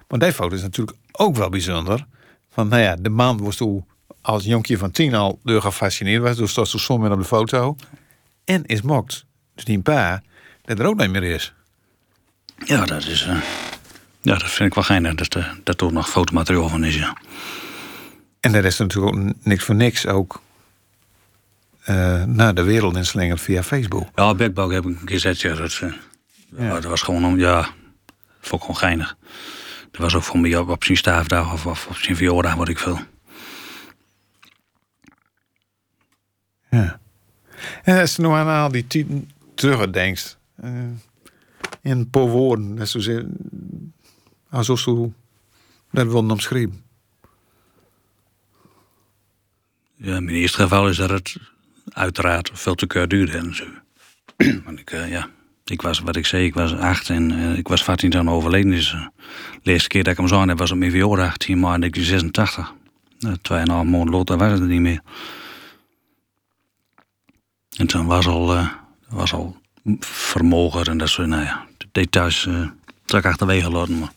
Maar 0.08 0.20
die 0.20 0.34
foto 0.34 0.56
is 0.56 0.62
natuurlijk 0.62 0.98
ook 1.12 1.36
wel 1.36 1.50
bijzonder. 1.50 2.06
Van, 2.50 2.68
nou 2.68 2.82
ja, 2.82 2.96
de 2.96 3.10
man 3.10 3.44
was 3.44 3.56
toen 3.56 3.86
als 4.22 4.44
jonkje 4.44 4.78
van 4.78 4.92
tien 4.92 5.16
al 5.16 5.40
door 5.44 5.62
gefascineerd 5.62 6.22
was, 6.24 6.36
dus 6.38 6.54
dat 6.54 6.68
zo 6.68 6.78
soms 6.78 7.10
op 7.10 7.18
de 7.18 7.26
foto. 7.26 7.76
En 8.44 8.66
is 8.66 8.82
mokt. 8.82 9.26
Dus 9.56 9.64
die 9.64 9.80
pa, 9.82 10.22
dat 10.62 10.80
er 10.80 10.86
ook 10.86 10.98
niet 10.98 11.10
meer 11.12 11.24
is. 11.24 11.54
ja, 12.66 12.86
dat 12.86 13.06
is. 13.06 13.24
eh, 13.26 13.38
ja, 14.22 14.34
dat 14.38 14.50
vind 14.52 14.70
ik 14.70 14.74
wel 14.76 14.84
geinig 14.84 15.16
dat, 15.16 15.36
eh, 15.36 15.52
dat 15.64 15.82
er 15.82 15.94
nog 15.94 16.10
fotomateriaal 16.10 16.70
van 16.70 16.84
is. 16.84 16.96
Ja. 16.96 17.18
En 18.40 18.52
daar 18.52 18.66
is 18.66 18.78
natuurlijk 18.78 19.16
ook 19.16 19.34
niks 19.44 19.64
voor 19.64 19.76
niks 19.76 20.06
ook 20.08 20.42
eh, 21.82 22.24
naar 22.24 22.54
de 22.54 22.64
wereld 22.64 22.96
inslingerd 22.96 23.42
via 23.42 23.64
Facebook. 23.64 24.10
Ja, 24.16 24.34
Backbouw 24.36 24.70
heb 24.70 24.86
ik 24.86 24.90
een 25.00 25.06
keer 25.06 25.20
gezet. 25.20 25.42
Ja, 25.42 25.56
dat, 25.56 25.80
eh, 25.82 25.94
ja, 26.58 26.74
dat 26.74 26.84
was 26.84 27.02
gewoon 27.02 27.26
om. 27.26 27.40
Ja, 27.40 27.62
vond 28.40 28.54
ik 28.54 28.60
gewoon 28.62 28.78
geinig. 28.78 29.18
Dat 29.92 30.02
was 30.02 30.16
ook 30.16 30.24
voor 30.24 30.40
mij 30.40 30.56
op, 30.58 30.70
op 30.70 30.84
zijn 30.84 30.98
staafdag 30.98 31.54
of, 31.54 31.66
of 31.66 31.88
op 31.88 31.96
zijn 31.98 32.16
verjaardag, 32.16 32.56
wat 32.56 32.70
ik 32.70 32.80
veel. 32.80 33.00
Ja. 36.70 37.00
En 37.84 38.00
als 38.00 38.16
je 38.16 38.22
nou 38.22 38.34
aan 38.34 38.64
al 38.64 38.72
die 38.72 38.88
tien 38.88 39.30
terugdenkt, 39.56 40.38
uh, 40.64 40.70
in 41.82 41.92
een 41.92 42.10
paar 42.10 42.28
woorden, 42.28 42.76
dat 42.76 42.96
is 42.96 43.04
ze- 43.06 43.30
alsof 44.50 44.80
ze 44.80 45.10
dat 45.92 46.08
wilden 46.08 46.32
omschrijven. 46.32 46.84
Ja, 49.96 50.20
mijn 50.20 50.36
eerste 50.36 50.62
geval 50.62 50.90
is 50.90 50.98
dat 50.98 51.10
het 51.10 51.36
uiteraard 51.90 52.50
veel 52.54 52.76
te 52.76 52.88
kort 52.88 53.10
duurde 53.10 53.38
en 53.38 53.56
zo. 53.56 53.66
Want 54.66 54.80
ik, 54.80 54.92
eh, 54.92 55.10
ja, 55.10 55.30
ik 55.66 55.82
was, 55.82 56.00
wat 56.00 56.16
ik 56.16 56.26
zei, 56.26 56.46
ik 56.46 56.54
was 56.54 56.76
acht 56.76 57.10
en 57.10 57.32
eh, 57.32 57.58
ik 57.58 57.68
was 57.68 57.84
14 57.84 58.10
jaar 58.10 58.28
overleden. 58.28 58.72
Dus 58.72 58.94
eh, 58.94 59.06
de 59.64 59.72
eerste 59.72 59.88
keer 59.88 60.04
dat 60.04 60.12
ik 60.14 60.20
hem 60.20 60.28
zag, 60.28 60.54
was 60.58 60.72
op 60.72 60.78
mijn 60.78 60.92
verjaardag, 60.92 61.38
10 61.38 61.60
maart 61.60 61.80
1986. 61.80 62.74
Uh, 63.20 63.34
Tweeënhalf 63.42 63.86
maand 63.86 64.10
later 64.10 64.38
was 64.38 64.52
het 64.52 64.60
er 64.60 64.66
niet 64.68 64.80
meer. 64.82 65.02
En 67.78 67.88
toen 67.88 68.06
was 68.06 68.28
al, 68.28 68.56
eh, 68.56 68.68
was 69.10 69.34
al 69.34 69.58
vermogen 70.00 70.86
en 70.86 70.98
dat 70.98 71.10
soort, 71.10 71.28
nou 71.28 71.44
ja, 71.44 71.66
de 71.78 71.88
details 71.92 72.46
eh 72.48 72.68
zal 73.06 73.20
ik 73.20 73.26
achterwege 73.26 73.70
laten. 73.70 74.00
Maar 74.00 74.12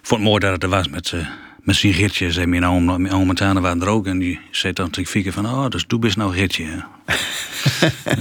ik 0.00 0.06
vond 0.06 0.20
het 0.20 0.30
mooi 0.30 0.40
dat 0.40 0.52
het 0.52 0.62
er 0.62 0.68
was 0.68 0.88
met, 0.88 1.12
eh 1.12 1.26
met 1.64 1.76
zijn. 1.76 2.32
Zei 2.32 2.46
mijn 2.46 2.66
oom, 2.66 2.84
mijn 2.84 3.10
oom 3.10 3.28
en 3.28 3.34
tante 3.34 3.60
waren 3.60 3.82
er 3.82 3.88
ook. 3.88 4.06
En 4.06 4.18
die 4.18 4.40
zei 4.50 4.72
dan 4.72 4.90
tegen 4.90 5.10
Fieke 5.10 5.32
van, 5.32 5.46
oh, 5.46 5.68
dus 5.68 5.86
doe 5.86 5.98
best 5.98 6.16
nou 6.16 6.32
gidsje. 6.32 6.62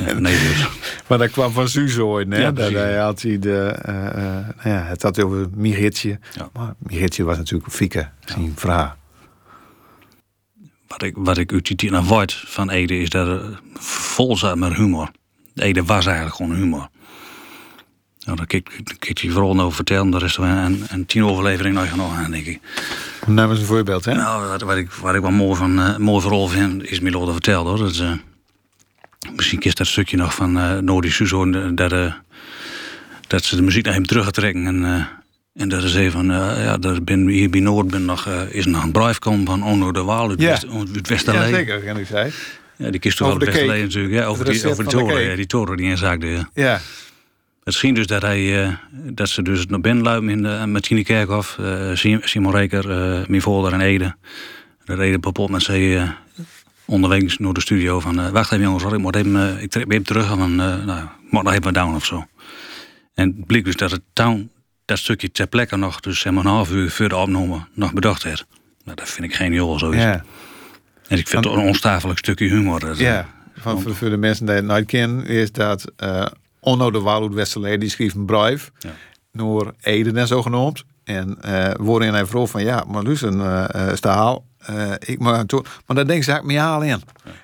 ja, 0.06 0.14
nee, 0.20 0.40
dus. 0.40 0.68
Maar 1.08 1.18
dat 1.18 1.32
kwam 1.32 1.52
van 1.52 1.70
Suze 1.70 2.06
ooit, 2.06 2.34
hè? 2.34 2.42
Ja, 2.42 2.52
dat 2.52 2.72
hij 2.72 2.98
had 2.98 3.22
hij 3.22 3.40
de, 3.40 3.80
eh, 3.82 4.08
eh, 4.08 4.48
nou 4.64 4.70
ja, 4.70 4.84
het 4.84 5.02
had 5.02 5.24
over 5.24 5.48
Miritje. 5.54 6.20
Ja. 6.36 6.50
Maar 6.54 6.74
Miritje 6.78 7.24
was 7.24 7.38
natuurlijk 7.38 7.72
Fieke, 7.72 8.10
zijn 8.26 8.54
vrouw. 8.56 8.94
Wat 10.94 11.02
ik, 11.02 11.14
wat 11.18 11.38
ik 11.38 11.52
uit 11.54 11.66
die 11.66 11.76
tijd 11.76 11.92
naar 11.92 12.06
weet 12.06 12.34
van 12.34 12.70
Ede 12.70 13.00
is 13.00 13.10
dat 13.10 13.28
het 13.28 13.58
vol 13.74 14.38
zat 14.38 14.58
met 14.58 14.74
humor. 14.74 15.12
Ede 15.56 15.84
was 15.84 16.06
eigenlijk 16.06 16.36
gewoon 16.36 16.56
humor. 16.56 16.90
Nou, 18.26 18.38
daar 18.38 18.46
kijk 19.00 19.18
je 19.18 19.32
vooral 19.32 19.60
over 19.60 19.76
vertellen. 19.76 20.12
De 20.12 20.18
rest 20.18 20.38
en, 20.38 20.84
en 20.90 21.06
tien 21.06 21.26
overleveringen 21.26 21.82
nog 21.82 21.90
genoeg 21.90 22.14
aan, 22.14 22.32
denk 22.32 22.46
ik. 22.46 22.60
Nou, 23.26 23.54
is 23.54 23.60
een 23.60 23.66
voorbeeld, 23.66 24.06
hè? 24.06 24.14
Nou, 24.14 24.48
wat, 24.48 24.62
wat 24.62 24.78
ik, 24.78 24.92
wat 24.92 25.16
ik 25.16 25.22
wel 25.22 25.32
mooi, 25.32 25.56
van, 25.56 25.80
uh, 25.80 25.98
mooi 25.98 26.22
vooral 26.22 26.48
vind, 26.48 26.84
is 26.84 27.00
Milo 27.00 27.32
vertellen 27.32 27.66
hoor. 27.66 27.78
Dat 27.78 27.90
is, 27.90 28.00
uh, 28.00 28.12
misschien 29.36 29.60
kist 29.60 29.78
dat 29.78 29.88
stukje 29.88 30.18
nog 30.18 30.36
van 30.36 30.58
uh, 30.58 30.78
Nodi 30.78 31.12
Suzo, 31.12 31.74
dat, 31.74 32.14
dat 33.28 33.44
ze 33.44 33.56
de 33.56 33.62
muziek 33.62 33.86
naar 33.86 33.94
hem 33.94 34.06
terug 34.06 34.24
gaan 34.24 34.32
trekken. 34.32 34.66
En, 34.66 35.08
en 35.54 35.70
dat 35.70 35.84
is 35.84 35.96
even, 35.96 36.26
ja, 36.26 36.78
dat 36.78 37.06
ben, 37.06 37.28
hier 37.28 37.50
bij 37.50 37.60
Noord 37.60 37.88
ben 37.88 38.06
nog, 38.06 38.28
is 38.50 38.66
nog 38.66 38.84
een 38.84 38.92
brief 38.92 39.20
komen 39.20 39.46
van 39.46 39.64
Onno 39.64 39.92
de 39.92 40.04
Waal 40.04 40.30
uit, 40.30 40.42
Ja. 40.42 40.50
West, 40.50 40.68
uit 40.96 41.08
Westerlee. 41.08 41.50
Ja, 41.50 41.56
zeker, 41.56 41.80
kan 41.80 41.98
ik 41.98 42.06
zeggen. 42.08 42.34
Ja, 42.78 42.90
die 42.90 43.00
kist 43.00 43.18
toch 43.18 43.28
wel 43.28 43.38
Westerlee 43.38 43.82
natuurlijk. 43.82 44.14
Ja, 44.14 44.26
over, 44.26 44.46
die, 44.46 44.68
over 44.70 44.84
die 44.84 44.94
toren, 44.94 45.22
ja, 45.22 45.36
die 45.36 45.46
toren 45.46 45.78
die 45.78 45.86
inzaakte. 45.90 46.28
Ja. 46.28 46.48
Ja. 46.54 46.80
Het 47.64 47.74
scheen 47.74 47.94
dus 47.94 48.08
dat, 48.08 48.22
hij, 48.22 48.64
eh, 48.64 48.74
dat 48.92 49.30
ze 49.30 49.42
dus 49.42 49.66
naar 49.66 49.82
binnen 49.82 50.04
luiden 50.04 50.30
in 50.30 50.44
de, 50.44 50.64
met 50.68 50.84
Tine 50.84 51.04
Kerkhoff, 51.04 51.58
eh, 51.60 51.90
Sim- 51.94 52.22
Simon 52.24 52.52
Reker, 52.52 52.88
mijn 53.30 53.42
vader 53.42 53.74
en 53.74 53.82
Ede. 53.82 54.16
De 54.86 54.96
reden 54.96 55.20
kapot 55.20 55.50
met 55.50 55.62
ze 55.62 56.08
onderweg 56.86 57.40
naar 57.40 57.54
de 57.54 57.62
studio 57.62 58.00
van... 58.00 58.32
wacht 58.32 58.52
even 58.52 58.64
jongens, 58.64 58.84
hoor, 58.84 58.94
ik 58.94 59.00
moet 59.00 59.16
even, 59.16 59.62
ik 59.62 59.70
trek 59.70 59.92
even 59.92 60.04
terug. 60.06 60.28
Van, 60.28 60.62
eh, 60.62 60.86
nou, 60.86 61.08
nog 61.30 61.54
even 61.54 61.74
down 61.74 61.96
of 61.96 62.06
zo. 62.06 62.26
En 63.14 63.28
het 63.38 63.46
bleek 63.46 63.66
dus 63.66 63.76
dat 63.76 63.92
het 63.92 64.02
town, 64.14 64.50
dat 64.86 64.98
stukje 64.98 65.32
ter 65.32 65.48
plekke 65.48 65.76
nog... 65.78 66.00
dus 66.00 66.20
zeg 66.20 66.34
maar 66.34 66.46
een 66.46 66.52
half 66.52 66.72
uur 66.72 66.92
voor 66.92 67.10
de 67.10 67.16
opname 67.16 67.66
nog 67.74 67.94
bedacht 67.94 68.24
werd. 68.24 68.46
Nou, 68.84 68.98
dat 68.98 69.10
vind 69.10 69.28
ik 69.28 69.36
geniaal, 69.36 69.80
zoiets. 69.80 70.02
Ja. 70.04 70.24
En 71.08 71.18
ik 71.18 71.28
vind 71.28 71.46
het 71.46 71.54
een 71.54 71.60
onstafelijk 71.60 72.20
stukje 72.20 72.48
humor. 72.48 72.80
Dat, 72.80 72.98
eh, 72.98 73.00
Ja, 73.02 73.28
van, 73.56 73.82
voor, 73.82 73.96
voor 73.96 74.10
de 74.10 74.18
mensen 74.18 74.46
die 74.46 74.56
het 74.56 74.66
nooit 74.66 74.86
kennen, 74.86 75.26
is 75.26 75.52
dat 75.52 75.92
eh 75.96 76.26
Onno 76.60 76.92
de 76.92 77.04
uit 77.06 77.34
Westerlee, 77.34 77.78
die 77.78 77.90
schreef 77.90 78.14
een 78.14 78.26
brief 78.26 78.72
Ja. 78.80 78.90
naar 79.32 79.74
Eden 79.82 80.28
zo 80.28 80.42
genoemd. 80.42 80.84
En 81.04 81.38
eh 81.42 81.72
waarin 81.80 82.14
hij 82.14 82.26
vroeg 82.26 82.50
van, 82.50 82.64
ja, 82.64 82.84
maar 82.88 83.04
luister, 83.04 83.40
eh, 83.42 83.96
staal, 83.96 84.46
eh, 84.58 84.92
ik 85.00 85.20
mag 85.20 85.36
aan 85.36 85.46
toe. 85.46 85.64
Maar 85.86 85.96
dan 85.96 86.08
denk 86.08 86.26
ik, 86.26 86.44
me 86.44 86.58
haal 86.60 86.82
in. 86.82 87.02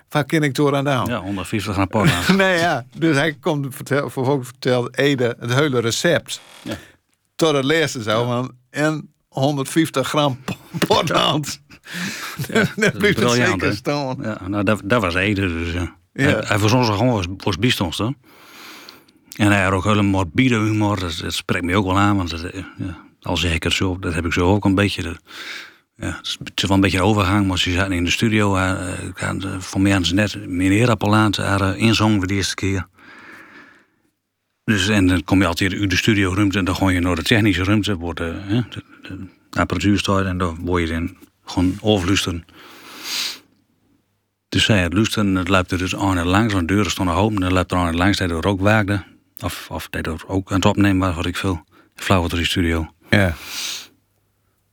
Waar 0.09 0.25
kan 0.25 0.43
ik 0.43 0.55
door 0.55 0.75
aan 0.75 0.83
doen? 0.83 1.05
Ja, 1.05 1.19
150 1.21 1.75
rapport 1.75 2.09
aan. 2.11 2.35
nee, 2.37 2.57
ja. 2.57 2.85
Dus 2.95 3.15
hij 3.15 3.33
komt 3.39 3.75
vertel, 3.75 4.09
vervolgens 4.09 4.47
vertelt 4.47 4.97
Ede 4.97 5.35
het 5.39 5.53
hele 5.53 5.79
recept. 5.79 6.41
Ja. 6.61 6.73
Tot 7.39 7.53
het 7.55 7.63
laatste 7.65 8.03
zo, 8.03 8.25
van 8.25 8.51
en 8.69 9.13
150 9.27 10.07
gram 10.07 10.39
pothand. 10.87 11.61
dat 12.47 12.73
blijft 12.75 12.97
briljant, 13.15 13.35
zeker 13.61 13.73
staan. 13.75 14.17
Ja, 14.21 14.47
nou, 14.47 14.63
dat, 14.63 14.81
dat 14.83 15.01
was 15.01 15.15
Ede 15.15 15.47
dus. 15.47 15.73
Ja. 15.73 15.95
Hij, 16.13 16.43
hij 16.45 16.57
was 16.57 16.71
ons 16.71 16.87
gewoon 16.87 17.11
was, 17.13 17.25
was 17.37 17.57
bijstandster. 17.57 18.13
En 19.35 19.51
hij 19.51 19.63
had 19.63 19.73
ook 19.73 19.83
hele 19.83 20.01
morbide 20.01 20.55
humor. 20.59 20.99
Dat, 20.99 21.19
dat 21.21 21.33
spreekt 21.33 21.65
me 21.65 21.75
ook 21.75 21.85
wel 21.85 21.99
aan. 21.99 22.17
Want 22.17 22.29
dat, 22.29 22.43
eh, 22.43 22.63
ja, 22.77 22.97
al 23.21 23.37
zeg 23.37 23.53
ik 23.53 23.63
het 23.63 23.73
zo, 23.73 23.99
dat 23.99 24.13
heb 24.13 24.25
ik 24.25 24.33
zo 24.33 24.47
ook 24.53 24.65
een 24.65 24.75
beetje. 24.75 25.15
Ja, 25.95 26.05
het 26.07 26.25
is- 26.27 26.37
het 26.43 26.61
wel 26.61 26.71
een 26.71 26.81
beetje 26.81 26.97
een 26.97 27.03
overgang. 27.03 27.47
Maar 27.47 27.57
ze 27.59 27.71
zaten 27.71 27.91
in 27.93 28.03
de 28.03 28.11
studio. 28.11 28.55
eh, 28.55 28.91
eh, 29.15 29.59
Voor 29.59 29.81
mij 29.81 29.91
hadden 29.91 30.07
ze 30.09 30.13
net 30.13 30.47
meneer 30.47 30.89
Appelaat 30.89 31.35
haar 31.37 31.77
inzongen 31.77 32.17
voor 32.17 32.27
de 32.27 32.33
eerste 32.33 32.55
keer. 32.55 32.87
Dus 34.69 34.87
en 34.87 35.07
dan 35.07 35.23
kom 35.23 35.41
je 35.41 35.47
altijd 35.47 35.73
uit 35.73 35.89
de 35.89 35.95
studioruimte 35.95 36.57
en 36.57 36.65
dan 36.65 36.75
ga 36.75 36.89
je 36.89 36.99
naar 36.99 37.15
de 37.15 37.23
technische 37.23 37.63
ruimte, 37.63 37.95
wordt 37.95 38.19
de, 38.19 38.35
hè, 38.41 38.61
de, 38.69 38.83
de 39.49 39.59
apparatuur 39.59 39.99
staat 39.99 40.25
en 40.25 40.37
dan 40.37 40.57
word 40.61 40.87
je 40.87 40.93
dan 40.93 41.17
gewoon 41.45 41.77
overluisteren. 41.81 42.45
Dus 44.49 44.63
zij 44.63 44.81
het 44.81 44.93
luisteren, 44.93 45.35
het 45.35 45.47
loopt 45.47 45.71
er 45.71 45.77
dus 45.77 45.95
aan 45.95 46.17
en 46.17 46.27
langs, 46.27 46.53
want 46.53 46.67
de 46.67 46.73
deuren 46.73 46.91
stonden 46.91 47.15
open, 47.15 47.35
en 47.35 47.41
dan 47.41 47.53
loopt 47.53 47.71
er 47.71 47.77
aan 47.77 47.87
en 47.87 47.95
langs 47.95 48.17
dat 48.17 48.29
er 48.29 48.45
ook 48.45 48.59
waagde. 48.59 49.03
Of, 49.39 49.67
of 49.71 49.89
dat 49.89 50.05
er 50.05 50.27
ook 50.27 50.49
aan 50.49 50.55
het 50.55 50.65
opnemen 50.65 51.07
was, 51.07 51.15
wat 51.15 51.25
ik 51.25 51.35
veel. 51.35 51.63
Flauw 51.95 52.23
in 52.23 52.29
de 52.29 52.45
studio. 52.45 52.93
Ja. 53.09 53.35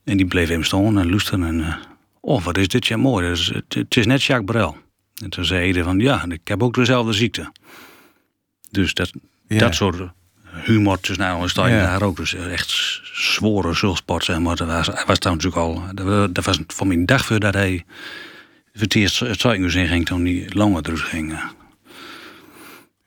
En 0.03 0.17
die 0.17 0.25
bleef 0.25 0.49
hem 0.49 0.63
staan 0.63 0.99
en 0.99 1.09
luisteren. 1.09 1.43
En, 1.43 1.61
eh, 1.61 1.75
oh, 2.19 2.43
wat 2.43 2.57
is 2.57 2.67
dit 2.67 2.87
ja 2.87 2.97
mooi. 2.97 3.25
Het 3.25 3.37
is, 3.37 3.47
het, 3.47 3.73
het 3.73 3.97
is 3.97 4.05
net 4.05 4.23
Jacques 4.23 4.51
Brel. 4.51 4.77
En 5.23 5.29
toen 5.29 5.45
zei 5.45 5.73
hij 5.73 5.83
van, 5.83 5.99
ja, 5.99 6.25
ik 6.29 6.47
heb 6.47 6.63
ook 6.63 6.73
dezelfde 6.73 7.13
ziekte. 7.13 7.51
Dus 8.71 8.93
dat, 8.93 9.11
Ja. 9.47 9.57
dat 9.59 9.75
soort 9.75 10.09
humor 10.63 10.99
tussen 10.99 11.25
nou 11.25 11.39
je 11.69 11.75
Ja. 11.75 11.81
daar 11.85 12.01
ook. 12.01 12.15
Dus 12.17 12.33
echt 12.33 12.69
s- 12.69 13.01
zware 13.13 13.73
zulsport, 13.73 14.23
zeg 14.23 14.39
maar. 14.39 14.55
Dat 14.55 14.67
was, 14.67 14.87
hij 14.87 15.03
was 15.05 15.17
toen 15.19 15.31
natuurlijk 15.31 15.61
al... 15.61 15.83
Dat, 15.93 16.35
dat 16.35 16.45
was 16.45 16.59
voor 16.67 16.87
mijn 16.87 17.05
dag 17.05 17.25
voor 17.25 17.39
dat 17.39 17.53
hij... 17.53 17.85
voor 18.73 18.81
het 18.81 18.95
eerst 18.95 19.19
het 19.19 19.41
ziekenhuis 19.41 19.75
in 19.75 19.87
ging 19.87 20.05
toen 20.05 20.25
hij 20.25 20.45
langer 20.49 20.83
dus 20.83 21.01
ging. 21.01 21.33
eh. 21.33 21.43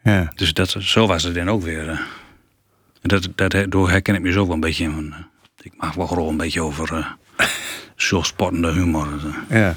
Ja. 0.03 0.33
Dus 0.35 0.53
dat, 0.53 0.77
zo 0.79 1.07
was 1.07 1.23
het 1.23 1.35
dan 1.35 1.49
ook 1.51 1.63
weer. 1.63 1.89
eh. 1.89 1.99
En 3.01 3.09
dat, 3.09 3.29
dat, 3.35 3.71
door 3.71 3.91
herken 3.91 4.15
ik 4.15 4.21
me 4.21 4.33
zo 4.33 4.45
wel 4.45 4.55
een 4.55 4.61
beetje. 4.61 4.91
Van, 4.91 5.13
eh, 5.13 5.19
ik 5.63 5.73
mag 5.77 5.95
wel 5.95 6.07
gewoon 6.07 6.29
een 6.29 6.37
beetje 6.37 6.63
over 6.63 6.93
uh, 6.99 7.07
zo'n 7.97 8.25
spottende 8.25 8.73
humor. 8.73 9.09
eh. 9.49 9.59
Ja. 9.61 9.77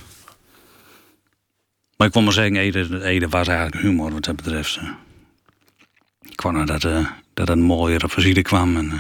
Maar 1.98 2.08
ik 2.08 2.14
wil 2.14 2.22
maar 2.24 2.34
zeggen, 2.34 2.56
Ede, 2.56 3.04
Ede 3.04 3.28
was 3.30 3.48
eigenlijk 3.48 3.82
humor 3.82 4.12
wat 4.12 4.24
dat 4.24 4.36
betreft. 4.36 4.80
Eh. 6.34 6.40
Ik 6.40 6.40
kwam 6.40 6.54
naar 6.54 6.66
dat, 6.66 6.84
eh, 6.84 7.06
dat 7.34 7.48
het 7.48 7.60
mooiere 7.60 8.10
visite 8.10 8.42
kwam. 8.42 8.78
En, 8.78 8.92
eh, 8.92 9.00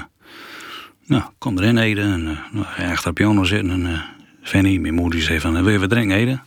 nou, 1.05 1.23
kom 1.37 1.57
erin 1.57 1.77
Ede. 1.77 2.01
En 2.01 2.27
eh, 2.27 2.37
nou, 2.53 2.65
achter 2.91 3.07
de 3.07 3.13
piano 3.13 3.43
zitten. 3.43 3.85
En 3.85 4.03
Fanny, 4.43 4.77
mijn 4.77 4.93
moeder, 4.93 5.21
zei 5.21 5.39
van, 5.39 5.63
wil 5.63 5.69
je 5.73 5.79
wat 5.79 5.89
drinken 5.89 6.17
Ede? 6.17 6.39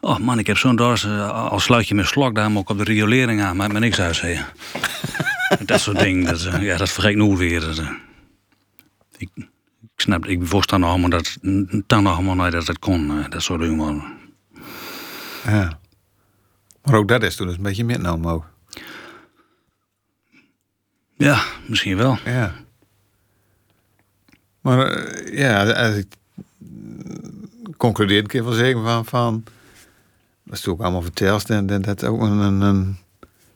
Oh 0.00 0.18
man, 0.18 0.38
ik 0.38 0.46
heb 0.46 0.56
zo'n 0.56 0.76
dorst. 0.76 1.04
eh, 1.04 1.50
al 1.50 1.60
sluit 1.60 1.88
je 1.88 1.94
mijn 1.94 2.06
slok 2.06 2.34
daar, 2.34 2.56
ook 2.56 2.68
op 2.68 2.78
de 2.78 2.84
riolering 2.84 3.42
aan. 3.42 3.56
Maakt 3.56 3.72
me 3.72 3.78
niks 3.78 4.00
uit, 4.00 4.16
zei 4.16 4.40
dat 5.66 5.80
soort 5.80 5.98
dingen, 5.98 6.24
dat, 6.24 6.44
eh, 6.44 6.62
ja, 6.62 6.76
dat 6.76 6.90
vergeet 6.90 7.10
ik 7.10 7.16
nooit 7.16 7.38
weer. 7.38 7.68
Eh. 7.80 7.90
ik, 9.16 9.28
ik 9.34 9.48
snap, 9.96 10.26
ik 10.26 10.42
wist 10.42 10.68
dan 10.68 10.82
allemaal 10.82 11.10
dat, 11.10 11.36
dan 11.86 12.06
allemaal 12.06 12.34
niet 12.34 12.52
dat 12.52 12.66
het 12.66 12.78
kon, 12.78 13.10
eh, 13.10 13.30
dat 13.30 13.42
soort 13.42 13.60
humor. 13.60 14.02
ja. 15.44 15.78
Maar 16.84 16.94
ook 16.94 17.08
dat 17.08 17.22
is 17.22 17.36
toen 17.36 17.48
een 17.48 17.62
beetje 17.62 17.84
metgenomen 17.84 18.32
ook. 18.32 18.44
Ja, 21.16 21.42
misschien 21.66 21.96
wel. 21.96 22.18
Ja. 22.24 22.52
Maar 24.60 24.86
eh, 24.86 25.38
ja, 25.38 25.62
ik 25.62 26.06
mm, 26.58 27.48
concludeer, 27.76 28.26
kan 28.26 28.40
ik 28.40 28.46
wel 28.46 28.54
zeggen 28.54 28.84
van, 28.84 29.04
van 29.04 29.44
dat 30.44 30.54
is 30.54 30.60
toen 30.60 30.72
ook 30.72 30.80
allemaal 30.80 31.02
verteld, 31.02 31.50
en 31.50 31.66
dat 31.66 31.84
dat 31.84 32.04
ook 32.04 32.20
een, 32.20 32.38
een, 32.38 32.60
een 32.60 32.96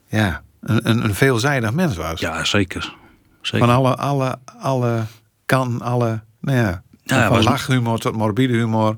ja, 0.07 0.43
een, 0.61 1.05
een, 1.05 1.15
veelzijdig 1.15 1.73
mens 1.73 1.97
was. 1.97 2.21
Ja, 2.21 2.45
zeker. 2.45 2.95
zeker. 3.41 3.67
Van 3.67 3.77
alle, 3.77 3.97
alle, 3.97 4.39
alle 4.59 5.05
kanten, 5.47 5.81
alle, 5.87 6.21
nou 6.41 6.59
ja, 6.59 6.83
Ja, 7.03 7.29
van 7.29 7.43
lachhumor 7.43 7.99
tot 7.99 8.17
morbide 8.17 8.53
humor, 8.53 8.97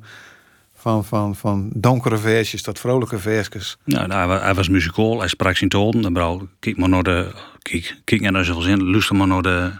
van, 0.80 1.04
van, 1.04 1.36
van 1.36 1.70
donkere 1.74 2.16
versjes 2.18 2.62
tot 2.62 2.78
vrolijke 2.78 3.18
versjes. 3.18 3.76
Ja, 3.84 4.06
nou, 4.06 4.12
hij, 4.18 4.26
wa- 4.26 4.40
hij 4.44 4.54
was 4.54 4.68
muzikaal, 4.68 5.18
hij 5.18 5.28
sprak 5.28 5.56
zijn 5.56 5.70
toon. 5.70 6.02
Dan 6.02 6.12
brouw, 6.12 6.48
kijk 6.58 6.76
maar 6.76 6.88
naar 6.88 7.02
de. 7.02 7.32
Kijk, 7.62 8.00
kijk 8.04 8.20
naar 8.30 8.44
zoveel 8.44 8.62
zin. 8.62 8.90
Luister 8.90 9.16
maar 9.16 9.26
naar 9.26 9.42
de. 9.42 9.70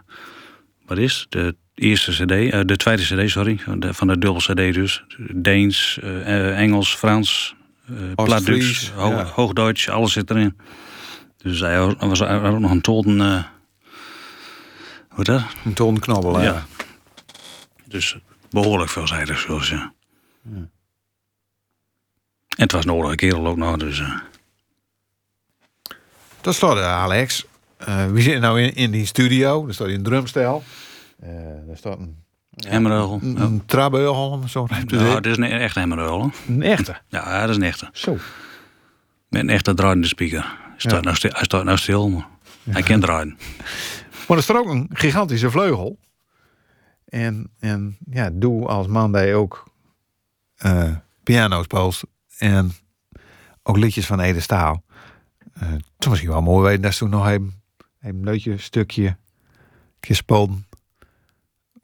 Wat 0.87 0.99
is? 0.99 1.27
De 1.29 1.57
eerste 1.75 2.11
CD, 2.13 2.31
eh, 2.53 2.61
de 2.65 2.77
tweede 2.77 3.03
CD, 3.03 3.31
sorry. 3.31 3.59
Van 3.59 3.81
de, 3.81 3.95
van 3.95 4.07
de 4.07 4.19
dubbel 4.19 4.41
CD 4.41 4.75
dus. 4.75 5.05
Deens, 5.35 5.99
eh, 6.03 6.21
eh, 6.49 6.59
Engels, 6.59 6.95
Frans, 6.97 7.55
Ho- 8.97 9.11
ja. 9.11 9.25
Hoogduits, 9.25 9.89
alles 9.89 10.13
zit 10.13 10.31
erin. 10.31 10.57
Dus 11.37 11.61
hij 11.61 11.79
was, 11.99 12.19
hij 12.19 12.29
hij 12.29 12.39
had 12.39 12.53
ook 12.53 12.59
nog 12.61 12.71
een 12.71 12.81
toon. 12.81 13.21
eh 13.21 13.45
hoe 15.09 15.25
dat? 15.25 15.43
Een 15.65 15.73
tonknobbel, 15.75 16.41
ja. 16.41 16.45
Ja. 16.45 16.67
Dus 17.87 18.17
behoorlijk 18.51 18.91
veelzijdig, 18.91 19.39
zoals 19.39 19.69
ja. 19.69 19.93
Het 22.61 22.73
was 22.73 22.85
een 22.85 22.93
oorlijke 22.93 23.17
kerel 23.27 23.47
ook 23.47 23.57
nog, 23.57 23.77
dus. 23.77 24.01
eh, 24.01 24.17
Tot 26.41 26.55
slot, 26.55 26.77
eh, 26.77 26.85
Alex. 26.93 27.47
Eh, 27.77 28.07
we 28.07 28.21
zitten 28.21 28.41
nou 28.41 28.61
in, 28.61 28.75
in 28.75 28.91
die 28.91 29.07
studio. 29.07 29.67
Er 29.67 29.75
staat 29.75 29.87
een 29.89 30.03
drumstel. 30.03 30.63
Eh 31.21 31.29
er 31.69 31.77
staat 31.77 31.99
een, 31.99 32.17
Hemmerheugel. 32.67 33.19
een, 33.23 33.41
een 33.41 33.63
het 34.41 34.51
zo 34.51 34.67
zeggen. 34.71 35.23
dit 35.23 35.27
is 35.33 35.37
een 35.37 35.43
echt 35.45 35.75
hemmerheugel. 35.75 36.31
Een 36.49 36.63
echte. 36.63 36.97
Ja, 37.09 37.41
dat 37.41 37.51
is 37.51 37.57
een 37.57 37.63
echte. 37.63 37.89
Zo. 37.93 38.17
Met 39.29 39.41
een 39.43 39.51
echte 39.51 39.75
draaiende 39.75 40.07
speaker. 40.07 40.41
Hij 40.43 40.75
staat, 40.77 40.93
Ja. 40.93 41.01
nou, 41.01 41.17
stil, 41.17 41.31
hij 41.33 41.45
staat 41.45 41.65
nou 41.65 41.79
stil, 41.79 42.09
maar 42.09 42.27
hij 42.71 42.83
kan 42.83 43.01
draaien. 43.01 43.39
Maar 44.29 44.37
er 44.37 44.43
staat 44.43 44.57
ook 44.57 44.69
een 44.69 44.91
gigantische 44.93 45.51
vleugel. 45.51 45.99
En, 47.09 47.51
en 47.59 47.97
ja, 48.11 48.31
doe 48.33 48.67
als 48.67 48.87
man 48.87 49.13
dat 49.13 49.33
ook 49.33 49.65
eh 50.57 50.91
piano 51.23 51.63
speelt. 51.63 52.03
En 52.41 52.73
ook 53.63 53.77
liedjes 53.77 54.07
van 54.07 54.21
Ede 54.21 54.41
Staal. 54.41 54.85
Eh 55.53 55.71
het 55.71 55.85
is 55.99 56.09
misschien 56.09 56.31
wel 56.31 56.43
mooi 56.43 56.67
weten 56.67 56.83
dat 56.83 56.93
ze 56.93 56.99
toen 56.99 57.11
nog 57.11 57.27
een, 57.27 57.53
een 58.01 58.25
leutje 58.25 58.59
stukje 58.59 59.17
gespeeld 60.01 60.51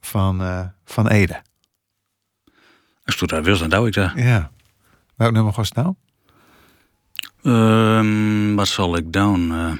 van, 0.00 0.40
eh, 0.42 0.66
van 0.84 1.08
Ede. 1.08 1.42
Als 3.04 3.14
je 3.18 3.26
dat 3.26 3.44
wil, 3.44 3.58
dan 3.58 3.68
doe 3.68 3.86
ik 3.86 3.94
dat. 3.94 4.12
Ja. 4.14 4.50
Welk 5.14 5.32
nummer 5.32 5.52
was 5.52 5.68
het 5.68 5.76
nou? 5.76 5.94
Ehm, 7.42 8.54
wat 8.54 8.68
zal 8.68 8.96
ik 8.96 9.12
doen? 9.12 9.52
Eh, 9.52 9.72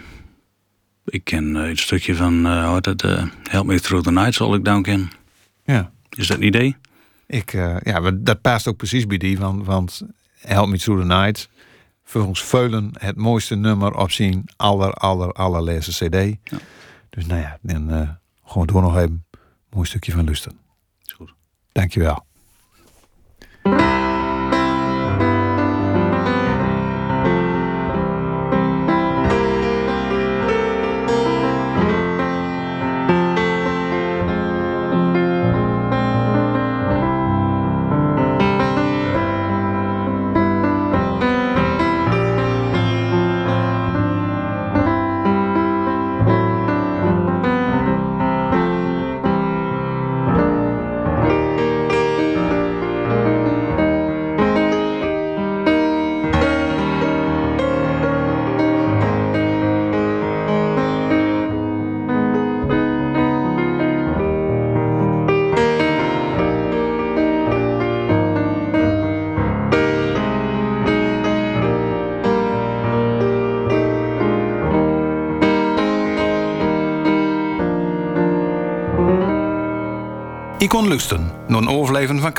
Ik 1.04 1.24
ken 1.24 1.56
eh, 1.56 1.68
het 1.68 1.78
stukje 1.78 2.14
van, 2.14 2.46
uh, 2.46 2.78
uh, 3.04 3.24
Help 3.42 3.66
Me 3.66 3.80
Through 3.80 4.04
the 4.04 4.12
Night, 4.12 4.34
zal 4.34 4.54
ik 4.54 4.64
dan 4.64 4.82
kennen. 4.82 5.10
Ja. 5.64 5.92
Is 6.08 6.26
dat 6.26 6.36
een 6.36 6.46
idee? 6.46 6.76
Ik, 7.26 7.52
uh, 7.52 7.76
ja, 7.82 8.10
dat 8.10 8.40
past 8.40 8.68
ook 8.68 8.76
precies 8.76 9.06
bij 9.06 9.16
die, 9.16 9.38
want, 9.38 9.66
want 9.66 10.02
Help 10.46 10.68
Me 10.68 10.78
Through 10.78 11.00
the 11.00 11.06
Night, 11.06 11.48
volgens 12.04 12.42
veulen 12.42 12.90
het 12.98 13.16
mooiste 13.16 13.54
nummer 13.54 13.94
op 13.96 14.10
zijn 14.10 14.44
aller, 14.56 14.92
aller, 14.92 15.32
allerlaatste 15.32 16.06
cd. 16.06 16.38
Ja. 16.44 16.58
Dus 17.10 17.26
nou 17.26 17.40
ja, 17.40 17.58
dan 17.62 17.92
uh, 17.92 18.08
gewoon 18.44 18.66
door 18.66 18.82
nog 18.82 18.96
even 18.96 19.24
een 19.30 19.40
mooi 19.70 19.86
stukje 19.86 20.12
van 20.12 20.24
lusten. 20.24 20.58
Is 21.04 21.12
goed. 21.12 21.34
Dankjewel. 21.72 22.24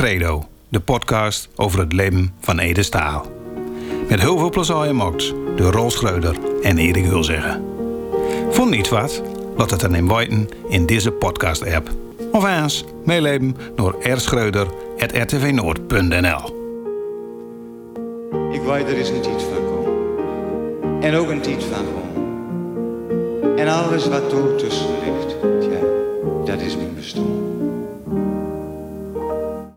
De 0.07 0.79
podcast 0.85 1.49
over 1.55 1.79
het 1.79 1.93
leven 1.93 2.33
van 2.39 2.59
Ede 2.59 2.83
Staal. 2.83 3.25
Met 4.09 4.19
heel 4.19 4.37
veel 4.37 4.49
plezier 4.49 4.75
gemaakt 4.75 5.33
door 5.55 5.71
Rol 5.71 5.91
Schreuder 5.91 6.35
en 6.61 6.77
Erik 6.77 7.05
Hulzeggen. 7.05 7.63
Vond 8.49 8.69
niet 8.69 8.89
wat? 8.89 9.21
Laat 9.57 9.71
het 9.71 9.79
dan 9.79 9.95
in 9.95 10.07
weten 10.07 10.47
in 10.69 10.85
deze 10.85 11.11
podcast-app. 11.11 11.89
Of 12.31 12.45
eens 12.45 12.85
meeleven 13.05 13.55
door 13.75 13.95
rschreuder.rtvnoord.nl 14.03 16.55
Ik 18.51 18.61
weet 18.61 18.87
er 18.87 18.97
is 18.97 19.09
een 19.09 19.21
tijd 19.21 19.41
van 19.41 19.65
komen. 19.65 19.91
En 21.01 21.15
ook 21.15 21.29
een 21.29 21.41
tijd 21.41 21.63
van 21.63 21.85
gewoon. 21.85 22.15
En 23.57 23.67
alles 23.67 24.07
wat 24.07 24.31
er 24.31 24.55
tussen 24.55 24.89
ligt, 25.03 25.35
dat 26.45 26.61
is 26.61 26.75
mijn 26.75 26.95
bestaan. 26.95 27.36